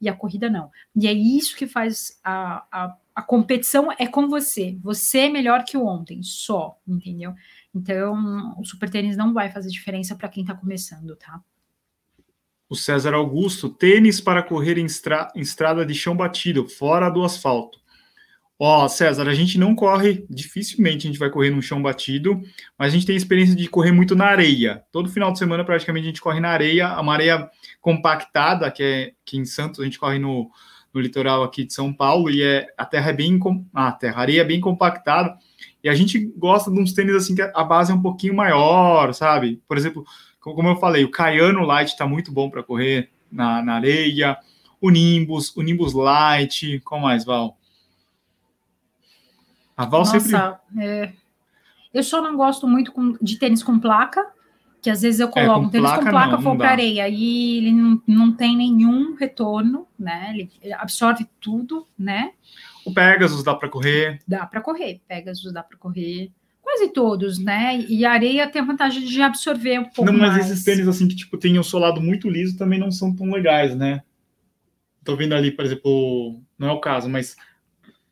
E 0.00 0.08
a 0.08 0.14
corrida 0.14 0.48
não. 0.48 0.70
E 0.94 1.08
é 1.08 1.12
isso 1.12 1.56
que 1.56 1.66
faz 1.66 2.20
a, 2.22 2.64
a, 2.70 2.96
a 3.12 3.22
competição 3.22 3.88
é 3.98 4.06
com 4.06 4.28
você. 4.28 4.78
Você 4.84 5.18
é 5.18 5.28
melhor 5.28 5.64
que 5.64 5.76
ontem, 5.76 6.22
só, 6.22 6.78
entendeu? 6.86 7.34
Então, 7.74 8.54
o 8.56 8.64
super 8.64 8.88
tênis 8.88 9.16
não 9.16 9.32
vai 9.32 9.50
fazer 9.50 9.68
diferença 9.68 10.14
para 10.14 10.28
quem 10.28 10.44
está 10.44 10.54
começando, 10.54 11.16
tá? 11.16 11.42
O 12.74 12.76
César 12.76 13.14
Augusto, 13.14 13.68
tênis 13.68 14.20
para 14.20 14.42
correr 14.42 14.76
em, 14.78 14.84
estra- 14.84 15.30
em 15.34 15.40
estrada 15.40 15.86
de 15.86 15.94
chão 15.94 16.14
batido, 16.16 16.68
fora 16.68 17.08
do 17.08 17.24
asfalto. 17.24 17.78
Ó, 18.58 18.86
César, 18.86 19.28
a 19.28 19.34
gente 19.34 19.58
não 19.58 19.74
corre, 19.74 20.24
dificilmente 20.30 21.06
a 21.06 21.10
gente 21.10 21.18
vai 21.18 21.28
correr 21.28 21.50
no 21.50 21.60
chão 21.60 21.82
batido, 21.82 22.40
mas 22.78 22.92
a 22.92 22.94
gente 22.94 23.06
tem 23.06 23.16
experiência 23.16 23.54
de 23.54 23.68
correr 23.68 23.90
muito 23.90 24.14
na 24.14 24.26
areia. 24.26 24.82
Todo 24.92 25.08
final 25.08 25.32
de 25.32 25.38
semana, 25.38 25.64
praticamente, 25.64 26.04
a 26.04 26.10
gente 26.10 26.20
corre 26.20 26.38
na 26.38 26.50
areia, 26.50 27.00
uma 27.00 27.12
areia 27.12 27.50
compactada, 27.80 28.70
que 28.70 28.82
é 28.82 29.12
que 29.24 29.36
em 29.36 29.44
Santos 29.44 29.80
a 29.80 29.84
gente 29.84 29.98
corre 29.98 30.20
no, 30.20 30.48
no 30.92 31.00
litoral 31.00 31.42
aqui 31.42 31.64
de 31.64 31.72
São 31.72 31.92
Paulo, 31.92 32.30
e 32.30 32.42
é, 32.42 32.68
a 32.78 32.84
terra 32.84 33.10
é 33.10 33.12
bem. 33.12 33.40
Ah, 33.74 33.88
a 33.88 33.92
terra, 33.92 34.18
a 34.18 34.20
areia 34.20 34.42
é 34.42 34.44
bem 34.44 34.60
compactada, 34.60 35.36
e 35.82 35.88
a 35.88 35.94
gente 35.94 36.18
gosta 36.36 36.70
de 36.70 36.78
uns 36.80 36.92
tênis 36.92 37.16
assim 37.16 37.34
que 37.34 37.42
a 37.42 37.64
base 37.64 37.90
é 37.90 37.94
um 37.94 38.02
pouquinho 38.02 38.34
maior, 38.34 39.12
sabe? 39.12 39.60
Por 39.66 39.76
exemplo, 39.76 40.04
como 40.52 40.68
eu 40.68 40.76
falei, 40.76 41.04
o 41.04 41.10
Caiano 41.10 41.64
Light 41.64 41.88
está 41.88 42.06
muito 42.06 42.32
bom 42.32 42.50
para 42.50 42.62
correr 42.62 43.10
na, 43.30 43.62
na 43.62 43.74
areia, 43.76 44.36
o 44.80 44.90
Nimbus, 44.90 45.56
o 45.56 45.62
Nimbus 45.62 45.94
Light, 45.94 46.80
qual 46.84 47.00
mais, 47.00 47.24
Val? 47.24 47.56
A 49.76 49.86
Val 49.86 50.04
sempre. 50.04 50.32
Nossa, 50.32 50.60
é, 50.78 51.12
eu 51.92 52.02
só 52.02 52.20
não 52.20 52.36
gosto 52.36 52.66
muito 52.68 52.92
com- 52.92 53.16
de 53.20 53.38
tênis 53.38 53.62
com 53.62 53.78
placa, 53.78 54.24
que 54.82 54.90
às 54.90 55.00
vezes 55.02 55.20
eu 55.20 55.28
coloco 55.28 55.60
com 55.60 55.66
um 55.66 55.70
tênis 55.70 55.90
com 55.90 55.96
placa 55.96 56.10
placa 56.10 56.36
não, 56.36 56.56
para 56.56 56.66
dá. 56.66 56.70
areia 56.72 57.08
e 57.08 57.58
ele 57.58 57.72
não, 57.72 58.02
não 58.06 58.32
tem 58.32 58.56
nenhum 58.56 59.14
retorno, 59.14 59.86
né? 59.98 60.30
Ele 60.34 60.50
ele 60.62 60.72
absorve 60.74 61.26
tudo, 61.40 61.86
né? 61.98 62.32
O 62.84 62.92
Pegasus 62.92 63.42
dá 63.42 63.54
para 63.54 63.68
correr. 63.68 64.20
Dá 64.28 64.44
para 64.44 64.60
correr, 64.60 65.00
Pegasus 65.08 65.52
dá 65.52 65.62
para 65.62 65.78
correr, 65.78 66.30
quase 66.74 66.88
todos, 66.88 67.38
né? 67.38 67.80
E 67.88 68.04
a 68.04 68.12
areia 68.12 68.48
tem 68.48 68.60
a 68.60 68.64
vantagem 68.64 69.04
de 69.04 69.22
absorver 69.22 69.78
um 69.78 69.84
pouco 69.84 70.10
não, 70.10 70.18
mas 70.18 70.32
mais. 70.32 70.50
esses 70.50 70.64
tênis 70.64 70.88
assim 70.88 71.06
que 71.06 71.14
tipo 71.14 71.38
tem 71.38 71.58
um 71.58 71.62
solado 71.62 72.00
muito 72.00 72.28
liso 72.28 72.58
também 72.58 72.78
não 72.78 72.90
são 72.90 73.14
tão 73.14 73.30
legais, 73.30 73.74
né? 73.74 74.02
Tô 75.04 75.16
vendo 75.16 75.34
ali, 75.34 75.50
por 75.50 75.64
exemplo, 75.64 76.40
não 76.58 76.68
é 76.68 76.72
o 76.72 76.80
caso, 76.80 77.08
mas 77.08 77.36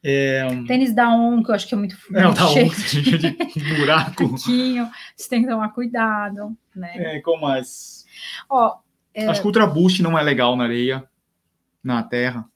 é, 0.05 0.47
Tênis 0.67 0.95
da 0.95 1.15
ON, 1.15 1.43
que 1.43 1.51
eu 1.51 1.55
acho 1.55 1.67
que 1.67 1.75
é 1.75 1.79
muito, 1.79 1.97
é 2.15 2.27
o 2.27 2.33
da 2.33 2.47
cheio 2.49 2.71
de 3.55 3.75
buraco. 3.77 4.29
pouquinho, 4.29 4.91
você 5.17 5.29
tem 5.29 5.43
que 5.43 5.49
tomar 5.49 5.69
cuidado, 5.71 6.57
né? 6.75 7.17
É, 7.17 7.21
qual 7.21 7.41
mais? 7.41 8.05
Ó, 8.49 8.79
Acho 9.29 9.41
que 9.41 9.47
o 9.47 9.49
Ultra 9.49 9.67
Boost 9.67 10.03
não 10.03 10.19
é 10.19 10.23
legal 10.23 10.57
na 10.57 10.65
areia, 10.65 11.05
na 11.85 12.03
terra. 12.03 12.47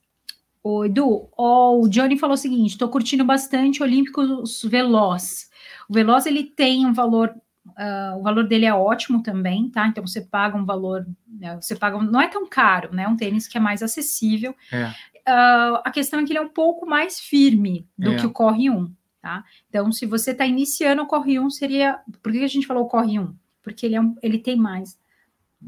Ô, 0.63 0.85
Edu, 0.85 1.29
ó, 1.37 1.79
o 1.79 1.89
Johnny 1.89 2.19
falou 2.19 2.35
o 2.35 2.39
seguinte: 2.39 2.71
estou 2.71 2.89
curtindo 2.89 3.25
bastante 3.25 3.83
Olímpicos 3.83 4.63
Veloz. 4.65 5.49
O 5.89 5.95
Veloz 5.95 6.27
ele 6.27 6.45
tem 6.45 6.85
um 6.87 6.93
valor, 6.93 7.35
ah, 7.77 8.15
o 8.19 8.23
valor 8.23 8.45
dele 8.47 8.65
é 8.67 8.75
ótimo 8.75 9.23
também, 9.23 9.69
tá? 9.71 9.87
Então 9.87 10.07
você 10.07 10.21
paga 10.21 10.57
um 10.57 10.65
valor, 10.65 11.07
né, 11.29 11.57
você 11.61 11.75
paga, 11.77 11.97
um- 11.97 12.03
não 12.03 12.21
é 12.21 12.29
tão 12.29 12.47
caro, 12.49 12.95
né? 12.95 13.07
Um 13.09 13.17
tênis 13.17 13.47
que 13.49 13.57
é 13.57 13.61
mais 13.61 13.83
acessível. 13.83 14.55
É. 14.73 14.93
Ah, 15.27 15.83
a 15.85 15.91
questão 15.91 16.21
é 16.21 16.25
que 16.25 16.33
ele 16.33 16.39
é 16.39 16.43
um 16.43 16.49
pouco 16.49 16.87
mais 16.87 17.19
firme 17.21 17.87
do 17.99 18.13
É. 18.13 18.17
que 18.17 18.27
o 18.27 18.31
Corre 18.31 18.71
1. 18.71 18.91
tá? 19.23 19.43
Então, 19.69 19.91
se 19.91 20.07
você 20.07 20.31
está 20.31 20.47
iniciando 20.47 21.03
o 21.03 21.07
corre 21.07 21.41
1, 21.41 21.51
seria. 21.51 21.99
Por 22.23 22.31
que 22.31 22.45
a 22.45 22.47
gente 22.47 22.65
falou 22.65 22.87
corre 22.87 23.19
1? 23.19 23.35
Porque 23.61 23.85
ele, 23.85 23.97
é 23.97 24.01
um, 24.01 24.15
ele 24.23 24.39
tem 24.39 24.55
mais 24.55 24.97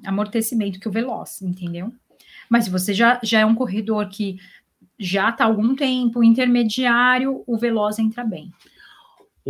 amortecimento 0.05 0.79
que 0.79 0.89
o 0.89 0.93
veloz, 0.93 1.43
entendeu? 1.43 1.93
Mas 2.49 2.65
se 2.67 2.71
você 2.71 2.95
já, 2.95 3.19
já 3.23 3.41
é 3.41 3.47
um 3.47 3.57
corredor 3.57 4.09
que 4.09 4.39
já 4.99 5.31
está 5.31 5.45
algum 5.45 5.75
tempo, 5.75 6.23
intermediário, 6.23 7.43
o 7.47 7.57
veloz 7.59 7.99
entra 7.99 8.23
bem. 8.25 8.53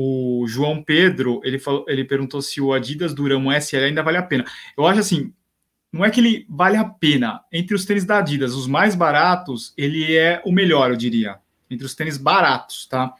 O 0.00 0.46
João 0.46 0.80
Pedro, 0.80 1.40
ele, 1.42 1.58
falou, 1.58 1.84
ele 1.88 2.04
perguntou 2.04 2.40
se 2.40 2.60
o 2.60 2.72
Adidas 2.72 3.12
Duramo 3.12 3.52
SL 3.52 3.78
ainda 3.78 4.00
vale 4.00 4.16
a 4.16 4.22
pena. 4.22 4.44
Eu 4.76 4.86
acho 4.86 5.00
assim, 5.00 5.32
não 5.92 6.04
é 6.04 6.10
que 6.10 6.20
ele 6.20 6.46
vale 6.48 6.76
a 6.76 6.84
pena. 6.84 7.40
Entre 7.52 7.74
os 7.74 7.84
tênis 7.84 8.04
da 8.04 8.18
Adidas, 8.18 8.54
os 8.54 8.68
mais 8.68 8.94
baratos, 8.94 9.74
ele 9.76 10.16
é 10.16 10.40
o 10.44 10.52
melhor, 10.52 10.90
eu 10.90 10.96
diria. 10.96 11.40
Entre 11.68 11.84
os 11.84 11.96
tênis 11.96 12.16
baratos, 12.16 12.86
tá? 12.86 13.12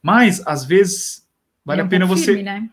Mas, 0.00 0.40
às 0.46 0.64
vezes, 0.64 1.26
vale 1.64 1.80
é 1.80 1.82
um 1.82 1.86
a 1.88 1.90
pena 1.90 2.06
você... 2.06 2.26
Firme, 2.26 2.44
né? 2.44 2.70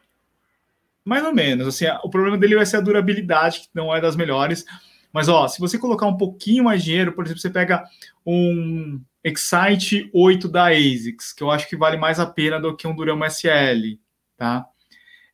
Mais 1.04 1.24
ou 1.24 1.34
menos. 1.34 1.68
Assim, 1.68 1.86
o 2.04 2.10
problema 2.12 2.38
dele 2.38 2.56
vai 2.56 2.68
ser 2.68 2.78
a 2.78 2.82
durabilidade, 2.82 3.62
que 3.62 3.70
não 3.74 3.95
é 3.95 4.00
das 4.00 4.16
melhores. 4.16 4.64
Mas, 5.12 5.28
ó, 5.28 5.47
se 5.47 5.60
você 5.60 5.80
colocar 5.80 6.06
um 6.06 6.18
pouquinho 6.18 6.66
mais 6.66 6.84
de 6.84 6.91
dinheiro, 6.91 7.14
por 7.14 7.26
exemplo, 7.26 7.41
você 7.41 7.50
pega 7.50 7.84
um 8.24 9.02
Excite 9.24 10.09
8 10.13 10.47
da 10.47 10.70
ASICS, 10.70 11.34
que 11.34 11.43
eu 11.43 11.51
acho 11.51 11.67
que 11.67 11.76
vale 11.76 11.97
mais 11.97 12.20
a 12.20 12.26
pena 12.26 12.59
do 12.59 12.76
que 12.76 12.88
um 12.88 12.95
Duramo 12.95 13.26
SL, 13.26 13.99
tá? 14.38 14.65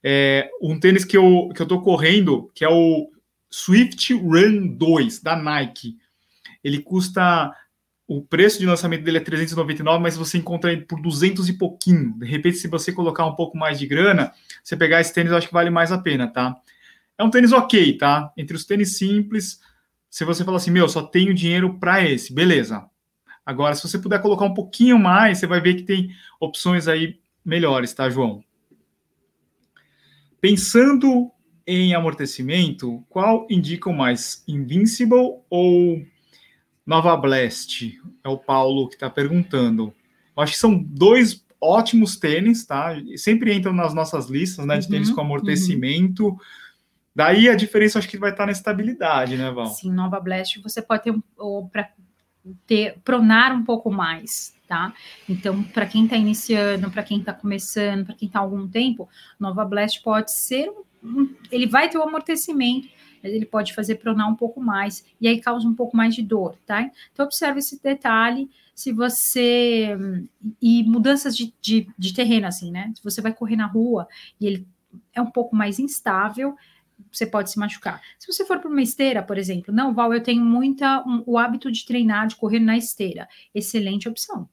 É, 0.04 0.50
um 0.62 0.80
tênis 0.80 1.06
que 1.06 1.18
eu, 1.18 1.50
que 1.56 1.62
eu 1.62 1.68
tô 1.68 1.82
correndo, 1.82 2.52
que 2.54 2.64
é 2.64 2.70
o 2.70 3.10
Swift 3.50 4.14
Run 4.14 4.68
2, 4.76 5.22
da 5.22 5.36
Nike. 5.36 5.98
Ele 6.64 6.80
custa... 6.80 7.54
O 8.08 8.22
preço 8.22 8.60
de 8.60 8.68
lançamento 8.68 9.04
dele 9.04 9.18
é 9.18 9.20
399, 9.20 10.00
mas 10.00 10.16
você 10.16 10.38
encontra 10.38 10.72
ele 10.72 10.84
por 10.84 11.02
200 11.02 11.50
e 11.50 11.54
pouquinho. 11.54 12.14
De 12.20 12.26
repente, 12.28 12.58
se 12.58 12.68
você 12.68 12.92
colocar 12.92 13.26
um 13.26 13.34
pouco 13.34 13.58
mais 13.58 13.80
de 13.80 13.88
grana, 13.88 14.32
você 14.64 14.78
pegar 14.78 15.02
esse 15.02 15.12
tênis, 15.12 15.32
eu 15.32 15.38
acho 15.40 15.48
que 15.48 15.54
vale 15.54 15.72
mais 15.72 15.92
a 15.92 15.98
pena, 15.98 16.28
tá? 16.28 16.56
É 17.18 17.24
um 17.24 17.32
tênis 17.32 17.52
ok, 17.52 17.98
tá? 17.98 18.32
Entre 18.38 18.56
os 18.56 18.64
tênis 18.64 18.96
simples, 18.96 19.60
se 20.08 20.24
você 20.24 20.44
falar 20.44 20.58
assim, 20.58 20.70
meu, 20.70 20.88
só 20.88 21.02
tenho 21.02 21.34
dinheiro 21.34 21.80
para 21.80 22.08
esse, 22.08 22.32
beleza. 22.32 22.88
Agora, 23.46 23.76
se 23.76 23.88
você 23.88 24.00
puder 24.00 24.22
colocar 24.22 24.46
um 24.46 24.54
pouquinho 24.54 24.98
mais, 24.98 25.38
você 25.38 25.48
vai 25.48 25.62
ver 25.62 25.76
que 25.76 25.84
tem 25.84 26.10
opções 26.40 26.88
aí 26.88 27.20
melhores, 27.44 27.94
tá, 27.94 28.10
João? 28.10 28.44
Pensando 30.42 31.32
em 31.68 31.94
amortecimento, 31.94 33.04
qual 33.10 33.48
indicam 33.50 33.94
mais, 33.94 34.44
Invincible 34.48 35.40
ou 35.50 36.02
Nova 36.86 37.16
Blast? 37.18 38.00
É 38.24 38.30
o 38.30 38.38
Paulo 38.38 38.88
que 38.88 38.96
está 38.96 39.10
perguntando. 39.10 39.94
Eu 40.36 40.44
acho 40.44 40.54
que 40.54 40.60
são 40.60 40.78
dois 40.78 41.46
ótimos 41.62 42.18
tênis, 42.18 42.66
tá? 42.66 42.96
Sempre 43.18 43.54
entram 43.54 43.74
nas 43.74 43.94
nossas 43.94 44.28
listas, 44.28 44.66
né, 44.66 44.78
de 44.78 44.88
tênis 44.88 45.10
uhum, 45.10 45.16
com 45.16 45.22
amortecimento. 45.22 46.28
Uhum 46.28 46.38
Daí 47.16 47.48
a 47.48 47.56
diferença 47.56 47.98
acho 47.98 48.10
que 48.10 48.18
vai 48.18 48.32
estar 48.32 48.46
na 48.46 48.52
estabilidade, 48.52 49.38
né, 49.38 49.50
Val? 49.50 49.68
Sim, 49.68 49.94
Nova 49.94 50.20
Blast 50.20 50.62
você 50.62 50.82
pode 50.82 51.04
ter, 51.04 51.14
para 51.72 51.90
ter 52.68 52.98
pronar 53.04 53.56
um 53.56 53.64
pouco 53.64 53.92
mais, 53.92 54.56
tá? 54.68 54.94
Então, 55.28 55.64
para 55.64 55.86
quem 55.86 56.06
está 56.06 56.16
iniciando, 56.16 56.92
para 56.92 57.04
quem 57.04 57.20
está 57.20 57.34
começando, 57.34 58.06
para 58.06 58.16
quem 58.16 58.28
está 58.28 58.40
algum 58.40 58.68
tempo, 58.68 59.10
Nova 59.40 59.66
Blast 59.66 60.02
pode 60.02 60.32
ser 60.32 60.72
um, 61.04 61.34
ele 61.52 61.68
vai 61.68 61.90
ter 61.90 61.98
o 61.98 62.02
um 62.02 62.08
amortecimento, 62.08 62.88
mas 63.22 63.32
ele 63.32 63.46
pode 63.46 63.74
fazer 63.74 63.96
pronar 63.96 64.30
um 64.30 64.36
pouco 64.36 64.62
mais 64.62 65.06
e 65.20 65.28
aí 65.28 65.40
causa 65.40 65.68
um 65.68 65.76
pouco 65.76 65.96
mais 65.96 66.16
de 66.16 66.24
dor, 66.24 66.58
tá? 66.66 66.90
Então 67.12 67.26
observe 67.26 67.60
esse 67.60 67.82
detalhe. 67.82 68.50
Se 68.74 68.92
você 68.92 69.98
e 70.62 70.84
mudanças 70.84 71.36
de, 71.36 71.54
de, 71.62 71.88
de 71.98 72.14
terreno 72.14 72.48
assim, 72.48 72.72
né? 72.72 72.92
Se 72.96 73.04
você 73.04 73.22
vai 73.22 73.34
correr 73.34 73.56
na 73.56 73.68
rua 73.68 74.08
e 74.40 74.48
ele 74.48 74.68
é 75.14 75.22
um 75.22 75.32
pouco 75.32 75.56
mais 75.56 75.80
instável, 75.80 76.56
você 77.18 77.26
pode 77.26 77.52
se 77.52 77.60
machucar. 77.60 78.02
Se 78.20 78.32
você 78.32 78.46
for 78.46 78.60
para 78.60 78.70
uma 78.70 78.82
esteira, 78.82 79.24
por 79.24 79.38
exemplo, 79.38 79.74
não, 79.74 79.94
Val, 79.94 80.14
eu 80.14 80.22
tenho 80.22 80.44
muita 80.44 81.04
um, 81.08 81.24
o 81.26 81.38
hábito 81.38 81.72
de 81.72 81.86
treinar, 81.86 82.28
de 82.28 82.36
correr 82.36 82.60
na 82.60 82.78
esteira. 82.78 83.28
Excelente 83.54 84.10
opção. 84.10 84.50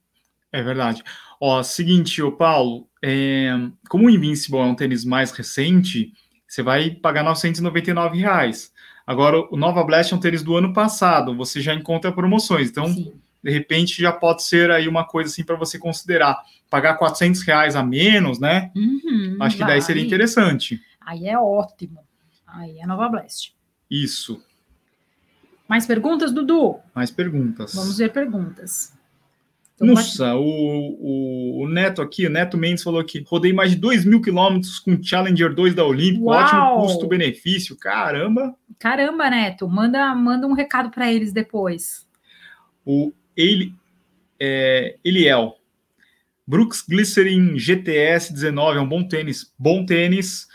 É 0.52 0.62
verdade. 0.62 1.02
Ó, 1.40 1.62
seguinte, 1.62 2.22
o 2.22 2.30
Paulo, 2.30 2.86
é, 3.02 3.50
como 3.88 4.06
o 4.06 4.10
Invincible 4.10 4.58
é 4.58 4.64
um 4.64 4.74
tênis 4.74 5.04
mais 5.04 5.32
recente, 5.32 6.12
você 6.46 6.62
vai 6.62 6.90
pagar 6.90 7.24
999 7.24 8.18
reais. 8.18 8.70
Agora, 9.06 9.40
o 9.50 9.56
Nova 9.56 9.82
Blast 9.82 10.12
é 10.12 10.16
um 10.16 10.20
tênis 10.20 10.42
do 10.42 10.56
ano 10.56 10.72
passado, 10.72 11.34
você 11.34 11.60
já 11.60 11.74
encontra 11.74 12.12
promoções. 12.12 12.68
Então, 12.68 12.86
Sim. 12.86 13.14
de 13.42 13.50
repente, 13.50 14.00
já 14.00 14.12
pode 14.12 14.44
ser 14.44 14.70
aí 14.70 14.86
uma 14.86 15.04
coisa 15.04 15.30
assim 15.30 15.42
para 15.42 15.56
você 15.56 15.78
considerar. 15.78 16.38
Pagar 16.70 16.94
400 16.94 17.42
reais 17.42 17.74
a 17.74 17.82
menos, 17.82 18.38
né? 18.38 18.70
Uhum, 18.76 19.36
Acho 19.40 19.56
que 19.56 19.62
vai. 19.62 19.72
daí 19.72 19.82
seria 19.82 20.04
interessante. 20.04 20.80
Aí 21.00 21.26
é 21.26 21.38
ótimo. 21.38 22.00
Aí 22.52 22.78
é 22.78 22.86
Nova 22.86 23.08
Blast. 23.08 23.54
Isso. 23.90 24.42
Mais 25.68 25.86
perguntas, 25.86 26.32
Dudu? 26.32 26.78
Mais 26.94 27.10
perguntas. 27.10 27.74
Vamos 27.74 27.96
ver 27.96 28.12
perguntas. 28.12 28.92
Então, 29.74 29.86
Nossa, 29.86 30.34
o, 30.34 30.42
o, 30.42 31.62
o, 31.62 31.68
Neto 31.68 32.02
aqui, 32.02 32.26
o 32.26 32.30
Neto 32.30 32.56
Mendes 32.56 32.84
falou 32.84 33.02
que 33.02 33.24
rodei 33.26 33.52
mais 33.52 33.70
de 33.70 33.76
2 33.76 34.04
mil 34.04 34.20
quilômetros 34.20 34.78
com 34.78 35.02
Challenger 35.02 35.52
2 35.54 35.74
da 35.74 35.84
Olímpico, 35.84 36.30
ótimo 36.30 36.76
custo-benefício, 36.76 37.76
caramba. 37.76 38.54
Caramba, 38.78 39.30
Neto, 39.30 39.68
manda, 39.68 40.14
manda 40.14 40.46
um 40.46 40.52
recado 40.52 40.90
para 40.90 41.12
eles 41.12 41.32
depois. 41.32 42.06
O 42.84 43.12
ele, 43.36 43.74
é, 44.38 44.96
Eliel, 45.02 45.56
Brooks 46.46 46.82
Glycerin 46.86 47.58
GTS 47.58 48.32
19 48.32 48.78
é 48.78 48.80
um 48.80 48.88
bom 48.88 49.02
tênis, 49.02 49.52
bom 49.58 49.86
tênis, 49.86 50.46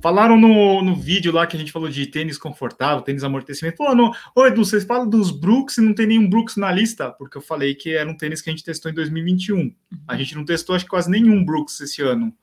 Falaram 0.00 0.40
no, 0.40 0.82
no 0.82 0.96
vídeo 0.96 1.32
lá 1.32 1.46
que 1.46 1.56
a 1.56 1.58
gente 1.60 1.72
falou 1.72 1.88
de 1.88 2.06
tênis 2.06 2.38
confortável, 2.38 3.02
tênis 3.02 3.22
amortecimento. 3.22 3.76
Falou, 3.76 3.94
no, 3.94 4.14
Oi, 4.34 4.48
Edu, 4.48 4.64
vocês 4.64 4.84
falam 4.84 5.08
dos 5.08 5.30
Brooks 5.30 5.76
e 5.78 5.82
não 5.82 5.94
tem 5.94 6.06
nenhum 6.06 6.28
Brooks 6.28 6.56
na 6.56 6.72
lista? 6.72 7.10
Porque 7.10 7.36
eu 7.36 7.42
falei 7.42 7.74
que 7.74 7.94
era 7.94 8.08
um 8.08 8.16
tênis 8.16 8.40
que 8.40 8.48
a 8.48 8.52
gente 8.52 8.64
testou 8.64 8.90
em 8.90 8.94
2021. 8.94 9.58
Uhum. 9.58 9.74
A 10.08 10.16
gente 10.16 10.34
não 10.34 10.44
testou, 10.44 10.74
acho 10.74 10.84
que 10.84 10.90
quase 10.90 11.10
nenhum 11.10 11.44
Brooks 11.44 11.80
esse 11.80 12.00
ano. 12.02 12.34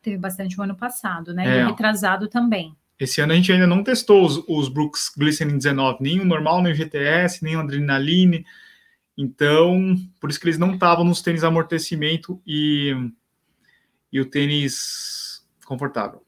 Teve 0.00 0.16
bastante 0.16 0.58
o 0.58 0.62
ano 0.62 0.74
passado, 0.74 1.34
né? 1.34 1.58
É. 1.58 1.62
E 1.62 1.66
retrasado 1.66 2.28
também. 2.28 2.74
Esse 2.98 3.20
ano 3.20 3.32
a 3.32 3.36
gente 3.36 3.52
ainda 3.52 3.66
não 3.66 3.82
testou 3.82 4.24
os, 4.24 4.42
os 4.48 4.68
Brooks 4.68 5.12
Glycerin 5.16 5.56
19, 5.56 5.98
nem 6.00 6.20
o 6.20 6.24
normal, 6.24 6.62
nem 6.62 6.72
o 6.72 6.74
GTS, 6.74 7.42
nem 7.42 7.56
o 7.56 7.60
Adrenaline. 7.60 8.44
Então, 9.18 9.96
por 10.20 10.30
isso 10.30 10.40
que 10.40 10.46
eles 10.46 10.58
não 10.58 10.74
estavam 10.74 11.04
nos 11.04 11.20
tênis 11.20 11.44
amortecimento 11.44 12.40
e, 12.46 12.94
e 14.10 14.20
o 14.20 14.24
tênis 14.24 15.44
confortável. 15.66 16.22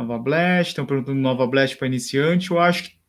Nova 0.00 0.18
Blast, 0.18 0.70
estão 0.70 0.86
perguntando 0.86 1.20
Nova 1.20 1.46
Blast 1.46 1.76
para 1.76 1.86
iniciante. 1.86 2.50
Eu 2.50 2.58
acho 2.58 2.84
que 2.84 3.00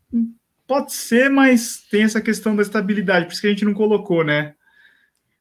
pode 0.67 0.93
ser, 0.93 1.29
mas 1.29 1.85
tem 1.89 2.03
essa 2.03 2.21
questão 2.21 2.55
da 2.55 2.61
estabilidade, 2.61 3.25
por 3.25 3.31
isso 3.31 3.41
que 3.41 3.47
a 3.47 3.49
gente 3.49 3.65
não 3.65 3.73
colocou, 3.73 4.23
né? 4.23 4.55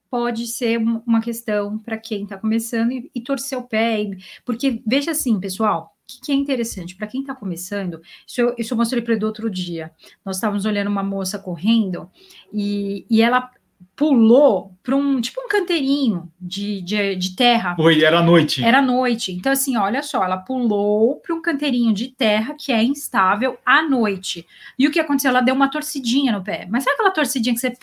Pode 0.08 0.46
ser 0.46 0.78
uma 0.78 1.20
questão 1.20 1.78
para 1.78 1.96
quem 1.96 2.24
está 2.24 2.36
começando 2.36 2.92
e, 2.92 3.10
e, 3.14 3.20
torcer 3.20 3.56
o 3.56 3.62
pé, 3.62 4.10
porque 4.44 4.82
veja 4.86 5.12
assim, 5.12 5.38
pessoal, 5.38 5.96
o 6.02 6.12
que, 6.12 6.20
que, 6.26 6.32
é 6.32 6.34
interessante 6.34 6.96
para 6.96 7.06
quem 7.06 7.20
está 7.20 7.32
começando? 7.32 8.00
Isso 8.26 8.40
eu, 8.40 8.54
isso 8.58 8.74
eu 8.74 8.78
mostrei 8.78 9.02
para 9.02 9.14
ele 9.14 9.24
outro 9.24 9.48
dia. 9.48 9.92
Nós 10.24 10.36
estávamos 10.36 10.64
olhando 10.64 10.88
uma 10.88 11.04
moça 11.04 11.38
correndo 11.38 12.10
e, 12.52 13.06
e 13.08 13.22
ela 13.22 13.50
pulou 14.00 14.74
para 14.82 14.96
um 14.96 15.20
tipo 15.20 15.42
um 15.42 15.48
canteirinho 15.48 16.32
de, 16.40 16.80
de, 16.80 17.16
de, 17.16 17.36
terra. 17.36 17.76
Oi, 17.78 18.02
era 18.02 18.22
noite. 18.22 18.64
Era 18.64 18.80
noite. 18.80 19.30
Então, 19.30 19.52
assim, 19.52 19.76
olha 19.76 20.02
só, 20.02 20.24
ela 20.24 20.38
pulou 20.38 21.16
para 21.16 21.34
um 21.34 21.42
canteirinho 21.42 21.92
de 21.92 22.08
terra 22.08 22.54
que 22.58 22.72
é 22.72 22.82
instável 22.82 23.58
à 23.64 23.82
noite. 23.82 24.46
E 24.78 24.88
o 24.88 24.90
que 24.90 24.98
aconteceu? 24.98 25.28
Ela 25.28 25.42
deu 25.42 25.54
uma 25.54 25.70
torcidinha 25.70 26.32
no 26.32 26.42
pé. 26.42 26.66
Mas 26.70 26.84
sabe 26.84 26.94
aquela 26.94 27.10
torcidinha 27.10 27.54
que 27.54 27.60
você 27.60 27.76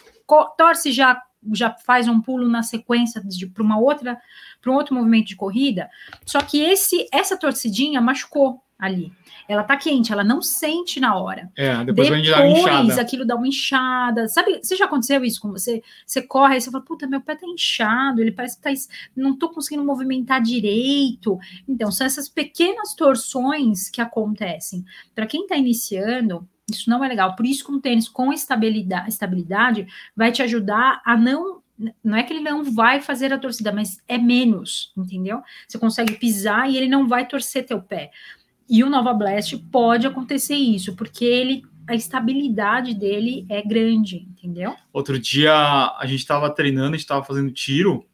torce 0.58 0.92
já 0.92 1.22
já 1.54 1.72
faz 1.72 2.08
um 2.08 2.22
pulo 2.22 2.48
na 2.48 2.64
sequência 2.64 3.22
para 3.54 3.64
uma 3.64 3.80
outra 3.80 4.20
para 4.62 4.72
um 4.72 4.76
outro 4.76 4.96
movimento 4.96 5.28
de 5.28 5.36
corrida? 5.36 5.90
Só 6.26 6.42
que 6.42 6.60
esse 6.62 7.08
essa 7.12 7.38
torcidinha 7.38 8.02
machucou 8.02 8.62
ali 8.78 9.12
ela 9.48 9.64
tá 9.64 9.78
quente, 9.78 10.12
ela 10.12 10.24
não 10.24 10.42
sente 10.42 11.00
na 11.00 11.16
hora. 11.16 11.50
É, 11.56 11.84
depois, 11.86 12.10
depois 12.10 12.58
inchada. 12.58 13.02
aquilo 13.02 13.26
dá 13.26 13.36
uma 13.36 13.48
inchada. 13.48 14.28
Sabe, 14.28 14.60
você 14.62 14.76
já 14.76 14.86
aconteceu 14.86 15.24
isso 15.24 15.40
com 15.40 15.52
você? 15.52 15.82
Você 16.06 16.22
corre 16.22 16.58
e 16.58 16.62
você 16.62 16.70
fala, 16.70 16.84
puta, 16.84 17.08
meu 17.08 17.22
pé 17.22 17.36
tá 17.36 17.48
inchado, 17.48 18.22
ele 18.22 18.32
parece 18.32 18.58
que 18.58 18.64
tá, 18.64 18.70
não 19.16 19.38
tô 19.38 19.50
conseguindo 19.50 19.86
movimentar 19.86 20.42
direito. 20.42 21.40
Então, 21.68 21.92
são 21.92 22.06
essas 22.06 22.28
pequenas 22.28 22.94
torções 22.94 23.90
que 23.90 24.02
acontecem. 24.02 24.84
Para 25.16 25.26
quem 25.26 25.48
tá 25.48 25.56
iniciando, 25.56 26.48
isso 26.70 26.90
não 26.90 27.04
é 27.04 27.08
legal. 27.08 27.36
Por 27.36 27.46
isso 27.46 27.64
que 27.64 27.72
um 27.72 27.80
tênis 27.80 28.10
com 28.10 28.32
estabilidade, 28.34 29.10
estabilidade 29.10 29.88
vai 30.16 30.32
te 30.32 30.42
ajudar 30.42 31.02
a 31.06 31.16
não 31.16 31.62
não 32.04 32.18
é 32.18 32.24
que 32.24 32.34
ele 32.34 32.42
não 32.42 32.64
vai 32.64 33.02
fazer 33.02 33.32
a 33.32 33.38
torcida, 33.38 33.72
mas 33.72 34.02
é 34.08 34.18
menos, 34.18 34.92
entendeu? 34.98 35.44
Você 35.68 35.78
consegue 35.78 36.16
pisar 36.16 36.68
e 36.68 36.76
ele 36.76 36.88
não 36.88 37.08
vai 37.08 37.28
torcer 37.28 37.68
teu 37.68 37.80
pé. 37.80 38.10
E 38.68 38.84
o 38.84 38.90
Nova 38.90 39.14
Blast 39.14 39.56
pode 39.72 40.08
acontecer 40.08 40.56
isso, 40.56 40.96
porque 40.96 41.24
ele 41.24 41.64
a 41.88 41.96
estabilidade 41.96 42.94
dele 42.94 43.46
é 43.48 43.62
grande, 43.62 44.28
entendeu? 44.30 44.76
Outro 44.92 45.18
dia 45.18 45.54
a 45.54 46.04
gente 46.06 46.20
estava 46.20 46.50
treinando, 46.50 46.90
a 46.90 46.92
gente 46.92 47.00
estava 47.02 47.24
fazendo 47.24 47.50
tiro, 47.50 48.06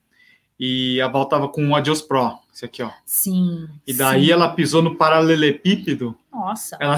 E 0.60 1.01
a 1.01 1.08
Val 1.08 1.26
tava 1.26 1.49
com 1.49 1.70
o 1.70 1.76
Adios 1.76 2.01
Pro, 2.01 2.38
esse 2.54 2.66
aqui, 2.66 2.84
ó. 2.84 2.91
Sim. 3.04 3.68
E 3.86 3.93
daí 3.93 4.26
sim. 4.26 4.32
ela 4.32 4.54
pisou 4.54 4.84
no 4.84 4.95
paralelepípedo. 4.95 6.16
Nossa, 6.32 6.78
Ela, 6.80 6.97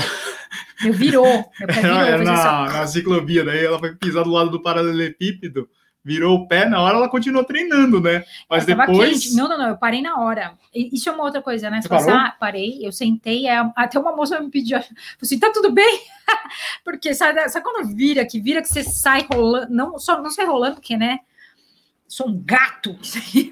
eu 0.83 0.91
virou. 0.91 1.25
Pé 1.57 1.65
virou. 1.81 1.97
eu 1.97 2.05
era 2.05 2.21
ó. 2.21 2.25
na, 2.25 2.73
na 2.73 2.87
ciclovia, 2.87 3.45
daí 3.45 3.63
ela 3.63 3.79
foi 3.79 3.95
pisar 3.95 4.25
do 4.25 4.31
lado 4.31 4.49
do 4.49 4.61
paralelepípedo, 4.61 5.69
virou 6.03 6.37
o 6.37 6.47
pé, 6.47 6.65
na 6.67 6.81
hora 6.81 6.97
ela 6.97 7.09
continuou 7.09 7.45
treinando, 7.45 8.01
né? 8.01 8.25
Mas 8.49 8.67
Eu 8.67 8.75
depois. 8.75 9.33
Não, 9.33 9.47
não, 9.47 9.57
não, 9.57 9.69
eu 9.69 9.77
parei 9.77 10.01
na 10.01 10.19
hora. 10.19 10.53
Isso 10.73 11.07
é 11.07 11.11
uma 11.13 11.23
outra 11.23 11.41
coisa, 11.41 11.69
né? 11.69 11.81
Você 11.81 11.87
parou? 11.87 12.13
ah, 12.13 12.35
parei, 12.37 12.85
eu 12.85 12.91
sentei, 12.91 13.47
é, 13.47 13.57
até 13.77 13.97
uma 13.97 14.13
moça 14.13 14.39
me 14.41 14.51
pediu, 14.51 14.77
falou 14.77 14.95
assim, 15.21 15.39
tá 15.39 15.51
tudo 15.53 15.71
bem? 15.71 16.01
porque 16.83 17.13
sabe, 17.13 17.47
sabe 17.47 17.63
quando 17.63 17.95
vira, 17.95 18.25
que 18.25 18.41
vira 18.41 18.61
que 18.61 18.67
você 18.67 18.83
sai 18.83 19.25
rolando, 19.31 19.73
não, 19.73 19.97
só 19.97 20.21
não 20.21 20.29
sai 20.29 20.45
rolando, 20.45 20.75
porque, 20.75 20.97
né? 20.97 21.19
Sou 22.07 22.29
um 22.29 22.41
gato, 22.45 22.95
isso 23.01 23.17
aí, 23.35 23.49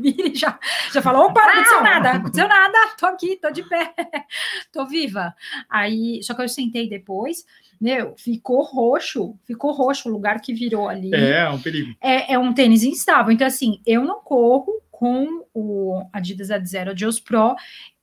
vira 0.00 0.28
e 0.28 0.34
já, 0.34 0.58
já 0.92 1.00
falou, 1.00 1.26
opa, 1.26 1.40
não 1.40 1.48
aconteceu 1.52 1.82
nada, 1.82 2.12
não 2.12 2.20
aconteceu 2.20 2.48
nada, 2.48 2.78
tô 2.98 3.06
aqui, 3.06 3.36
tô 3.40 3.50
de 3.50 3.62
pé, 3.62 3.92
tô 4.72 4.84
viva. 4.86 5.34
Aí, 5.70 6.20
só 6.22 6.34
que 6.34 6.42
eu 6.42 6.48
sentei 6.48 6.88
depois, 6.88 7.44
meu, 7.80 8.14
ficou 8.18 8.62
roxo, 8.64 9.36
ficou 9.46 9.72
roxo 9.72 10.08
o 10.08 10.12
lugar 10.12 10.40
que 10.40 10.52
virou 10.52 10.88
ali 10.88 11.14
É, 11.14 11.40
é 11.40 11.48
um 11.50 11.60
perigo. 11.60 11.94
é, 12.00 12.34
é 12.34 12.38
um 12.38 12.52
tênis 12.52 12.82
instável. 12.82 13.32
Então, 13.32 13.46
assim, 13.46 13.80
eu 13.86 14.04
não 14.04 14.20
corro 14.20 14.72
com 14.90 15.44
o 15.54 16.02
Adidas 16.12 16.50
Adzero 16.50 16.90
Adios 16.90 17.18
Pro 17.20 17.54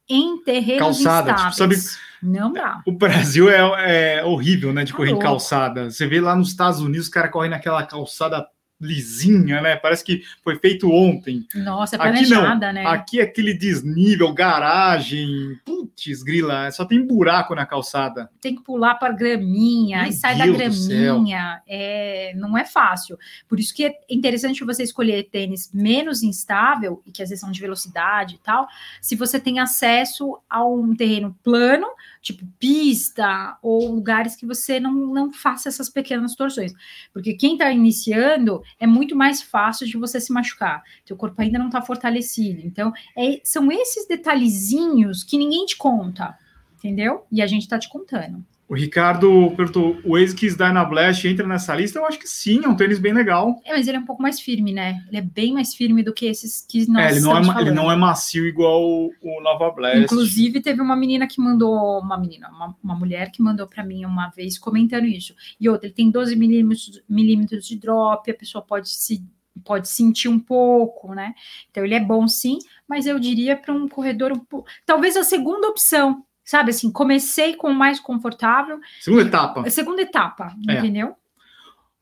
em 0.10 0.42
terrenos 0.44 0.80
Calçada, 1.04 1.34
tipo, 1.36 1.48
instáveis. 1.50 2.00
Não 2.24 2.52
dá. 2.52 2.82
O 2.86 2.92
Brasil 2.92 3.50
é, 3.50 4.18
é 4.20 4.26
horrível, 4.26 4.74
né, 4.74 4.84
de 4.84 4.92
Tá 4.92 4.98
correr 4.98 5.10
em 5.10 5.14
louco. 5.14 5.26
calçada. 5.28 5.92
Você 5.92 6.08
vê 6.08 6.20
lá 6.20 6.36
nos 6.36 6.50
Estados 6.50 6.80
Unidos, 6.82 7.08
os 7.08 7.14
caras 7.14 7.32
correm 7.32 7.52
naquela 7.52 7.86
calçada 7.86 8.46
lisinha, 8.80 9.62
né? 9.62 9.76
Parece 9.76 10.04
que 10.04 10.24
foi 10.44 10.58
feito 10.58 10.90
ontem. 10.92 11.46
Nossa, 11.56 11.96
é 11.96 12.00
Aqui 12.00 12.22
não. 12.22 12.42
planejada, 12.42 12.74
né? 12.74 12.86
Aqui 12.86 13.20
é 13.20 13.24
aquele 13.24 13.54
desnível, 13.54 14.34
garagem, 14.34 15.60
putz, 15.66 16.24
grila, 16.24 16.72
só 16.72 16.86
tem 16.86 17.06
buraco 17.06 17.54
na 17.54 17.66
calçada. 17.66 18.30
Tem 18.40 18.56
que 18.56 18.64
pular 18.64 18.96
para 18.96 19.14
graminha, 19.14 19.98
Meu 19.98 20.06
aí 20.06 20.14
sai 20.14 20.36
Deus 20.36 20.58
da 20.58 20.96
graminha. 20.96 21.62
É, 21.68 22.34
não 22.36 22.58
é 22.58 22.66
fácil. 22.66 23.18
Por 23.48 23.60
isso 23.60 23.74
que 23.74 23.86
é 23.86 23.94
interessante 24.10 24.64
você 24.64 24.84
escolher 24.84 25.30
tênis 25.30 25.70
menos 25.74 26.24
instável, 26.24 27.02
e 27.06 27.12
que 27.12 27.22
às 27.22 27.30
vezes 27.30 27.42
são 27.42 27.52
de 27.52 27.60
velocidade 27.60 28.36
e 28.36 28.40
tal, 28.40 28.68
se 29.02 29.16
você 29.16 29.40
tem 29.40 29.60
acesso 29.60 30.40
a 30.50 30.66
um 30.66 30.96
terreno 30.96 31.36
plano, 31.44 31.88
tipo 32.22 32.46
pista, 32.60 33.58
ou 33.62 33.92
lugares 33.92 34.36
que 34.36 34.46
você 34.46 34.80
não, 34.80 34.94
não 34.94 35.32
faça 35.32 35.70
essas 35.70 35.90
pequenas 35.90 36.36
torções. 36.36 36.74
Porque 37.14 37.34
quem 37.34 37.54
está 37.54 37.72
iniciando 37.72 38.62
é 38.80 38.86
muito 38.86 39.16
mais 39.16 39.42
fácil 39.42 39.88
de 39.88 39.98
você 39.98 40.20
se 40.20 40.32
machucar. 40.34 40.84
Teu 41.06 41.16
corpo 41.16 41.42
ainda 41.42 41.58
não 41.58 41.68
está 41.68 41.82
fortalecido. 41.82 42.62
Então, 42.66 42.92
é- 43.18 43.40
são 43.44 43.72
esses 43.72 44.08
detalhezinhos 44.08 45.24
que 45.24 45.38
ninguém 45.38 45.66
te 45.66 45.78
conta, 45.78 46.38
entendeu? 46.78 47.26
E 47.32 47.42
a 47.42 47.48
gente 47.48 47.64
está 47.64 47.80
te 47.80 47.90
contando. 47.90 48.46
O 48.70 48.76
Ricardo 48.76 49.52
perguntou: 49.58 49.98
o 50.06 50.16
ASICS 50.16 50.56
Dynablast 50.56 51.28
entra 51.28 51.48
nessa 51.48 51.76
lista? 51.76 51.98
Eu 51.98 52.06
acho 52.06 52.20
que 52.20 52.28
sim, 52.30 52.62
é 52.64 52.68
um 52.68 52.76
tênis 52.76 53.00
bem 53.00 53.12
legal. 53.14 53.60
É, 53.66 53.72
mas 53.76 53.88
ele 53.88 53.98
é 53.98 54.00
um 54.00 54.06
pouco 54.06 54.22
mais 54.22 54.40
firme, 54.40 54.72
né? 54.72 55.04
Ele 55.08 55.18
é 55.18 55.22
bem 55.22 55.54
mais 55.54 55.74
firme 55.74 56.04
do 56.04 56.14
que 56.14 56.28
esses 56.28 56.64
que 56.70 56.88
nós 56.88 57.04
É, 57.04 57.12
ele, 57.16 57.20
não 57.22 57.32
é, 57.32 57.34
ma- 57.34 57.40
ele 57.40 57.54
falando. 57.54 57.74
não 57.76 57.92
é 57.92 57.96
macio 57.96 58.46
igual 58.46 58.84
o, 58.84 59.12
o 59.24 59.42
Nova 59.42 59.72
Blast. 59.72 59.98
Inclusive, 60.04 60.62
teve 60.62 60.80
uma 60.82 60.96
menina 60.96 61.26
que 61.28 61.42
mandou, 61.42 62.00
uma 62.00 62.16
menina, 62.16 62.48
uma, 62.50 62.76
uma 62.84 62.96
mulher 62.96 63.32
que 63.32 63.42
mandou 63.42 63.66
para 63.66 63.84
mim 63.84 64.06
uma 64.06 64.30
vez 64.30 64.60
comentando 64.60 65.06
isso. 65.06 65.34
E 65.60 65.68
outra, 65.68 65.88
ele 65.88 65.96
tem 65.96 66.12
12 66.12 66.36
milímetros, 66.36 67.02
milímetros 67.10 67.66
de 67.66 67.76
drop, 67.76 68.30
a 68.30 68.34
pessoa 68.36 68.62
pode 68.64 68.88
se 68.90 69.24
pode 69.66 69.90
sentir 69.90 70.30
um 70.30 70.40
pouco, 70.40 71.14
né? 71.14 71.34
Então 71.70 71.84
ele 71.84 71.94
é 71.96 72.00
bom 72.00 72.28
sim, 72.30 72.60
mas 72.88 73.06
eu 73.06 73.20
diria 73.20 73.58
para 73.58 73.74
um 73.74 73.90
corredor 73.90 74.32
um 74.32 74.40
pouco, 74.40 74.70
talvez 74.86 75.18
a 75.18 75.24
segunda 75.24 75.68
opção, 75.68 76.24
sabe 76.50 76.72
assim, 76.72 76.92
comecei 76.92 77.56
com 77.56 77.70
o 77.70 77.74
mais 77.76 78.00
confortável, 78.00 78.80
Segunda 79.00 79.24
etapa. 79.24 79.62
a 79.62 79.70
segunda 79.70 80.02
etapa, 80.02 80.56
É. 80.68 80.74
entendeu? 80.80 81.16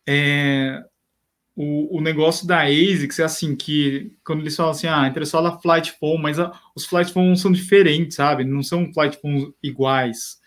É, 0.07 0.81
o, 1.55 1.97
o 1.97 2.01
negócio 2.01 2.47
da 2.47 2.61
ASICS 2.63 3.19
é 3.19 3.23
assim, 3.23 3.55
que 3.55 4.13
quando 4.23 4.39
eles 4.41 4.55
falam 4.55 4.71
assim, 4.71 4.87
ah, 4.87 5.07
interessou 5.07 5.45
a 5.45 5.59
Flight 5.59 5.91
Phone, 5.99 6.21
mas 6.21 6.39
a- 6.39 6.51
os 6.75 6.85
Flight 6.85 7.11
Phones 7.11 7.41
são 7.41 7.51
diferentes, 7.51 8.15
sabe? 8.15 8.43
Não 8.45 8.63
são 8.63 8.91
Flight 8.93 9.19
Phones 9.19 9.49
iguais. 9.61 10.37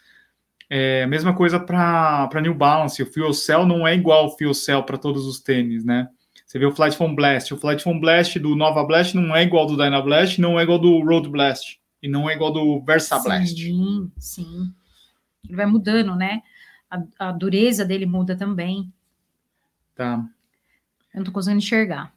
É 0.70 1.02
a 1.02 1.06
mesma 1.06 1.34
coisa 1.34 1.58
para 1.58 2.40
New 2.40 2.54
Balance, 2.54 3.02
o 3.02 3.12
Fuel 3.12 3.32
Cell 3.32 3.66
não 3.66 3.86
é 3.86 3.94
igual 3.94 4.24
ao 4.24 4.38
Fuel 4.38 4.54
Cell 4.54 4.82
para 4.84 4.96
todos 4.96 5.26
os 5.26 5.40
tênis, 5.40 5.84
né? 5.84 6.08
Você 6.46 6.58
vê 6.58 6.66
o 6.66 6.72
Flight 6.74 6.96
Phone 6.96 7.14
Blast, 7.14 7.52
o 7.52 7.56
Flight 7.56 7.82
Phone 7.82 8.00
Blast 8.00 8.38
do 8.38 8.56
Nova 8.56 8.82
Blast 8.84 9.14
não 9.16 9.34
é 9.36 9.42
igual 9.42 9.64
ao 9.64 9.68
do 9.68 9.76
Dyna 9.76 10.00
Blast, 10.00 10.40
não 10.40 10.58
é 10.58 10.62
igual 10.62 10.78
ao 10.78 10.82
do 10.82 11.00
Road 11.00 11.28
Blast, 11.28 11.79
e 12.02 12.08
não 12.08 12.28
é 12.28 12.34
igual 12.34 12.52
do 12.52 12.80
Versa 12.80 13.18
Blast. 13.18 13.56
Sim, 13.56 14.10
sim. 14.18 14.72
Ele 15.44 15.56
vai 15.56 15.66
mudando, 15.66 16.14
né? 16.14 16.42
A, 16.90 17.28
a 17.28 17.32
dureza 17.32 17.84
dele 17.84 18.06
muda 18.06 18.36
também. 18.36 18.92
Tá? 19.94 20.24
Eu 21.12 21.18
não 21.18 21.24
tô 21.24 21.32
conseguindo 21.32 21.58
enxergar. 21.62 22.12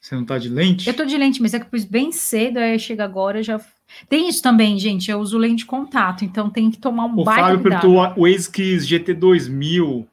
Você 0.00 0.14
não 0.14 0.24
tá 0.24 0.38
de 0.38 0.48
lente? 0.48 0.88
Eu 0.88 0.94
tô 0.94 1.04
de 1.04 1.16
lente, 1.16 1.42
mas 1.42 1.54
é 1.54 1.58
que 1.58 1.64
eu 1.66 1.70
pus 1.70 1.84
bem 1.84 2.12
cedo, 2.12 2.58
aí 2.58 2.78
chega 2.78 3.04
agora 3.04 3.42
já. 3.42 3.60
Tem 4.08 4.28
isso 4.28 4.42
também, 4.42 4.78
gente. 4.78 5.10
Eu 5.10 5.18
uso 5.18 5.38
lente 5.38 5.58
de 5.58 5.66
contato, 5.66 6.24
então 6.24 6.50
tem 6.50 6.70
que 6.70 6.78
tomar 6.78 7.06
um 7.06 7.20
O 7.20 7.24
baita 7.24 7.42
Fábio 7.42 7.60
cuidado. 7.60 7.80
perguntou 7.82 8.14
o 8.16 8.26
ASICS 8.26 8.86
GT2000. 8.86 10.06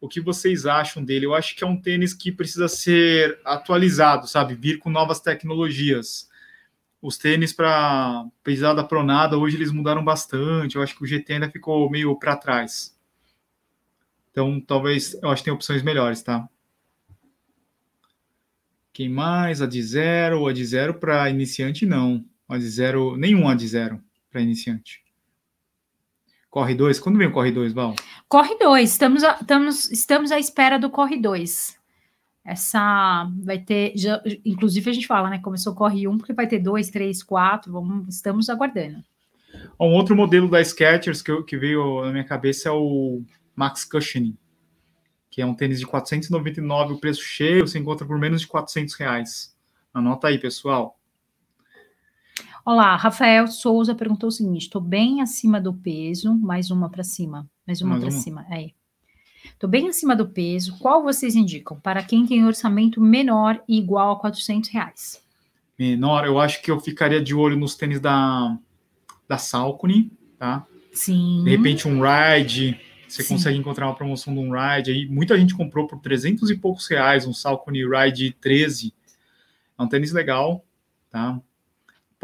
O 0.00 0.08
que 0.08 0.20
vocês 0.20 0.66
acham 0.66 1.02
dele? 1.02 1.26
Eu 1.26 1.34
acho 1.34 1.56
que 1.56 1.64
é 1.64 1.66
um 1.66 1.76
tênis 1.80 2.12
que 2.14 2.30
precisa 2.30 2.68
ser 2.68 3.38
atualizado, 3.44 4.26
sabe? 4.26 4.54
Vir 4.54 4.78
com 4.78 4.90
novas 4.90 5.20
tecnologias. 5.20 6.28
Os 7.04 7.18
tênis 7.18 7.52
para 7.52 8.24
pesada 8.42 8.82
pronada, 8.82 9.36
hoje 9.36 9.58
eles 9.58 9.70
mudaram 9.70 10.02
bastante. 10.02 10.76
Eu 10.76 10.82
acho 10.82 10.96
que 10.96 11.04
o 11.04 11.06
GT 11.06 11.34
ainda 11.34 11.50
ficou 11.50 11.90
meio 11.90 12.18
para 12.18 12.34
trás. 12.34 12.98
Então, 14.30 14.58
talvez, 14.58 15.12
eu 15.22 15.28
acho 15.28 15.42
que 15.42 15.44
tem 15.44 15.52
opções 15.52 15.82
melhores, 15.82 16.22
tá? 16.22 16.48
Quem 18.90 19.10
mais? 19.10 19.60
A 19.60 19.66
de 19.66 19.82
zero. 19.82 20.46
A 20.46 20.52
de 20.54 20.64
zero 20.64 20.94
para 20.94 21.28
iniciante, 21.28 21.84
não. 21.84 22.24
A 22.48 22.56
de 22.56 22.70
zero, 22.70 23.18
nenhum 23.18 23.50
A 23.50 23.54
de 23.54 23.68
zero 23.68 24.02
para 24.30 24.40
iniciante. 24.40 25.04
Corre 26.48 26.74
2? 26.74 26.98
Quando 27.00 27.18
vem 27.18 27.26
o 27.26 27.32
Corre 27.32 27.52
2, 27.52 27.74
Val? 27.74 27.96
Corre 28.28 28.56
2, 28.56 28.88
estamos, 28.90 29.22
estamos, 29.22 29.90
estamos 29.90 30.32
à 30.32 30.38
espera 30.38 30.78
do 30.78 30.88
Corre 30.88 31.20
2. 31.20 31.76
Essa 32.44 33.30
vai 33.42 33.58
ter, 33.58 33.92
já- 33.96 34.22
inclusive 34.44 34.90
a 34.90 34.92
gente 34.92 35.06
fala, 35.06 35.30
né? 35.30 35.38
Começou 35.38 35.74
Corre 35.74 36.06
1, 36.06 36.12
um, 36.12 36.18
porque 36.18 36.34
vai 36.34 36.46
ter 36.46 36.58
2, 36.58 36.90
3, 36.90 37.22
4, 37.22 37.72
vamos, 37.72 38.14
estamos 38.14 38.50
aguardando. 38.50 39.02
Um 39.80 39.94
outro 39.94 40.14
modelo 40.14 40.48
da 40.50 40.62
Skechers 40.62 41.22
que, 41.22 41.42
que 41.44 41.56
veio 41.56 42.04
na 42.04 42.12
minha 42.12 42.24
cabeça 42.24 42.68
é 42.68 42.72
o 42.72 43.22
Max 43.56 43.84
Cushioning, 43.84 44.36
que 45.30 45.40
é 45.40 45.46
um 45.46 45.54
tênis 45.54 45.78
de 45.78 45.86
499, 45.86 46.94
o 46.94 47.00
preço 47.00 47.22
cheio, 47.22 47.66
você 47.66 47.78
encontra 47.78 48.06
por 48.06 48.18
menos 48.18 48.42
de 48.42 48.46
400 48.46 48.94
reais. 48.94 49.56
Anota 49.92 50.28
aí, 50.28 50.38
pessoal. 50.38 50.98
Olá, 52.66 52.96
Rafael 52.96 53.46
Souza 53.46 53.94
perguntou 53.94 54.28
o 54.28 54.32
seguinte: 54.32 54.62
estou 54.62 54.80
bem 54.80 55.20
acima 55.22 55.60
do 55.60 55.72
peso, 55.72 56.34
mais 56.34 56.70
uma 56.70 56.90
para 56.90 57.04
cima, 57.04 57.48
mais 57.66 57.80
uma 57.80 57.94
para 58.00 58.10
cima. 58.10 58.46
Aí. 58.50 58.74
Estou 59.64 59.70
bem 59.70 59.88
acima 59.88 60.14
do 60.14 60.28
peso. 60.28 60.78
Qual 60.78 61.02
vocês 61.02 61.34
indicam 61.34 61.80
para 61.80 62.02
quem 62.02 62.26
tem 62.26 62.44
orçamento 62.44 63.00
menor 63.00 63.62
e 63.66 63.78
igual 63.78 64.12
a 64.12 64.20
400 64.20 64.68
reais? 64.68 65.24
Menor, 65.78 66.26
eu 66.26 66.38
acho 66.38 66.60
que 66.60 66.70
eu 66.70 66.78
ficaria 66.78 67.18
de 67.18 67.34
olho 67.34 67.56
nos 67.56 67.74
tênis 67.74 67.98
da, 67.98 68.58
da 69.26 69.38
Salcone, 69.38 70.12
tá? 70.38 70.66
Sim. 70.92 71.44
De 71.44 71.50
repente 71.56 71.88
um 71.88 71.98
Ride, 72.02 72.78
você 73.08 73.22
Sim. 73.22 73.36
consegue 73.36 73.56
encontrar 73.56 73.86
uma 73.86 73.94
promoção 73.94 74.34
de 74.34 74.40
um 74.40 74.50
Ride 74.52 74.90
aí. 74.90 75.08
Muita 75.08 75.34
gente 75.38 75.54
comprou 75.54 75.86
por 75.86 75.98
300 75.98 76.50
e 76.50 76.56
poucos 76.58 76.86
reais 76.86 77.26
um 77.26 77.32
Salcone 77.32 77.88
Ride 77.88 78.36
13. 78.42 78.92
É 79.78 79.82
um 79.82 79.88
tênis 79.88 80.12
legal, 80.12 80.62
tá? 81.10 81.40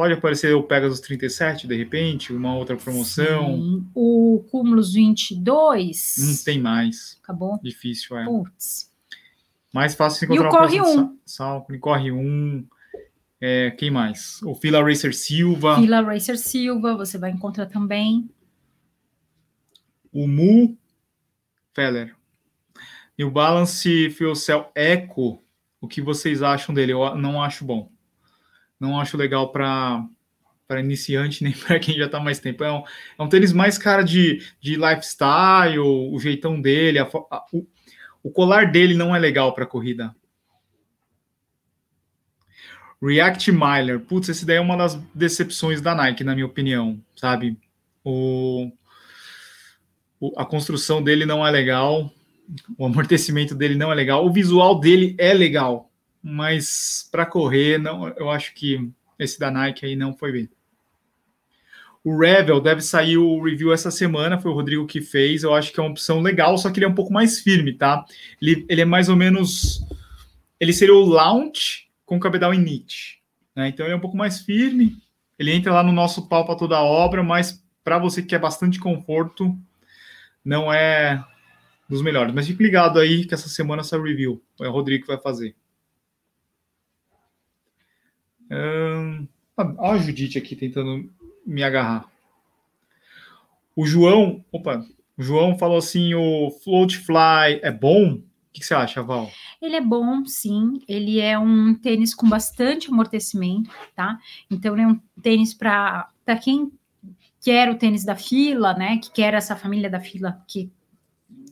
Pode 0.01 0.15
aparecer 0.15 0.55
o 0.55 0.63
Pegasus 0.63 0.99
37, 1.01 1.67
de 1.69 1.77
repente, 1.77 2.33
uma 2.33 2.55
outra 2.57 2.75
promoção. 2.75 3.55
Sim. 3.55 3.87
O 3.95 4.43
Cúmulos 4.51 4.95
22. 4.95 6.15
Não 6.19 6.37
tem 6.43 6.59
mais. 6.59 7.19
Acabou. 7.23 7.61
Difícil, 7.63 8.17
é. 8.17 8.25
Putz. 8.25 8.91
Mais 9.71 9.95
fácil 9.95 10.25
E 10.25 10.25
encontrar 10.25 10.49
o 10.49 10.53
uma 10.53 10.59
Corre 10.59 10.77
promoção 10.79 11.05
1. 11.05 11.07
de 11.07 11.31
Sa- 11.31 11.45
Salcone, 11.45 11.79
Corre 11.79 12.13
1. 12.13 12.67
É, 13.43 13.73
quem 13.73 13.91
mais? 13.91 14.41
O 14.43 14.55
Fila 14.55 14.83
Racer 14.83 15.15
Silva, 15.15 15.77
Fila 15.79 16.01
Racer 16.01 16.39
Silva, 16.39 16.97
você 16.97 17.19
vai 17.19 17.31
encontrar 17.31 17.67
também. 17.67 18.31
o 20.11 20.27
Mu 20.27 20.79
Feller. 21.75 22.17
New 23.19 23.31
Balance 23.31 24.09
Fuel 24.13 24.35
Cell 24.35 24.73
Eco. 24.75 25.43
O 25.79 25.87
que 25.87 26.01
vocês 26.01 26.43
acham 26.43 26.75
dele? 26.75 26.93
Eu 26.93 27.15
não 27.17 27.43
acho 27.43 27.67
bom. 27.67 27.93
Não 28.81 28.99
acho 29.01 29.17
legal 29.17 29.53
para 29.53 30.05
para 30.67 30.81
iniciante 30.81 31.43
nem 31.45 31.53
para 31.53 31.79
quem 31.81 31.97
já 31.97 32.07
está 32.07 32.21
mais 32.21 32.39
tempo. 32.41 32.65
É 32.65 32.73
um, 32.73 32.83
é 33.19 33.23
um 33.23 33.29
tênis 33.29 33.53
mais 33.53 33.77
cara 33.79 34.03
de, 34.03 34.41
de 34.61 34.77
lifestyle, 34.77 35.79
o 35.81 36.19
jeitão 36.21 36.61
dele, 36.61 36.99
a 37.01 37.05
a- 37.05 37.45
o, 37.53 37.67
o 38.23 38.31
colar 38.31 38.71
dele 38.71 38.95
não 38.95 39.15
é 39.15 39.19
legal 39.19 39.53
para 39.55 39.67
corrida. 39.67 40.15
React 43.03 43.51
Miler. 43.53 44.01
Putz, 44.01 44.29
esse 44.29 44.45
daí 44.45 44.57
é 44.57 44.61
uma 44.61 44.77
das 44.77 44.95
decepções 45.15 45.81
da 45.81 45.95
Nike, 45.95 46.23
na 46.25 46.35
minha 46.35 46.47
opinião, 46.47 47.01
sabe? 47.17 47.57
O, 48.05 48.71
o, 50.19 50.33
a 50.39 50.45
construção 50.45 51.03
dele 51.03 51.25
não 51.25 51.47
é 51.47 51.51
legal, 51.51 52.11
o 52.79 52.87
amortecimento 52.87 53.55
dele 53.55 53.75
não 53.75 53.91
é 53.93 53.95
legal, 53.95 54.27
o 54.27 54.33
visual 54.33 54.79
dele 54.79 55.15
é 55.19 55.33
legal, 55.33 55.90
mas 56.23 57.09
para 57.11 57.27
correr, 57.27 57.79
não, 57.79 58.09
eu 58.09 58.31
acho 58.31 58.55
que 58.55 58.91
esse 59.19 59.39
da 59.39 59.51
Nike 59.51 59.87
aí 59.87 59.97
não 59.97 60.17
foi 60.17 60.33
bem. 60.33 60.51
O 62.03 62.19
Revel 62.19 62.61
deve 62.61 62.81
sair 62.81 63.19
o 63.19 63.43
review 63.43 63.73
essa 63.73 63.91
semana, 63.91 64.41
foi 64.41 64.51
o 64.51 64.55
Rodrigo 64.55 64.87
que 64.87 65.03
fez. 65.03 65.43
Eu 65.43 65.55
acho 65.55 65.71
que 65.71 65.79
é 65.79 65.83
uma 65.83 65.91
opção 65.91 66.21
legal, 66.21 66.57
só 66.57 66.71
que 66.71 66.79
ele 66.79 66.87
é 66.87 66.89
um 66.89 66.95
pouco 66.95 67.13
mais 67.13 67.41
firme, 67.41 67.75
tá? 67.75 68.05
Ele, 68.41 68.65
ele 68.69 68.81
é 68.81 68.87
mais 68.87 69.11
ou 69.11 69.17
menos. 69.17 69.85
Ele 70.59 70.73
seria 70.73 70.95
o 70.95 71.05
launch 71.05 71.91
com 72.07 72.19
cabedal 72.19 72.55
init. 72.55 73.21
Né? 73.55 73.69
Então 73.69 73.85
ele 73.85 73.93
é 73.93 73.97
um 73.97 74.01
pouco 74.01 74.17
mais 74.17 74.41
firme. 74.41 74.97
Ele 75.39 75.53
entra 75.53 75.73
lá 75.73 75.83
no 75.83 75.93
nosso 75.93 76.27
pau 76.27 76.47
para 76.47 76.57
toda 76.57 76.77
a 76.77 76.83
obra, 76.83 77.23
mas 77.23 77.63
para 77.85 77.99
você 77.99 78.23
que 78.23 78.29
quer 78.29 78.39
bastante 78.39 78.79
conforto, 78.79 79.55
não 80.45 80.73
é 80.73 81.23
dos 81.89 82.03
melhores. 82.03 82.35
Mas 82.35 82.47
fique 82.47 82.63
ligado 82.63 82.99
aí 82.99 83.27
que 83.27 83.35
essa 83.35 83.49
semana 83.49 83.83
essa 83.83 84.01
review. 84.01 84.43
É 84.61 84.69
o 84.69 84.73
Rodrigo 84.73 85.03
que 85.03 85.13
vai 85.13 85.21
fazer. 85.21 85.55
Hum, 88.51 89.29
olha 89.57 89.77
a 89.79 89.99
Judite 89.99 90.39
aqui 90.39 90.57
tentando 90.57 91.09
me 91.47 91.63
agarrar. 91.63 92.11
O 93.77 93.87
João, 93.87 94.45
opa, 94.51 94.85
o 95.17 95.23
João 95.23 95.57
falou 95.57 95.79
assim: 95.79 96.15
o 96.15 96.51
float 96.51 96.99
fly 96.99 97.61
é 97.63 97.71
bom? 97.71 98.15
O 98.15 98.23
que, 98.53 98.65
você 98.65 98.75
acha, 98.75 99.01
Val? 99.01 99.31
Ele 99.63 99.77
é 99.77 99.81
bom, 99.81 100.25
sim. 100.27 100.83
Ele 100.89 101.21
é 101.21 101.39
um 101.39 101.73
tênis 101.73 102.13
com 102.13 102.29
bastante 102.29 102.91
amortecimento, 102.91 103.71
tá? 103.95 104.19
Então, 104.51 104.75
ele 104.75 104.83
é 104.83 104.87
um 104.89 105.01
tênis 105.23 105.55
para 105.55 106.09
quem 106.43 106.73
quer 107.41 107.71
o 107.71 107.77
tênis 107.77 108.05
da 108.05 108.17
fila, 108.17 108.75
né? 108.75 108.99
Que 108.99 109.13
quer 109.13 109.35
essa 109.35 109.55
família 109.55 109.89
da 109.89 110.01
fila 110.01 110.43
que 110.49 110.69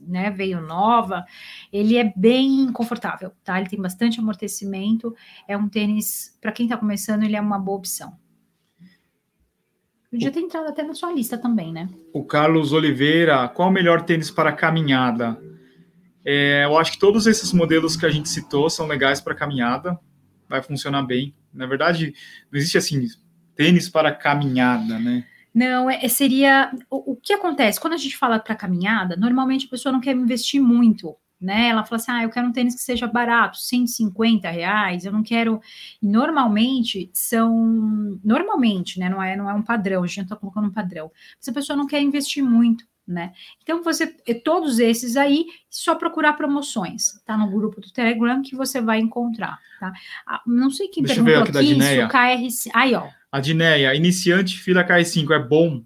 né, 0.09 0.31
veio 0.31 0.61
nova, 0.61 1.25
ele 1.73 1.97
é 1.97 2.13
bem 2.17 2.73
confortável, 2.73 3.33
tá? 3.45 3.61
Ele 3.61 3.69
tem 3.69 3.81
bastante 3.81 4.19
amortecimento, 4.19 5.15
é 5.47 5.57
um 5.57 5.69
tênis, 5.69 6.37
para 6.41 6.53
quem 6.53 6.67
está 6.67 6.77
começando, 6.77 7.23
ele 7.23 7.37
é 7.37 7.41
uma 7.41 7.59
boa 7.59 7.79
opção. 7.79 8.17
Podia 10.11 10.31
ter 10.31 10.41
entrado 10.41 10.69
até 10.69 10.83
na 10.83 10.95
sua 10.95 11.13
lista 11.13 11.37
também, 11.37 11.71
né? 11.71 11.89
O 12.15 12.25
Carlos 12.25 12.73
Oliveira, 12.73 13.47
qual 13.49 13.69
o 13.69 13.73
melhor 13.73 14.03
tênis 14.03 14.31
para 14.31 14.53
caminhada? 14.53 15.39
É, 16.25 16.65
eu 16.65 16.79
acho 16.79 16.93
que 16.93 16.99
todos 16.99 17.27
esses 17.27 17.53
modelos 17.53 17.95
que 17.95 18.07
a 18.07 18.11
gente 18.11 18.29
citou 18.29 18.71
são 18.71 18.87
legais 18.87 19.21
para 19.21 19.35
caminhada, 19.35 19.99
vai 20.49 20.63
funcionar 20.63 21.03
bem. 21.03 21.35
Na 21.53 21.67
verdade, 21.67 22.15
não 22.51 22.59
existe 22.59 22.79
assim 22.79 23.07
tênis 23.55 23.89
para 23.89 24.11
caminhada, 24.13 24.99
né? 24.99 25.27
Não, 25.59 25.91
é, 25.91 26.07
seria 26.09 26.71
o, 26.91 27.13
o 27.13 27.17
que 27.17 27.33
acontece 27.33 27.81
quando 27.81 27.95
a 27.95 27.99
gente 27.99 28.17
fala 28.17 28.39
para 28.39 28.55
caminhada. 28.55 29.17
Normalmente 29.17 29.67
a 29.67 29.71
pessoa 29.71 29.93
não 29.93 30.01
quer 30.01 30.15
investir 30.15 30.61
muito 30.61 31.17
né? 31.41 31.69
Ela 31.69 31.85
fala 31.85 32.01
assim: 32.01 32.11
ah, 32.11 32.23
eu 32.25 32.31
quero 32.31 32.49
um 32.49 32.53
tênis 32.53 32.75
que 32.75 32.81
seja 32.81 33.07
barato, 33.07 33.59
150 33.59 34.51
reais, 34.51 35.05
eu 35.05 35.13
não 35.13 35.23
quero. 35.23 35.61
E 36.03 36.07
normalmente 36.07 37.11
são. 37.13 38.19
Normalmente, 38.25 38.99
né? 38.99 39.09
Não 39.09 39.23
é, 39.23 39.37
não 39.37 39.49
é 39.49 39.55
um 39.55 39.63
padrão, 39.63 40.03
a 40.03 40.07
gente 40.07 40.25
está 40.25 40.37
colocando 40.37 40.67
um 40.67 40.73
padrão. 40.73 41.11
Mas 41.39 41.49
a 41.49 41.53
pessoa 41.53 41.77
não 41.77 41.87
quer 41.87 42.01
investir 42.01 42.43
muito. 42.43 42.85
Né? 43.07 43.33
Então, 43.63 43.83
você, 43.83 44.07
todos 44.45 44.79
esses 44.79 45.17
aí, 45.17 45.47
só 45.71 45.95
procurar 45.95 46.35
promoções, 46.35 47.19
tá? 47.25 47.39
No 47.39 47.51
grupo 47.51 47.81
do 47.81 47.91
Telegram 47.91 48.43
que 48.43 48.55
você 48.55 48.83
vai 48.83 48.99
encontrar, 48.99 49.59
tá? 49.81 49.95
Ah, 50.27 50.43
não 50.47 50.71
sei 50.71 50.89
quem 50.89 51.03
Deixa 51.03 51.25
perguntou 51.25 51.49
aqui, 51.49 51.73
aqui 51.73 51.79
isso, 51.79 52.09
KRC. 52.09 52.71
Aí, 52.75 52.95
ó. 52.95 53.09
A 53.31 53.41
Dineia, 53.41 53.95
iniciante 53.95 54.59
fila 54.59 54.83
KR5 54.83 55.31
é 55.33 55.39
bom? 55.39 55.83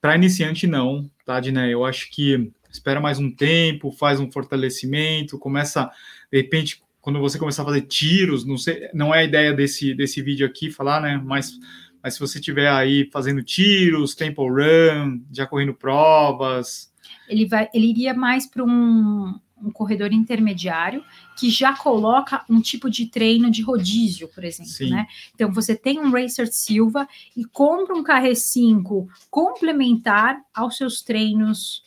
Para 0.00 0.14
iniciante, 0.14 0.66
não, 0.66 1.10
tá, 1.24 1.40
Dineia? 1.40 1.72
Eu 1.72 1.84
acho 1.84 2.08
que 2.10 2.52
espera 2.70 3.00
mais 3.00 3.18
um 3.18 3.30
tempo, 3.30 3.90
faz 3.90 4.20
um 4.20 4.30
fortalecimento, 4.30 5.38
começa, 5.38 5.90
de 6.30 6.40
repente, 6.40 6.82
quando 7.00 7.18
você 7.18 7.38
começar 7.38 7.62
a 7.62 7.66
fazer 7.66 7.82
tiros, 7.82 8.44
não 8.44 8.56
sei, 8.56 8.88
não 8.94 9.14
é 9.14 9.20
a 9.20 9.24
ideia 9.24 9.52
desse, 9.52 9.92
desse 9.92 10.22
vídeo 10.22 10.46
aqui 10.46 10.70
falar, 10.70 11.00
né? 11.00 11.20
Mas, 11.24 11.58
mas 12.02 12.14
se 12.14 12.20
você 12.20 12.38
estiver 12.38 12.68
aí 12.70 13.08
fazendo 13.12 13.42
tiros, 13.42 14.14
temple 14.14 14.48
run, 14.48 15.20
já 15.32 15.46
correndo 15.46 15.74
provas. 15.74 16.92
Ele 17.28 17.46
vai, 17.46 17.68
ele 17.74 17.88
iria 17.88 18.14
mais 18.14 18.46
para 18.46 18.62
um, 18.62 19.38
um 19.64 19.70
corredor 19.70 20.12
intermediário 20.12 21.02
que 21.36 21.50
já 21.50 21.76
coloca 21.76 22.44
um 22.48 22.60
tipo 22.60 22.90
de 22.90 23.06
treino 23.06 23.50
de 23.50 23.62
rodízio, 23.62 24.28
por 24.28 24.44
exemplo, 24.44 24.72
Sim. 24.72 24.90
né? 24.90 25.06
Então 25.34 25.52
você 25.52 25.74
tem 25.74 25.98
um 25.98 26.10
Racer 26.10 26.52
Silva 26.52 27.08
e 27.36 27.44
compra 27.44 27.94
um 27.94 28.04
KR5 28.04 29.06
complementar 29.30 30.40
aos 30.54 30.76
seus 30.76 31.02
treinos 31.02 31.84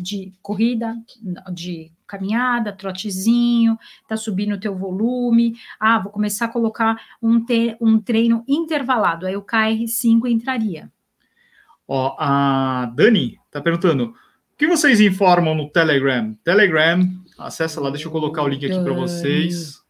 de 0.00 0.32
corrida, 0.42 0.96
de 1.52 1.90
caminhada, 2.06 2.72
trotezinho, 2.72 3.78
tá 4.06 4.16
subindo 4.16 4.54
o 4.54 4.60
teu 4.60 4.76
volume. 4.76 5.56
Ah, 5.80 5.98
vou 5.98 6.12
começar 6.12 6.44
a 6.44 6.48
colocar 6.48 7.00
um, 7.22 7.44
te, 7.44 7.76
um 7.80 7.98
treino 7.98 8.44
intervalado, 8.46 9.26
aí 9.26 9.36
o 9.36 9.42
KR5 9.42 10.30
entraria. 10.30 10.90
Ó, 11.88 12.16
a 12.18 12.86
Dani 12.94 13.38
tá 13.50 13.60
perguntando: 13.60 14.14
o 14.56 14.58
que 14.58 14.66
vocês 14.66 15.02
informam 15.02 15.54
no 15.54 15.68
Telegram? 15.68 16.32
Telegram, 16.42 17.06
acessa 17.36 17.78
lá, 17.78 17.90
deixa 17.90 18.06
eu 18.06 18.10
colocar 18.10 18.42
o 18.42 18.48
link 18.48 18.64
aqui 18.64 18.82
para 18.82 18.94
vocês. 18.94 19.82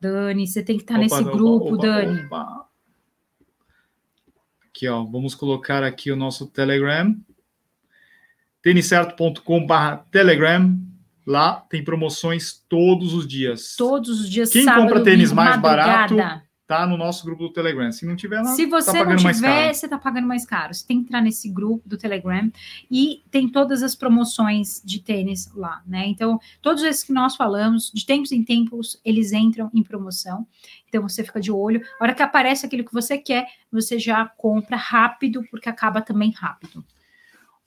Dani, 0.00 0.46
você 0.46 0.62
tem 0.62 0.76
que 0.76 0.84
estar 0.84 0.94
tá 0.94 1.00
nesse 1.00 1.20
opa, 1.20 1.32
grupo, 1.32 1.74
opa, 1.74 1.82
Dani. 1.88 2.24
Opa. 2.26 2.66
Aqui, 4.68 4.86
ó, 4.86 5.02
vamos 5.02 5.34
colocar 5.34 5.82
aqui 5.82 6.12
o 6.12 6.16
nosso 6.16 6.46
Telegram 6.46 7.16
têniscerto.com.br 8.62 10.04
Telegram. 10.12 10.78
Lá 11.26 11.54
tem 11.68 11.82
promoções 11.82 12.64
todos 12.68 13.12
os 13.12 13.26
dias. 13.26 13.74
Todos 13.76 14.20
os 14.20 14.30
dias. 14.30 14.50
Quem 14.50 14.62
sábado, 14.62 14.84
compra 14.84 15.02
tênis 15.02 15.32
mais 15.32 15.60
madrugada. 15.60 16.14
barato 16.14 16.49
tá 16.70 16.86
no 16.86 16.96
nosso 16.96 17.24
grupo 17.24 17.42
do 17.42 17.52
Telegram. 17.52 17.90
Se 17.90 18.06
não 18.06 18.14
tiver 18.14 18.40
lá, 18.40 18.54
se 18.54 18.64
você 18.64 18.92
tá 18.92 19.04
não 19.04 19.16
tiver, 19.16 19.74
você 19.74 19.88
tá 19.88 19.98
pagando 19.98 20.28
mais 20.28 20.46
caro. 20.46 20.72
Você 20.72 20.86
tem 20.86 21.00
que 21.00 21.06
entrar 21.06 21.20
nesse 21.20 21.48
grupo 21.48 21.88
do 21.88 21.98
Telegram 21.98 22.48
e 22.88 23.24
tem 23.28 23.48
todas 23.48 23.82
as 23.82 23.96
promoções 23.96 24.80
de 24.84 25.00
tênis 25.00 25.50
lá, 25.52 25.82
né? 25.84 26.06
Então, 26.06 26.38
todos 26.62 26.84
esses 26.84 27.02
que 27.02 27.12
nós 27.12 27.34
falamos, 27.34 27.90
de 27.92 28.06
tempos 28.06 28.30
em 28.30 28.44
tempos, 28.44 29.00
eles 29.04 29.32
entram 29.32 29.68
em 29.74 29.82
promoção. 29.82 30.46
Então, 30.88 31.02
você 31.02 31.24
fica 31.24 31.40
de 31.40 31.50
olho. 31.50 31.82
A 31.98 32.04
hora 32.04 32.14
que 32.14 32.22
aparece 32.22 32.64
aquilo 32.64 32.84
que 32.84 32.92
você 32.92 33.18
quer, 33.18 33.48
você 33.72 33.98
já 33.98 34.24
compra 34.24 34.76
rápido, 34.76 35.42
porque 35.50 35.68
acaba 35.68 36.00
também 36.00 36.30
rápido. 36.30 36.84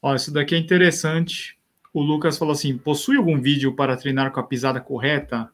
Ó, 0.01 0.15
isso 0.15 0.31
daqui 0.31 0.55
é 0.55 0.57
interessante. 0.57 1.57
O 1.93 2.01
Lucas 2.01 2.37
falou 2.37 2.53
assim: 2.53 2.77
possui 2.77 3.17
algum 3.17 3.41
vídeo 3.41 3.75
para 3.75 3.97
treinar 3.97 4.31
com 4.31 4.39
a 4.39 4.43
pisada 4.43 4.79
correta? 4.79 5.51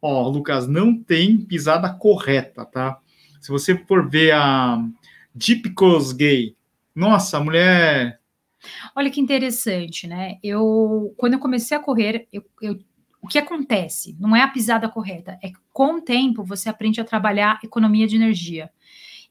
Ó, 0.00 0.28
Lucas, 0.28 0.68
não 0.68 0.96
tem 0.96 1.38
pisada 1.38 1.92
correta, 1.92 2.64
tá? 2.64 2.98
Se 3.40 3.50
você 3.50 3.76
for 3.76 4.08
ver 4.08 4.32
a 4.32 4.78
Deepcos 5.34 6.12
Gay, 6.12 6.56
nossa, 6.94 7.40
mulher. 7.40 8.20
Olha 8.94 9.10
que 9.10 9.20
interessante, 9.20 10.06
né? 10.06 10.38
Eu, 10.42 11.14
quando 11.16 11.34
eu 11.34 11.38
comecei 11.38 11.76
a 11.76 11.80
correr, 11.80 12.26
eu, 12.32 12.44
eu, 12.60 12.78
o 13.22 13.28
que 13.28 13.38
acontece? 13.38 14.16
Não 14.18 14.34
é 14.34 14.42
a 14.42 14.48
pisada 14.48 14.88
correta, 14.88 15.38
é 15.42 15.48
que 15.48 15.58
com 15.72 15.94
o 15.94 16.00
tempo 16.00 16.44
você 16.44 16.68
aprende 16.68 17.00
a 17.00 17.04
trabalhar 17.04 17.60
economia 17.62 18.06
de 18.06 18.16
energia. 18.16 18.70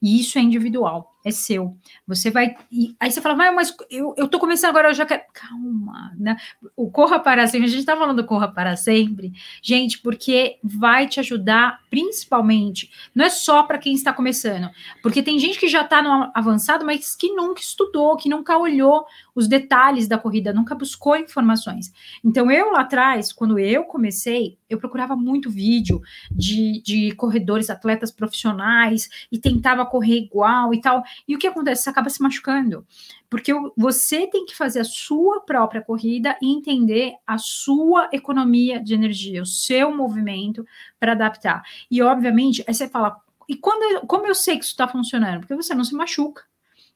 E 0.00 0.20
isso 0.20 0.38
é 0.38 0.42
individual, 0.42 1.17
é 1.24 1.30
seu. 1.30 1.76
Você 2.06 2.30
vai. 2.30 2.56
aí 2.98 3.10
você 3.10 3.20
fala, 3.20 3.34
mas 3.52 3.74
eu, 3.90 4.14
eu 4.16 4.28
tô 4.28 4.38
começando 4.38 4.70
agora, 4.70 4.88
eu 4.88 4.94
já 4.94 5.04
quero. 5.04 5.22
Calma, 5.32 6.12
né? 6.16 6.36
O 6.76 6.90
Corra 6.90 7.18
para 7.18 7.46
Sempre, 7.46 7.66
a 7.66 7.70
gente 7.70 7.84
tá 7.84 7.96
falando 7.96 8.22
do 8.22 8.26
Corra 8.26 8.48
para 8.48 8.76
Sempre, 8.76 9.32
gente, 9.62 9.98
porque 9.98 10.58
vai 10.62 11.06
te 11.06 11.20
ajudar, 11.20 11.80
principalmente, 11.90 12.90
não 13.14 13.24
é 13.24 13.30
só 13.30 13.62
para 13.62 13.78
quem 13.78 13.94
está 13.94 14.12
começando, 14.12 14.70
porque 15.02 15.22
tem 15.22 15.38
gente 15.38 15.58
que 15.58 15.68
já 15.68 15.82
está 15.82 16.02
no 16.02 16.30
avançado, 16.34 16.84
mas 16.84 17.14
que 17.16 17.32
nunca 17.32 17.60
estudou, 17.60 18.16
que 18.16 18.28
nunca 18.28 18.56
olhou 18.56 19.04
os 19.34 19.46
detalhes 19.46 20.08
da 20.08 20.18
corrida, 20.18 20.52
nunca 20.52 20.74
buscou 20.74 21.16
informações. 21.16 21.92
Então, 22.24 22.50
eu 22.50 22.72
lá 22.72 22.80
atrás, 22.80 23.32
quando 23.32 23.58
eu 23.58 23.84
comecei, 23.84 24.58
eu 24.68 24.78
procurava 24.78 25.14
muito 25.14 25.50
vídeo 25.50 26.00
de, 26.30 26.82
de 26.82 27.12
corredores, 27.12 27.70
atletas 27.70 28.10
profissionais, 28.10 29.08
e 29.30 29.38
tentava 29.38 29.86
correr 29.86 30.16
igual 30.16 30.74
e 30.74 30.80
tal. 30.80 31.04
E 31.26 31.34
o 31.34 31.38
que 31.38 31.46
acontece? 31.46 31.82
Você 31.82 31.90
acaba 31.90 32.10
se 32.10 32.22
machucando. 32.22 32.86
Porque 33.28 33.52
você 33.76 34.26
tem 34.26 34.44
que 34.44 34.56
fazer 34.56 34.80
a 34.80 34.84
sua 34.84 35.40
própria 35.40 35.82
corrida 35.82 36.36
e 36.42 36.52
entender 36.52 37.14
a 37.26 37.38
sua 37.38 38.08
economia 38.12 38.80
de 38.80 38.94
energia, 38.94 39.42
o 39.42 39.46
seu 39.46 39.94
movimento 39.94 40.66
para 40.98 41.12
adaptar. 41.12 41.62
E, 41.90 42.02
obviamente, 42.02 42.64
aí 42.66 42.74
você 42.74 42.88
fala, 42.88 43.16
e 43.48 43.56
quando, 43.56 44.06
como 44.06 44.26
eu 44.26 44.34
sei 44.34 44.58
que 44.58 44.64
isso 44.64 44.72
está 44.72 44.86
funcionando? 44.86 45.40
Porque 45.40 45.54
você 45.54 45.74
não 45.74 45.84
se 45.84 45.94
machuca. 45.94 46.42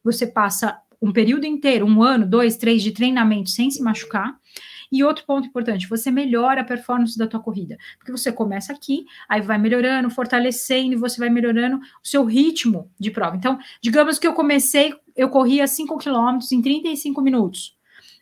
Você 0.05 0.27
passa 0.27 0.81
um 1.01 1.13
período 1.13 1.47
inteiro, 1.47 1.87
um 1.87 2.03
ano, 2.03 2.27
dois, 2.27 2.57
três 2.57 2.83
de 2.83 2.93
treinamento 2.93 3.51
sem 3.51 3.71
se 3.71 3.83
machucar. 3.83 4.39
E 4.93 5.03
outro 5.03 5.25
ponto 5.25 5.49
importante, 5.49 5.89
você 5.89 6.11
melhora 6.11 6.61
a 6.61 6.65
performance 6.65 7.17
da 7.17 7.27
tua 7.27 7.41
corrida, 7.41 7.79
porque 7.99 8.13
você 8.13 8.31
começa 8.31 8.75
aqui, 8.75 9.07
aí 9.27 9.41
vai 9.41 9.57
melhorando, 9.57 10.11
fortalecendo, 10.11 10.93
e 10.93 10.97
você 10.97 11.19
vai 11.19 11.31
melhorando 11.31 11.79
o 11.79 12.07
seu 12.07 12.27
ritmo 12.27 12.91
de 13.01 13.11
prova. 13.11 13.35
Então, 13.35 13.59
digamos 13.81 14.19
que 14.19 14.27
eu 14.27 14.35
comecei, 14.35 14.95
eu 15.17 15.31
corria 15.31 15.67
5 15.67 15.97
quilômetros 15.97 16.53
em 16.53 16.61
35 16.61 17.23
minutos. 17.23 17.75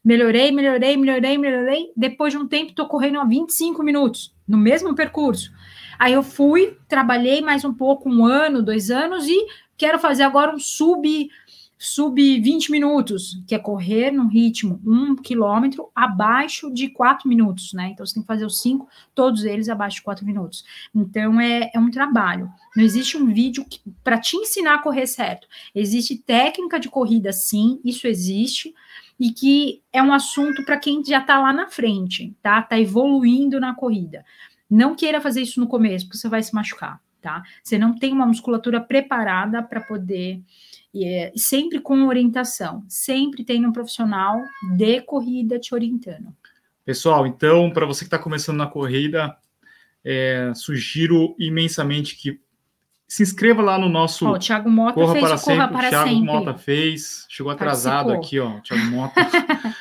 Melhorei, 0.05 0.53
melhorei, 0.53 0.97
melhorei, 0.97 1.37
melhorei. 1.37 1.93
Depois 1.97 2.33
de 2.33 2.39
um 2.39 2.47
tempo, 2.47 2.71
estou 2.71 2.87
correndo 2.87 3.19
a 3.19 3.25
25 3.25 3.83
minutos, 3.83 4.33
no 4.47 4.57
mesmo 4.57 4.95
percurso. 4.95 5.53
Aí 5.99 6.13
eu 6.13 6.23
fui, 6.23 6.79
trabalhei 6.89 7.43
mais 7.43 7.65
um 7.65 7.75
pouco, 7.75 8.09
um 8.09 8.25
ano, 8.25 8.63
dois 8.63 8.93
anos, 8.93 9.27
e 9.27 9.47
quero 9.77 9.99
fazer 9.99 10.23
agora 10.23 10.55
um 10.55 10.59
sub 10.59 11.29
sub 11.83 12.21
20 12.41 12.71
minutos, 12.71 13.43
que 13.47 13.55
é 13.55 13.59
correr 13.59 14.11
num 14.11 14.27
ritmo 14.27 14.79
um 14.85 15.17
quilômetro 15.17 15.91
abaixo 15.95 16.71
de 16.71 16.91
quatro 16.91 17.27
minutos, 17.27 17.73
né? 17.73 17.89
Então 17.89 18.05
você 18.05 18.13
tem 18.13 18.23
que 18.23 18.27
fazer 18.27 18.45
os 18.45 18.61
cinco, 18.61 18.87
todos 19.15 19.45
eles 19.47 19.71
abaixo 19.71 19.97
de 19.97 20.03
quatro 20.03 20.27
minutos. 20.27 20.63
Então 20.95 21.41
é, 21.41 21.71
é 21.73 21.79
um 21.79 21.91
trabalho. 21.91 22.53
Não 22.77 22.85
existe 22.85 23.17
um 23.17 23.33
vídeo 23.33 23.65
para 24.05 24.19
te 24.19 24.37
ensinar 24.37 24.75
a 24.75 24.83
correr 24.83 25.07
certo. 25.07 25.49
Existe 25.75 26.19
técnica 26.19 26.79
de 26.79 26.91
corrida, 26.91 27.33
sim, 27.33 27.81
isso 27.83 28.07
existe, 28.07 28.75
e 29.19 29.33
que 29.33 29.81
é 29.91 30.03
um 30.03 30.13
assunto 30.13 30.63
para 30.67 30.77
quem 30.77 31.03
já 31.03 31.21
está 31.21 31.41
lá 31.41 31.51
na 31.51 31.67
frente, 31.67 32.37
tá? 32.43 32.61
Tá 32.61 32.79
evoluindo 32.79 33.59
na 33.59 33.75
corrida. 33.75 34.23
Não 34.69 34.95
queira 34.95 35.19
fazer 35.19 35.41
isso 35.41 35.59
no 35.59 35.67
começo, 35.67 36.05
porque 36.05 36.19
você 36.19 36.29
vai 36.29 36.43
se 36.43 36.55
machucar, 36.55 37.01
tá? 37.23 37.43
Você 37.65 37.79
não 37.79 37.99
tem 37.99 38.13
uma 38.13 38.27
musculatura 38.27 38.83
preparada 38.83 39.63
para 39.63 39.81
poder 39.81 40.43
e 40.93 41.05
é, 41.05 41.33
sempre 41.37 41.81
com 41.81 42.07
orientação, 42.07 42.85
sempre 42.89 43.45
tem 43.45 43.65
um 43.67 43.73
profissional 43.73 44.41
de 44.77 45.01
corrida 45.03 45.59
te 45.59 45.75
orientando. 45.75 46.35
Pessoal, 46.85 47.27
então, 47.27 47.71
para 47.71 47.87
você 47.87 48.01
que 48.01 48.07
está 48.07 48.19
começando 48.19 48.57
na 48.57 48.67
corrida, 48.67 49.37
é, 50.05 50.53
sugiro 50.55 51.37
imensamente 51.39 52.17
que 52.17 52.41
se 53.07 53.23
inscreva 53.23 53.63
lá 53.63 53.79
no 53.79 53.89
nosso. 53.89 54.27
Ó, 54.27 54.33
o 54.33 54.39
Thiago 54.39 54.71
Mota 54.71 54.95
Corra 54.95 55.13
fez 55.13 55.25
para 55.25 55.35
o 55.35 55.39
sempre. 55.39 55.57
Corra 55.57 55.69
para 55.69 55.87
o 55.87 55.91
Thiago 55.91 56.09
sempre. 56.09 56.27
Mota 56.27 56.55
fez, 56.55 57.27
chegou 57.29 57.53
atrasado 57.53 58.13
Participou. 58.13 58.49
aqui, 58.49 58.59
ó. 58.59 58.61
Thiago 58.61 58.91
Mota. 58.91 59.15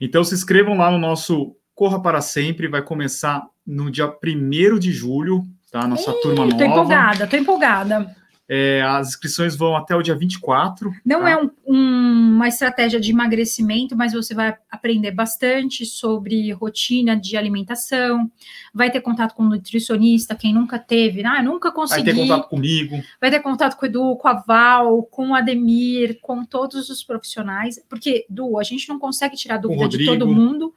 então 0.00 0.22
se 0.22 0.34
inscrevam 0.34 0.76
lá 0.76 0.90
no 0.90 0.98
nosso 0.98 1.56
Corra 1.74 2.02
para 2.02 2.20
Sempre, 2.20 2.68
vai 2.68 2.82
começar 2.82 3.42
no 3.66 3.90
dia 3.90 4.06
1 4.06 4.78
de 4.78 4.92
julho, 4.92 5.44
tá? 5.72 5.86
Nossa 5.88 6.12
turma 6.20 6.46
Tô 6.46 6.50
nova. 6.50 6.64
empolgada, 6.64 7.26
tô 7.26 7.36
empolgada. 7.36 8.16
É, 8.52 8.82
as 8.82 9.10
inscrições 9.10 9.54
vão 9.54 9.76
até 9.76 9.94
o 9.94 10.02
dia 10.02 10.16
24. 10.16 10.92
Não 11.06 11.20
tá? 11.20 11.30
é 11.30 11.36
um- 11.36 11.50
um- 11.64 12.34
uma 12.34 12.48
estratégia 12.48 12.98
de 12.98 13.12
emagrecimento, 13.12 13.96
mas 13.96 14.12
você 14.12 14.34
vai 14.34 14.56
aprender 14.68 15.12
bastante 15.12 15.86
sobre 15.86 16.50
rotina 16.52 17.14
de 17.16 17.36
alimentação, 17.36 18.28
vai 18.74 18.90
ter 18.90 19.00
contato 19.02 19.34
com 19.36 19.44
um 19.44 19.48
nutricionista, 19.50 20.34
quem 20.34 20.52
nunca 20.52 20.80
teve, 20.80 21.24
ah, 21.24 21.40
nunca 21.42 21.68
Vai 21.68 21.76
consegui. 21.76 22.04
ter 22.04 22.14
contato 22.16 22.48
comigo. 22.48 23.00
vai 23.20 23.30
ter 23.30 23.38
contato 23.40 23.76
com 23.76 23.86
o 23.86 23.88
Edu, 23.88 24.16
com 24.16 24.26
a 24.26 24.34
Val, 24.34 25.02
com 25.04 25.28
o 25.30 25.34
Ademir, 25.34 26.18
com 26.20 26.44
todos 26.44 26.90
os 26.90 27.04
profissionais, 27.04 27.80
porque, 27.88 28.26
Du, 28.28 28.58
a 28.58 28.62
gente 28.64 28.88
não 28.88 28.98
consegue 28.98 29.36
tirar 29.36 29.58
dúvida 29.58 29.88
de 29.88 30.04
todo 30.06 30.26
mundo 30.26 30.74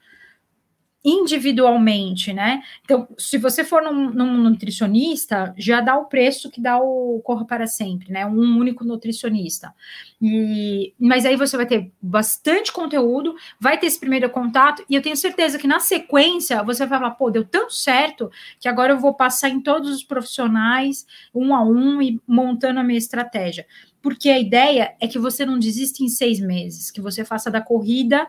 individualmente, 1.04 2.32
né? 2.32 2.64
Então, 2.84 3.08
se 3.18 3.38
você 3.38 3.64
for 3.64 3.82
num, 3.82 4.10
num 4.12 4.38
nutricionista, 4.38 5.54
já 5.58 5.82
dá 5.82 5.98
o 5.98 6.06
preço 6.06 6.50
que 6.50 6.62
dá 6.62 6.80
o 6.80 7.20
Corra 7.24 7.46
para 7.46 7.68
Sempre, 7.68 8.12
né? 8.12 8.26
Um 8.26 8.58
único 8.58 8.86
nutricionista. 8.86 9.74
E, 10.22 10.94
mas 10.98 11.26
aí 11.26 11.36
você 11.36 11.58
vai 11.58 11.66
ter 11.66 11.92
bastante 12.02 12.72
conteúdo, 12.72 13.36
vai 13.60 13.78
ter 13.78 13.88
esse 13.88 14.00
primeiro 14.00 14.30
contato, 14.30 14.86
e 14.90 14.96
eu 14.96 15.02
tenho 15.02 15.18
certeza 15.18 15.60
que 15.60 15.68
na 15.68 15.82
sequência 15.82 16.64
você 16.64 16.86
vai 16.86 17.00
falar, 17.00 17.12
pô, 17.12 17.30
deu 17.30 17.44
tão 17.44 17.70
certo 17.70 18.32
que 18.58 18.70
agora 18.70 18.94
eu 18.94 19.00
vou 19.00 19.14
passar 19.14 19.50
em 19.50 19.60
todos 19.60 19.94
os 19.94 20.04
profissionais, 20.04 21.06
um 21.36 21.54
a 21.54 21.62
um, 21.62 22.02
e 22.02 22.22
montando 22.26 22.80
a 22.80 22.84
minha 22.84 22.98
estratégia. 22.98 23.66
Porque 24.02 24.30
a 24.30 24.40
ideia 24.40 24.96
é 25.00 25.08
que 25.08 25.20
você 25.20 25.46
não 25.46 25.60
desista 25.60 26.04
em 26.04 26.08
seis 26.08 26.40
meses, 26.40 26.92
que 26.92 27.02
você 27.02 27.26
faça 27.26 27.52
da 27.52 27.62
corrida 27.62 28.28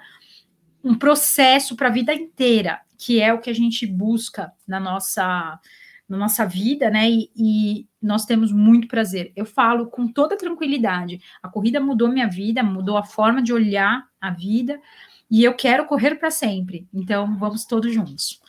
um 0.85 0.95
processo 0.95 1.75
para 1.75 1.89
a 1.89 1.93
vida 1.93 2.15
inteira, 2.15 2.81
que 2.99 3.21
é 3.21 3.33
o 3.33 3.41
que 3.41 3.49
a 3.49 3.55
gente 3.55 3.87
busca 3.87 4.53
na 4.69 4.79
nossa 4.79 5.59
na 6.07 6.19
nossa 6.19 6.45
vida, 6.45 6.91
né? 6.91 7.09
E, 7.09 7.31
e 7.35 7.89
nós 8.01 8.27
temos 8.27 8.53
muito 8.53 8.87
prazer. 8.87 9.33
Eu 9.35 9.47
falo 9.47 9.87
com 9.87 10.07
toda 10.07 10.37
tranquilidade. 10.37 11.19
A 11.43 11.49
corrida 11.49 11.81
mudou 11.81 12.09
minha 12.09 12.29
vida, 12.29 12.63
mudou 12.63 12.99
a 12.99 13.05
forma 13.05 13.43
de 13.43 13.55
olhar 13.55 14.07
a 14.21 14.31
vida, 14.31 14.79
e 15.31 15.43
eu 15.43 15.55
quero 15.55 15.87
correr 15.87 16.17
para 16.17 16.31
sempre. 16.31 16.87
Então, 16.93 17.39
vamos 17.39 17.65
todos 17.65 17.93
juntos. 17.93 18.41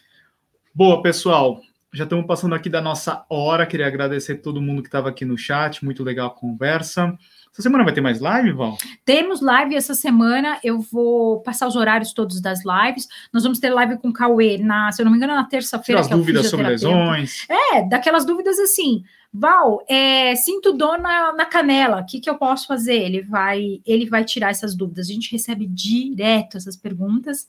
Boa, 0.73 1.01
pessoal. 1.01 1.61
Já 1.93 2.03
estamos 2.03 2.25
passando 2.27 2.53
aqui 2.53 2.69
da 2.69 2.81
nossa 2.81 3.25
hora. 3.29 3.65
Queria 3.65 3.88
agradecer 3.88 4.36
todo 4.36 4.61
mundo 4.61 4.81
que 4.81 4.89
estava 4.89 5.07
aqui 5.07 5.23
no 5.23 5.38
chat. 5.38 5.83
Muito 5.83 6.03
legal 6.03 6.27
a 6.27 6.36
conversa. 6.36 7.17
Essa 7.56 7.62
semana 7.62 7.86
vai 7.86 7.93
ter 7.93 8.01
mais 8.01 8.20
live, 8.20 8.51
Val? 8.51 8.78
Temos 9.06 9.39
live 9.39 9.76
essa 9.76 9.93
semana. 9.93 10.60
Eu 10.62 10.82
vou 10.82 11.39
passar 11.39 11.66
os 11.70 11.78
horários 11.78 12.12
todos 12.12 12.41
das 12.41 12.60
lives. 12.66 13.08
Nós 13.32 13.43
vamos 13.43 13.60
ter 13.60 13.70
live 13.70 13.97
com 13.97 14.10
o 14.10 14.14
Cauê 14.14 14.58
na, 14.58 14.91
se 14.91 15.01
eu 15.01 15.06
não 15.06 15.12
me 15.12 15.18
engano, 15.18 15.34
na 15.34 15.45
terça-feira. 15.45 16.01
as 16.01 16.08
é 16.08 16.10
dúvidas 16.10 16.49
sobre 16.49 16.68
lesões. 16.68 17.47
É, 17.49 17.82
daquelas 17.88 18.26
dúvidas 18.26 18.60
assim. 18.60 19.06
Val, 19.38 19.83
é, 19.89 20.33
sinto 20.36 20.71
dor 20.71 20.97
na, 20.97 21.33
na 21.33 21.45
canela, 21.45 21.99
o 21.99 22.05
que, 22.05 22.21
que 22.21 22.29
eu 22.29 22.38
posso 22.38 22.65
fazer? 22.67 22.95
Ele 22.95 23.21
vai, 23.21 23.81
ele 23.86 24.09
vai 24.09 24.23
tirar 24.23 24.49
essas 24.49 24.73
dúvidas. 24.73 25.09
A 25.09 25.13
gente 25.13 25.29
recebe 25.29 25.67
direto 25.67 26.55
essas 26.55 26.77
perguntas 26.77 27.45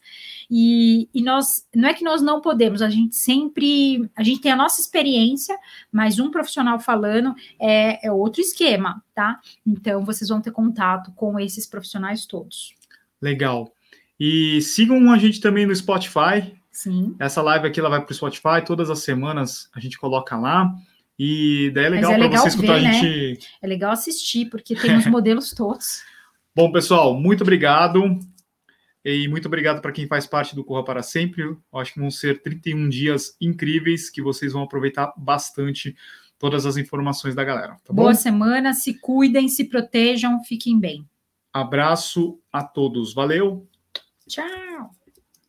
e, 0.51 1.09
e 1.15 1.23
nós, 1.23 1.65
não 1.73 1.89
é 1.89 1.95
que 1.95 2.03
nós 2.03 2.21
não 2.21 2.41
podemos, 2.41 2.83
a 2.83 2.91
gente 2.91 3.15
sempre, 3.15 4.11
a 4.17 4.25
gente 4.25 4.41
tem 4.41 4.51
a 4.51 4.57
nossa 4.57 4.81
experiência, 4.81 5.57
mas 5.93 6.19
um 6.19 6.29
profissional 6.29 6.81
falando 6.81 7.35
é, 7.61 8.05
é 8.05 8.11
outro 8.11 8.41
esquema, 8.41 9.01
tá? 9.15 9.39
Então 9.65 10.05
vocês 10.05 10.29
vão 10.29 10.41
ter 10.41 10.51
contato 10.51 11.13
com 11.13 11.39
esses 11.39 11.67
profissionais 11.67 12.27
todos. 12.27 12.75
Legal. 13.23 13.73
E 14.19 14.61
sigam 14.61 15.13
a 15.13 15.19
gente 15.19 15.41
também 15.41 15.67
no 15.67 15.77
Spotify. 15.77 16.53
Sim. 16.73 17.15
Essa 17.21 17.41
live 17.43 17.69
aqui 17.69 17.79
ela 17.79 17.91
vai 17.91 18.03
para 18.03 18.11
o 18.11 18.15
Spotify. 18.15 18.65
Todas 18.67 18.91
as 18.91 19.01
semanas 19.01 19.71
a 19.73 19.79
gente 19.79 19.97
coloca 19.99 20.37
lá. 20.37 20.75
E 21.19 21.71
daí 21.75 21.87
é 21.87 21.89
legal 21.89 22.13
é 22.13 22.29
para 22.29 22.39
você 22.39 22.49
escutar 22.49 22.79
ver, 22.79 22.87
a 22.87 22.93
gente. 22.93 23.49
É 23.63 23.67
legal 23.67 23.93
assistir, 23.93 24.47
porque 24.47 24.75
tem 24.75 24.97
os 24.97 25.07
modelos 25.09 25.53
todos. 25.53 26.03
Bom, 26.55 26.71
pessoal, 26.71 27.15
muito 27.15 27.43
obrigado. 27.43 28.19
E 29.05 29.29
muito 29.29 29.47
obrigado 29.47 29.81
para 29.81 29.93
quem 29.93 30.09
faz 30.09 30.27
parte 30.27 30.55
do 30.55 30.65
Corra 30.65 30.85
para 30.85 31.03
Sempre. 31.03 31.43
Eu 31.45 31.79
acho 31.79 31.95
que 31.95 32.01
vão 32.01 32.11
ser 32.11 32.43
31 32.43 32.89
dias 32.89 33.37
incríveis 33.41 34.11
que 34.11 34.21
vocês 34.21 34.53
vão 34.53 34.65
aproveitar 34.65 35.13
bastante 35.17 35.97
todas 36.39 36.67
as 36.67 36.77
informações 36.77 37.35
da 37.35 37.45
galera. 37.45 37.77
Tá 37.85 37.93
bom? 37.93 38.03
Boa 38.03 38.15
semana, 38.15 38.75
se 38.75 38.95
cuidem, 38.95 39.49
se 39.49 39.65
protejam, 39.65 40.43
fiquem 40.43 40.79
bem. 40.81 41.09
Abraço 41.53 42.41
a 42.53 42.65
todos. 42.65 43.15
Valeu! 43.15 43.69
Tchau! 44.27 44.96